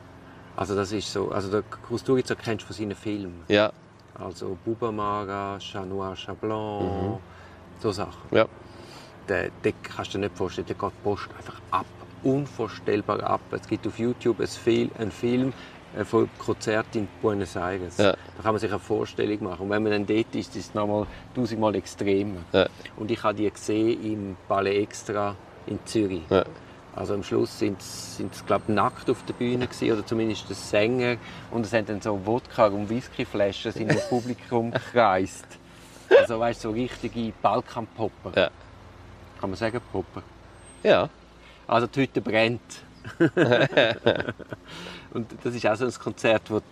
Also 0.55 0.75
das 0.75 0.91
ist 0.91 1.11
so, 1.11 1.31
also 1.31 1.49
der 1.49 1.61
Kusturica 1.63 2.35
kennst 2.35 2.63
du 2.63 2.67
von 2.67 2.75
seinen 2.75 2.95
Filmen. 2.95 3.43
Ja, 3.47 3.71
Also 4.15 4.57
Bubamara, 4.65 5.57
Chat 5.59 5.87
Noir, 5.87 6.13
Chat 6.15 6.39
Blanc, 6.41 7.19
so 7.81 7.91
Sachen. 7.91 8.21
ja. 8.31 8.45
Den, 9.29 9.51
den 9.63 9.73
kannst 9.83 10.13
du 10.13 10.17
dir 10.17 10.25
nicht 10.25 10.35
vorstellen, 10.37 10.65
der 10.67 10.75
geht 10.75 10.89
die 10.91 11.03
Post 11.03 11.29
einfach 11.37 11.61
ab. 11.71 11.85
Unvorstellbar 12.23 13.23
ab. 13.23 13.41
Es 13.51 13.67
gibt 13.67 13.87
auf 13.87 13.97
YouTube 13.99 14.37
einen 14.39 15.11
Film 15.11 15.53
äh, 15.97 16.03
von 16.03 16.29
Konzert 16.37 16.95
in 16.95 17.07
Buenos 17.21 17.55
Aires. 17.55 17.97
Ja. 17.97 18.11
Da 18.11 18.43
kann 18.43 18.53
man 18.53 18.59
sich 18.59 18.69
eine 18.69 18.79
Vorstellung 18.79 19.43
machen. 19.43 19.63
Und 19.63 19.69
wenn 19.69 19.83
man 19.83 19.91
dann 19.91 20.05
dort 20.05 20.35
ist, 20.35 20.55
ist 20.55 20.69
es 20.69 20.73
nochmal 20.73 21.07
tausendmal 21.35 21.75
extremer. 21.75 22.41
Ja. 22.51 22.67
Und 22.97 23.11
ich 23.11 23.21
habe 23.23 23.35
die 23.35 23.49
gesehen 23.49 24.03
im 24.03 24.37
Ballet 24.47 24.83
Extra 24.83 25.35
in 25.67 25.79
Zürich. 25.85 26.23
Ja. 26.29 26.45
Also 26.95 27.13
am 27.13 27.23
Schluss 27.23 27.57
sind 27.57 27.81
sie, 27.81 28.27
glaube 28.45 28.71
nackt 28.71 29.09
auf 29.09 29.23
der 29.25 29.33
Bühne 29.33 29.67
gewesen, 29.67 29.91
oder 29.93 30.05
zumindest 30.05 30.49
der 30.49 30.55
Sänger. 30.55 31.17
Und 31.51 31.65
es 31.65 31.73
haben 31.73 31.85
dann 31.85 32.01
so 32.01 32.19
Wodka- 32.25 32.67
und 32.67 32.89
Whiskyflaschen 32.89 33.71
sind 33.71 33.91
im 33.91 33.99
Publikum 34.09 34.71
gekreist. 34.71 35.45
Also 36.09 36.39
weißt 36.39 36.61
so 36.61 36.71
richtige 36.71 37.31
Balkanpopper. 37.41 38.31
Ja. 38.35 38.49
Kann 39.39 39.49
man 39.51 39.57
sagen, 39.57 39.79
Popper? 39.91 40.23
ja. 40.83 41.09
Also 41.69 41.87
die 41.87 42.01
Hütte 42.01 42.21
brennt. 42.21 42.61
und 45.13 45.27
das 45.43 45.55
ist 45.55 45.65
auch 45.67 45.75
so 45.75 45.85
ein 45.85 45.93
Konzert, 45.93 46.49
wo 46.49 46.59
du, 46.59 46.63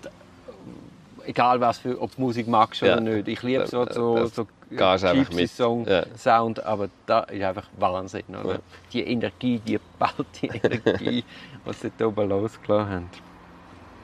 egal 1.26 1.60
was 1.60 1.78
für, 1.80 2.00
ob 2.02 2.16
du 2.16 2.22
Musik 2.22 2.48
magst 2.48 2.82
oder 2.84 2.96
Ja. 2.96 3.00
nicht. 3.02 3.28
Ich 3.28 3.42
liebe 3.44 3.68
so, 3.68 3.86
Das- 3.86 3.96
so, 3.96 4.16
das 4.18 4.36
so. 4.36 4.48
Gypsy-Song, 4.70 5.88
Ja. 5.88 6.04
Sound, 6.18 6.62
aber 6.66 6.90
da 7.06 7.22
ist 7.22 7.42
einfach 7.42 7.68
Wahnsinn. 7.78 8.24
Ja. 8.28 8.58
Die 8.92 9.02
Energie, 9.04 9.60
die 9.60 9.80
ballte 9.98 10.48
Energie, 10.64 11.24
was 11.64 11.80
sie 11.82 11.92
da 11.98 12.08
oben 12.08 12.28
losgelassen 12.30 12.90
haben. 12.94 13.10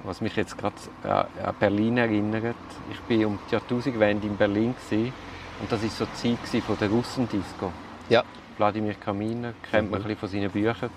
Was 0.05 0.21
mich 0.21 0.35
jetzt 0.37 0.57
gerade 0.57 0.75
an 1.03 1.25
an 1.43 1.55
Berlin 1.59 1.97
erinnert. 1.97 2.55
Ich 2.91 2.99
war 3.19 3.27
um 3.27 3.39
die 3.49 3.53
Jahrtausendwende 3.53 4.27
in 4.27 4.37
Berlin 4.37 4.73
gewesen, 4.75 5.11
und 5.59 5.71
das 5.71 5.81
war 5.83 5.89
so 5.89 6.05
die 6.23 6.37
Zeit 6.43 6.63
von 6.63 6.77
der 6.77 6.89
Russendisco. 6.89 7.71
Ja. 8.09 8.23
Wladimir 8.57 8.93
Kaminer, 8.95 9.53
kennt 9.69 9.91
man 9.91 10.01
ein 10.01 10.03
bisschen 10.03 10.19
von 10.19 10.29
seinen 10.29 10.51
Büchern. 10.51 10.89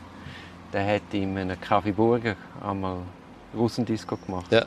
Der 0.72 0.94
hat 0.94 1.02
in 1.12 1.36
einem 1.36 1.56
Café 1.56 1.92
Burger 1.92 2.36
einmal 2.62 2.98
Russendisco 3.54 4.16
gemacht. 4.16 4.50
Ja. 4.50 4.66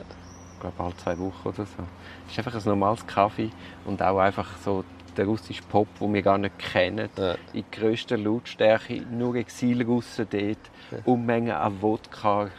Ich 0.54 0.60
glaube, 0.60 0.82
alle 0.82 0.96
zwei 0.96 1.18
Wochen 1.18 1.48
oder 1.48 1.64
so. 1.64 1.82
Es 2.26 2.32
ist 2.32 2.38
einfach 2.38 2.54
ein 2.54 2.62
normales 2.64 3.06
Kaffee 3.06 3.50
und 3.84 4.02
auch 4.02 4.18
einfach 4.18 4.56
so 4.64 4.84
der 5.16 5.24
russische 5.26 5.62
Pop, 5.62 5.88
den 5.98 6.12
wir 6.14 6.22
gar 6.22 6.38
nicht 6.38 6.58
kennen. 6.58 7.08
Ja. 7.16 7.34
In 7.52 7.64
grösster 7.70 8.16
Lautstärke, 8.16 9.02
nur 9.10 9.36
Exilrussen 9.36 10.26
dort, 10.30 11.04
Unmengen 11.04 11.52
an 11.52 11.80
Wodka 11.80 12.50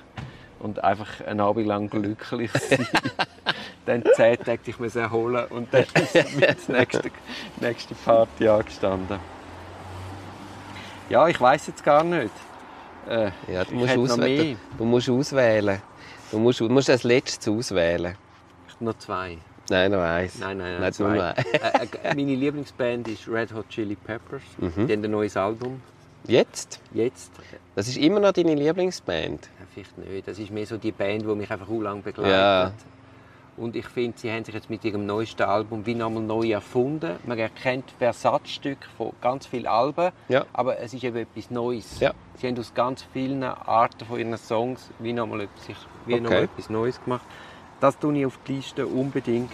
und 0.59 0.83
einfach 0.83 1.21
einen 1.25 1.41
Abend 1.41 1.67
lang 1.67 1.89
glücklich 1.89 2.51
sein. 2.51 2.87
dann 3.85 4.03
zehn 4.15 4.37
Tage 4.37 4.59
ich 4.65 4.95
erholen 4.95 5.45
und 5.49 5.73
dann 5.73 5.83
ist 5.83 6.13
die 6.67 6.71
nächste, 6.71 7.11
nächste 7.59 7.95
Party 7.95 8.47
angestanden. 8.47 9.19
Ja, 11.11 11.27
ich 11.27 11.41
weiß 11.41 11.67
jetzt 11.67 11.83
gar 11.83 12.05
nicht. 12.05 12.31
Äh, 13.09 13.31
ja 13.51 13.65
du, 13.65 13.73
ich 13.73 13.97
musst 13.97 13.97
auswählen. 13.97 14.57
du 14.77 14.85
musst 14.85 15.09
auswählen. 15.09 15.81
Du 16.31 16.39
musst, 16.39 16.61
du 16.61 16.69
musst 16.69 16.89
als 16.89 17.03
letztes 17.03 17.53
auswählen. 17.53 18.15
Noch 18.79 18.97
zwei. 18.97 19.37
Nein, 19.69 19.91
noch 19.91 19.99
eins. 19.99 20.39
Nein, 20.39 20.57
nein, 20.57 20.71
nein. 20.71 20.81
Nein, 20.81 20.93
zwei. 20.93 21.13
nur 21.13 21.37
äh, 21.37 21.87
äh, 22.03 22.15
meine 22.15 22.35
Lieblingsband 22.35 23.09
ist 23.09 23.27
Red 23.27 23.53
Hot 23.53 23.67
Chili 23.67 23.95
Peppers. 23.95 24.41
Mhm. 24.57 24.87
Die 24.87 24.93
haben 24.93 25.03
ein 25.03 25.11
neues 25.11 25.35
Album. 25.35 25.81
Jetzt? 26.27 26.79
Jetzt. 26.93 27.31
Das 27.75 27.89
ist 27.89 27.97
immer 27.97 28.21
noch 28.21 28.31
deine 28.31 28.55
Lieblingsband. 28.55 29.49
Ja, 29.59 29.65
vielleicht 29.73 29.97
nicht. 29.97 30.27
Das 30.27 30.39
ist 30.39 30.49
mehr 30.49 30.65
so 30.65 30.77
die 30.77 30.93
Band, 30.93 31.23
die 31.23 31.35
mich 31.35 31.51
einfach 31.51 31.67
so 31.67 31.81
lange 31.81 32.01
begleitet. 32.01 32.31
Ja. 32.31 32.71
Und 33.57 33.75
ich 33.75 33.85
finde, 33.87 34.17
sie 34.17 34.31
haben 34.31 34.45
sich 34.45 34.55
jetzt 34.55 34.69
mit 34.69 34.83
ihrem 34.85 35.05
neuesten 35.05 35.43
Album 35.43 35.85
wie 35.85 35.93
nochmal 35.93 36.23
neu 36.23 36.51
erfunden. 36.51 37.17
Man 37.25 37.37
erkennt 37.37 37.91
Versatzstücke 37.99 38.87
von 38.97 39.11
ganz 39.21 39.45
vielen 39.45 39.67
Alben, 39.67 40.11
Ja. 40.29 40.45
aber 40.53 40.79
es 40.79 40.93
ist 40.93 41.03
eben 41.03 41.17
etwas 41.17 41.51
Neues. 41.51 41.99
Ja. 41.99 42.13
Sie 42.37 42.47
haben 42.47 42.57
aus 42.57 42.73
ganz 42.73 43.03
vielen 43.13 43.43
Arten 43.43 44.05
von 44.05 44.17
ihren 44.19 44.37
Songs 44.37 44.89
wie 44.99 45.13
nochmal 45.13 45.41
etwas, 45.41 45.67
wie 46.05 46.13
Okay. 46.15 46.21
noch 46.21 46.31
etwas 46.31 46.69
Neues 46.69 47.03
gemacht. 47.03 47.25
Das 47.81 47.99
tue 47.99 48.17
ich 48.17 48.25
auf 48.25 48.39
die 48.47 48.53
Liste 48.53 48.87
unbedingt. 48.87 49.51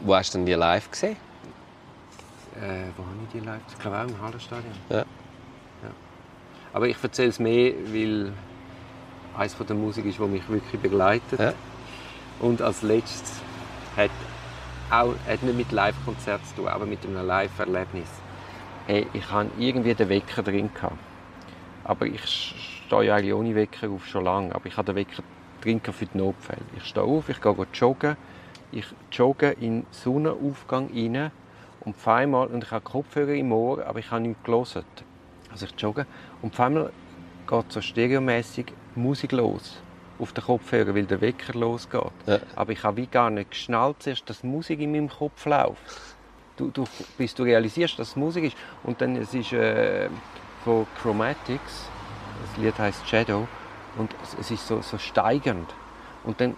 Wo 0.00 0.14
hast 0.14 0.34
du 0.34 0.38
denn 0.38 0.46
die 0.46 0.52
live 0.52 0.90
gesehen? 0.90 1.16
Äh, 2.56 2.84
wo 2.96 3.04
habe 3.04 3.16
ich 3.24 3.40
die 3.40 3.44
live? 3.46 3.60
Ich 3.68 3.78
glaube 3.78 3.98
auch 3.98 4.06
im 4.08 4.20
Hallenstadion. 4.20 4.72
Ja. 4.90 4.96
Ja. 4.98 5.04
Aber 6.74 6.86
ich 6.86 6.96
erzähle 7.02 7.28
es 7.28 7.38
mehr, 7.38 7.72
weil 7.92 8.32
eines 9.38 9.54
von 9.54 9.66
der 9.66 9.74
Musik 9.76 10.04
ist, 10.04 10.18
die 10.18 10.22
mich 10.24 10.46
wirklich 10.48 10.80
begleitet. 10.80 11.40
Ja. 11.40 11.54
Und 12.42 12.60
als 12.60 12.82
letztes 12.82 13.40
hat 13.96 14.10
auch 14.90 15.14
hat 15.28 15.42
nicht 15.44 15.56
mit 15.56 15.70
Live-Konzert 15.70 16.44
zu 16.48 16.56
tun, 16.56 16.68
aber 16.68 16.86
mit 16.86 17.06
einem 17.06 17.24
Live-Erlebnis. 17.24 18.08
Hey, 18.88 19.06
ich 19.12 19.30
hatte 19.30 19.50
irgendwie 19.58 19.94
den 19.94 20.08
Wecker 20.08 20.42
drin. 20.42 20.68
Gehabt. 20.74 20.96
Aber 21.84 22.04
ich 22.04 22.24
stehe 22.24 23.04
ja 23.04 23.14
eigentlich 23.14 23.32
ohne 23.32 23.54
Wecker 23.54 23.88
auf 23.90 24.06
schon 24.06 24.24
lange. 24.24 24.52
Aber 24.54 24.66
ich 24.66 24.76
hatte 24.76 24.92
den 24.92 24.96
Wecker 24.96 25.22
drin 25.60 25.80
für 25.80 26.04
die 26.04 26.18
Notfälle. 26.18 26.62
Ich 26.76 26.84
stehe 26.84 27.06
auf, 27.06 27.28
ich 27.28 27.40
gehe 27.40 27.66
joggen. 27.72 28.16
Ich 28.72 28.86
jogge 29.12 29.52
in 29.52 29.82
den 29.82 29.86
Sonnenaufgang 29.92 30.90
rein. 30.92 31.30
Und 31.80 31.94
auf 31.94 32.08
einmal, 32.08 32.48
und 32.48 32.64
ich 32.64 32.70
habe 32.72 32.82
Kopfhörer 32.82 33.34
im 33.34 33.52
Ohr, 33.52 33.86
aber 33.86 34.00
ich 34.00 34.10
habe 34.10 34.22
nichts 34.22 34.42
gelesen. 34.42 34.82
Also 35.52 35.66
ich 35.66 35.80
jogge. 35.80 36.06
Und 36.42 36.54
auf 36.54 36.60
einmal 36.60 36.90
geht 37.46 37.72
so 37.72 37.80
stereomäßig 37.80 38.72
Musik 38.96 39.30
los 39.30 39.81
auf 40.22 40.32
den 40.32 40.44
Kopfhörer, 40.44 40.94
weil 40.94 41.04
der 41.04 41.20
Wecker 41.20 41.58
losgeht. 41.58 42.12
Ja. 42.26 42.38
Aber 42.54 42.72
ich 42.72 42.82
habe 42.84 42.98
wie 42.98 43.06
gar 43.06 43.28
nicht 43.28 43.50
geschnallt, 43.50 43.96
zuerst, 44.00 44.30
dass 44.30 44.42
Musik 44.42 44.80
in 44.80 44.92
meinem 44.92 45.08
Kopf 45.08 45.44
läuft. 45.44 45.76
du, 46.56 46.70
du, 46.70 46.84
bis 47.18 47.34
du 47.34 47.42
realisierst, 47.42 47.98
dass 47.98 48.10
es 48.10 48.16
Musik 48.16 48.44
ist. 48.44 48.56
Und 48.84 49.00
dann 49.00 49.16
es 49.16 49.34
ist 49.34 49.52
äh, 49.52 50.08
von 50.64 50.86
Chromatics, 51.00 51.88
das 52.46 52.62
Lied 52.62 52.78
heißt 52.78 53.08
Shadow, 53.08 53.46
und 53.98 54.14
es 54.40 54.50
ist 54.50 54.66
so, 54.66 54.80
so 54.80 54.98
steigend. 54.98 55.74
Und 56.24 56.40
dann 56.40 56.56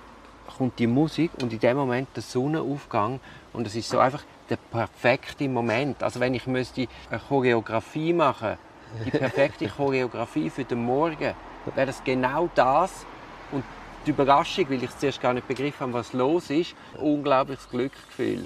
kommt 0.59 0.79
die 0.79 0.87
Musik 0.87 1.31
und 1.43 1.53
in 1.53 1.59
dem 1.59 1.77
Moment 1.77 2.09
der 2.15 2.23
Sonnenaufgang 2.23 3.19
und 3.53 3.67
es 3.67 3.75
ist 3.75 3.89
so 3.89 3.99
einfach 3.99 4.23
der 4.51 4.57
perfekte 4.57 5.49
Moment. 5.49 6.03
Also 6.03 6.21
wenn 6.21 6.35
ich 6.35 6.47
müsste 6.47 6.87
eine 7.11 7.19
Choreografie 7.19 8.13
machen, 8.13 8.57
die 9.05 9.11
perfekte 9.11 9.67
Choreografie 9.77 10.51
für 10.51 10.65
den 10.65 10.85
Morgen, 10.85 11.35
wäre 11.75 11.87
das 11.87 12.05
genau 12.05 12.49
das 12.55 13.07
und 13.55 13.65
die 14.07 14.11
Überraschung, 14.11 14.69
weil 14.69 14.83
ich 14.83 14.97
zuerst 14.99 15.21
gar 15.21 15.33
nicht 15.33 15.49
begriffen 15.49 15.81
habe, 15.81 15.93
was 15.95 16.13
los 16.13 16.51
ist, 16.51 16.75
unglaubliches 16.99 17.69
Glücksgefühl. 17.71 18.45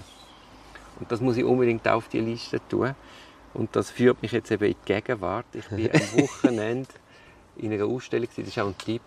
Und 1.01 1.11
das 1.11 1.21
muss 1.21 1.37
ich 1.37 1.45
unbedingt 1.45 1.87
auf 1.89 2.09
die 2.09 2.21
Liste 2.21 2.61
tun. 2.69 2.95
Und 3.55 3.75
das 3.75 3.91
führt 3.91 4.21
mich 4.23 4.33
jetzt 4.33 4.51
eben 4.51 4.65
in 4.65 4.75
die 4.75 4.93
Gegenwart. 4.93 5.47
Ich 5.53 5.67
bin 5.69 5.91
am 5.91 6.01
Wochenende 6.23 6.89
in 7.57 7.73
einer 7.73 7.87
Ausstellung, 7.87 8.29
das 8.37 8.47
ist 8.47 8.59
auch 8.59 8.69
ein 8.69 8.79
Tipp. 8.79 9.03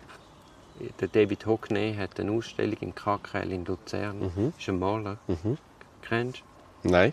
Der 1.00 1.08
David 1.08 1.46
Hockney 1.46 1.94
hat 1.94 2.18
eine 2.18 2.32
Ausstellung 2.32 2.76
in 2.80 2.94
KKL 2.94 3.52
in 3.52 3.64
Luzern. 3.64 4.18
Mhm. 4.18 4.52
ist 4.58 4.68
ein 4.68 4.78
Maler. 4.78 5.18
Mhm. 5.26 5.58
Kennst 6.02 6.42
du? 6.82 6.90
Nein. 6.90 7.12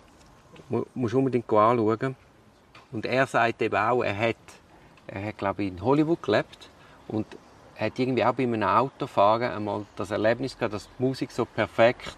Du 0.69 0.85
musst 0.95 1.13
unbedingt 1.13 1.51
anschauen. 1.51 2.15
Und 2.91 3.05
er 3.05 3.27
sagt 3.27 3.61
eben 3.61 3.75
auch, 3.75 4.01
er 4.01 4.17
hat, 4.17 4.35
er 5.07 5.25
hat 5.25 5.37
glaube 5.37 5.63
ich, 5.63 5.69
in 5.69 5.81
Hollywood 5.81 6.23
gelebt 6.23 6.69
und 7.07 7.25
hat 7.79 7.97
irgendwie 7.97 8.25
auch 8.25 8.33
bei 8.33 8.43
einem 8.43 8.61
Autofahren 8.61 9.51
einmal 9.51 9.85
das 9.95 10.11
Erlebnis 10.11 10.57
gehabt, 10.57 10.73
dass 10.73 10.89
die 10.97 11.03
Musik 11.03 11.31
so 11.31 11.45
perfekt 11.45 12.17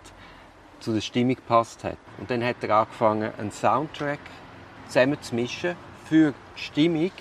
zu 0.79 0.93
der 0.93 1.01
Stimmung 1.01 1.35
gepasst 1.35 1.83
hat. 1.83 1.97
Und 2.17 2.31
dann 2.31 2.43
hat 2.43 2.55
er 2.61 2.77
angefangen, 2.77 3.31
einen 3.37 3.51
Soundtrack 3.51 4.19
zusammen 4.87 5.21
zu 5.21 5.35
mischen 5.35 5.75
für 6.05 6.33
die 6.55 6.61
Stimmung 6.61 7.11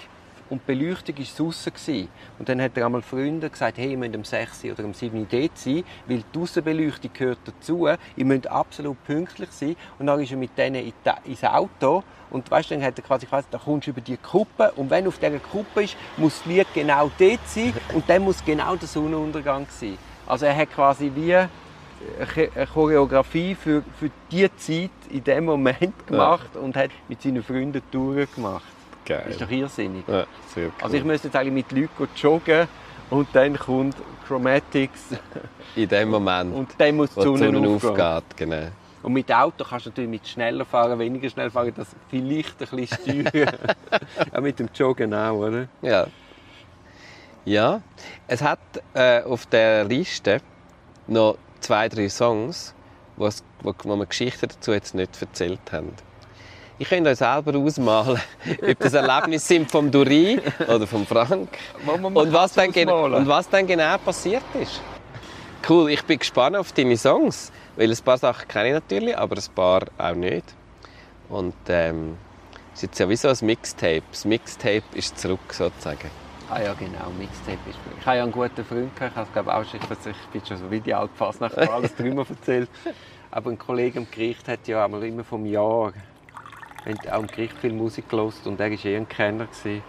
und 0.51 0.61
die 0.67 0.75
Beleuchtung 0.75 1.17
war 1.17 1.25
draussen. 1.37 2.09
Und 2.39 2.49
dann 2.49 2.61
hat 2.61 2.77
er 2.77 2.87
einmal 2.87 3.03
Freunde 3.03 3.49
gesagt, 3.49 3.79
hey, 3.79 3.93
ihr 3.93 3.97
müsst 3.97 4.17
um 4.17 4.25
6 4.25 4.65
oder 4.65 4.85
um 4.85 4.93
7 4.93 5.19
Uhr 5.19 5.27
dort 5.31 5.57
sein, 5.57 5.85
weil 6.07 6.23
die 6.35 6.39
Aussenbeleuchtung 6.39 7.11
gehört 7.15 7.39
dazu. 7.45 7.89
Ihr 8.17 8.25
müsst 8.25 8.47
absolut 8.49 9.03
pünktlich 9.05 9.51
sein. 9.53 9.77
Und 9.99 10.07
dann 10.07 10.21
ist 10.21 10.31
er 10.31 10.37
mit 10.37 10.59
denen 10.59 10.93
ins 11.25 11.45
Auto 11.45 12.03
und 12.31 12.51
weißt, 12.51 12.71
dann 12.71 12.83
hat 12.83 12.99
er 12.99 13.05
quasi 13.05 13.27
gesagt, 13.27 13.49
da 13.51 13.59
kommst 13.59 13.87
du 13.87 13.91
über 13.91 14.01
die 14.01 14.17
Kuppe 14.17 14.73
und 14.77 14.91
wenn 14.91 15.05
du 15.05 15.09
auf 15.09 15.19
dieser 15.19 15.39
Kuppe 15.39 15.85
ist, 15.85 15.97
muss 16.17 16.39
das 16.39 16.47
Lied 16.47 16.67
genau 16.73 17.11
dort 17.19 17.41
sein 17.47 17.73
und 17.93 18.09
dann 18.09 18.23
muss 18.23 18.45
genau 18.45 18.77
der 18.77 18.89
Sonnenuntergang 18.89 19.67
sein. 19.69 19.99
Also 20.27 20.47
er 20.47 20.57
hat 20.57 20.73
quasi 20.73 21.11
wie 21.15 21.35
eine 21.35 22.67
Choreografie 22.73 23.55
für, 23.55 23.83
für 23.99 24.11
die 24.31 24.49
Zeit 24.57 24.91
in 25.11 25.25
dem 25.25 25.45
Moment 25.45 26.07
gemacht 26.07 26.51
ja. 26.55 26.61
und 26.61 26.77
hat 26.77 26.91
mit 27.09 27.21
seinen 27.21 27.43
Freunden 27.43 27.83
Touren 27.91 28.29
gemacht. 28.35 28.80
Geil. 29.11 29.23
Das 29.25 29.35
ist 29.35 29.41
doch 29.41 29.51
irrsinnig. 29.51 30.05
Ja, 30.07 30.25
cool. 30.55 30.73
Also 30.81 30.97
ich 30.97 31.05
müsste 31.05 31.27
jetzt 31.27 31.35
eigentlich 31.35 31.67
mit 31.69 31.73
Leuten 31.73 32.09
joggen 32.17 32.69
und 33.11 33.29
dann 33.33 33.59
kommt 33.59 33.97
Chromatics. 34.25 35.17
In 35.75 35.89
dem 35.89 36.11
Moment. 36.11 36.55
Und 36.55 36.71
dann 36.79 36.95
muss 36.95 37.13
die 37.15 37.21
Sonne, 37.21 37.51
Sonne 37.51 37.69
aufgeht. 37.69 38.37
Genau. 38.37 38.69
Und 39.03 39.13
mit 39.13 39.33
Auto 39.33 39.65
kannst 39.65 39.87
du 39.87 39.91
natürlich 39.91 40.11
mit 40.11 40.29
schneller 40.29 40.65
fahren, 40.65 40.97
weniger 41.01 41.29
schnell 41.29 41.51
fahren, 41.51 41.73
das 41.75 41.89
vielleicht 42.09 42.61
ein 42.61 42.77
bisschen 42.77 43.27
steuern. 43.27 43.57
auch 44.33 44.41
mit 44.41 44.61
dem 44.61 44.69
Joggen 44.73 45.13
auch, 45.13 45.39
oder? 45.39 45.67
Ja. 45.83 46.07
Ja, 47.45 47.81
es 48.29 48.43
hat 48.43 48.61
äh, 48.95 49.23
auf 49.23 49.47
der 49.47 49.85
Liste 49.85 50.41
noch 51.09 51.37
zwei, 51.59 51.89
drei 51.89 52.09
Songs, 52.09 52.75
wo, 53.17 53.29
wir 53.65 54.07
Geschichten 54.07 54.47
dazu 54.49 54.73
jetzt 54.73 54.95
nicht 54.95 55.21
erzählt 55.21 55.73
haben. 55.73 55.97
Ich 56.81 56.89
könnte 56.89 57.11
euch 57.11 57.19
selber 57.19 57.59
ausmalen, 57.59 58.19
ob 58.63 58.79
das 58.79 58.95
Erlebnisse 58.95 59.49
sind 59.49 59.71
vom 59.71 59.91
Duri 59.91 60.41
oder 60.67 60.87
vom 60.87 61.05
Frank. 61.05 61.59
Und 61.87 62.33
was, 62.33 62.55
dann 62.55 62.71
und 62.71 63.29
was 63.29 63.51
dann 63.51 63.67
genau 63.67 63.99
passiert 63.99 64.43
ist. 64.59 64.81
Cool, 65.69 65.91
ich 65.91 66.03
bin 66.05 66.19
gespannt 66.19 66.57
auf 66.57 66.73
deine 66.73 66.97
Songs, 66.97 67.53
weil 67.77 67.91
ein 67.91 67.99
paar 67.99 68.17
Sachen 68.17 68.49
kenne 68.49 68.69
ich 68.69 68.73
natürlich, 68.73 69.19
aber 69.19 69.37
ein 69.37 69.55
paar 69.55 69.83
auch 69.99 70.15
nicht. 70.15 70.55
Und 71.29 71.55
ähm, 71.69 72.17
es 72.73 72.79
ist 72.79 72.83
jetzt 72.85 72.99
ja 72.99 73.09
wie 73.11 73.17
so 73.17 73.29
ein 73.29 73.37
Mixtape. 73.43 74.03
Das 74.11 74.25
Mixtape 74.25 74.83
ist 74.95 75.19
zurück 75.19 75.53
sozusagen. 75.53 76.11
Ah 76.49 76.63
ja, 76.63 76.73
genau, 76.73 77.11
Mixtape 77.19 77.59
ist 77.69 77.79
Ich 78.01 78.07
habe 78.07 78.17
ja 78.17 78.23
einen 78.23 78.33
guten 78.33 78.65
Freund 78.65 78.91
ich 78.99 79.33
glaube 79.35 79.55
auch, 79.55 79.61
ich, 79.61 79.75
ich 79.75 80.27
bin 80.33 80.47
schon 80.47 80.57
so 80.57 80.71
wie 80.71 80.81
die 80.81 80.95
alte 80.95 81.15
Fasnacht, 81.15 81.59
alles 81.59 81.95
drüber 81.99 82.25
erzählt. 82.27 82.71
Aber 83.31 83.51
ein 83.51 83.59
Kollege 83.59 83.99
im 83.99 84.11
Gericht 84.11 84.49
hat 84.49 84.67
ja 84.67 84.87
einmal 84.87 85.05
immer 85.05 85.25
vom 85.25 85.45
Jahr 85.45 85.93
haben 86.85 87.11
auch 87.11 87.21
im 87.21 87.27
Gericht 87.27 87.59
viel 87.59 87.73
Musik 87.73 88.09
gelost 88.09 88.47
und 88.47 88.61
er 88.61 88.71
war 88.71 88.85
eh 88.85 88.97
ein 88.97 89.09
Kenner. 89.09 89.47
Gewesen. 89.47 89.83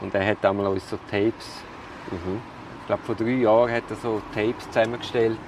Und 0.00 0.14
er 0.14 0.24
hat 0.24 0.44
einmal 0.44 0.66
uns 0.68 0.88
so 0.88 0.96
Tapes, 1.10 1.62
mhm. 2.10 2.40
ich 2.80 2.86
glaube 2.86 3.02
vor 3.02 3.14
drei 3.16 3.30
Jahren 3.30 3.70
hat 3.70 3.84
er 3.90 3.96
so 3.96 4.22
Tapes 4.32 4.66
zusammengestellt. 4.70 5.38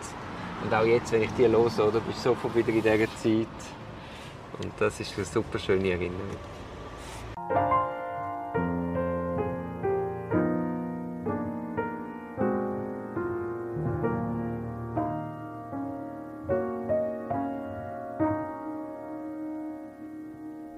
Und 0.63 0.75
auch 0.75 0.85
jetzt, 0.85 1.13
wenn 1.13 1.23
ich 1.23 1.31
die 1.39 1.47
höre, 1.47 1.59
oder, 1.59 2.01
bist 2.01 2.19
du 2.19 2.31
sofort 2.31 2.55
wieder 2.55 2.69
in 2.69 2.83
dieser 2.83 3.17
Zeit. 3.17 3.47
Und 4.63 4.73
das 4.79 5.01
ist 5.01 5.17
eine 5.17 5.25
super 5.25 5.59
schöne 5.59 5.91
Erinnerung. 5.91 6.37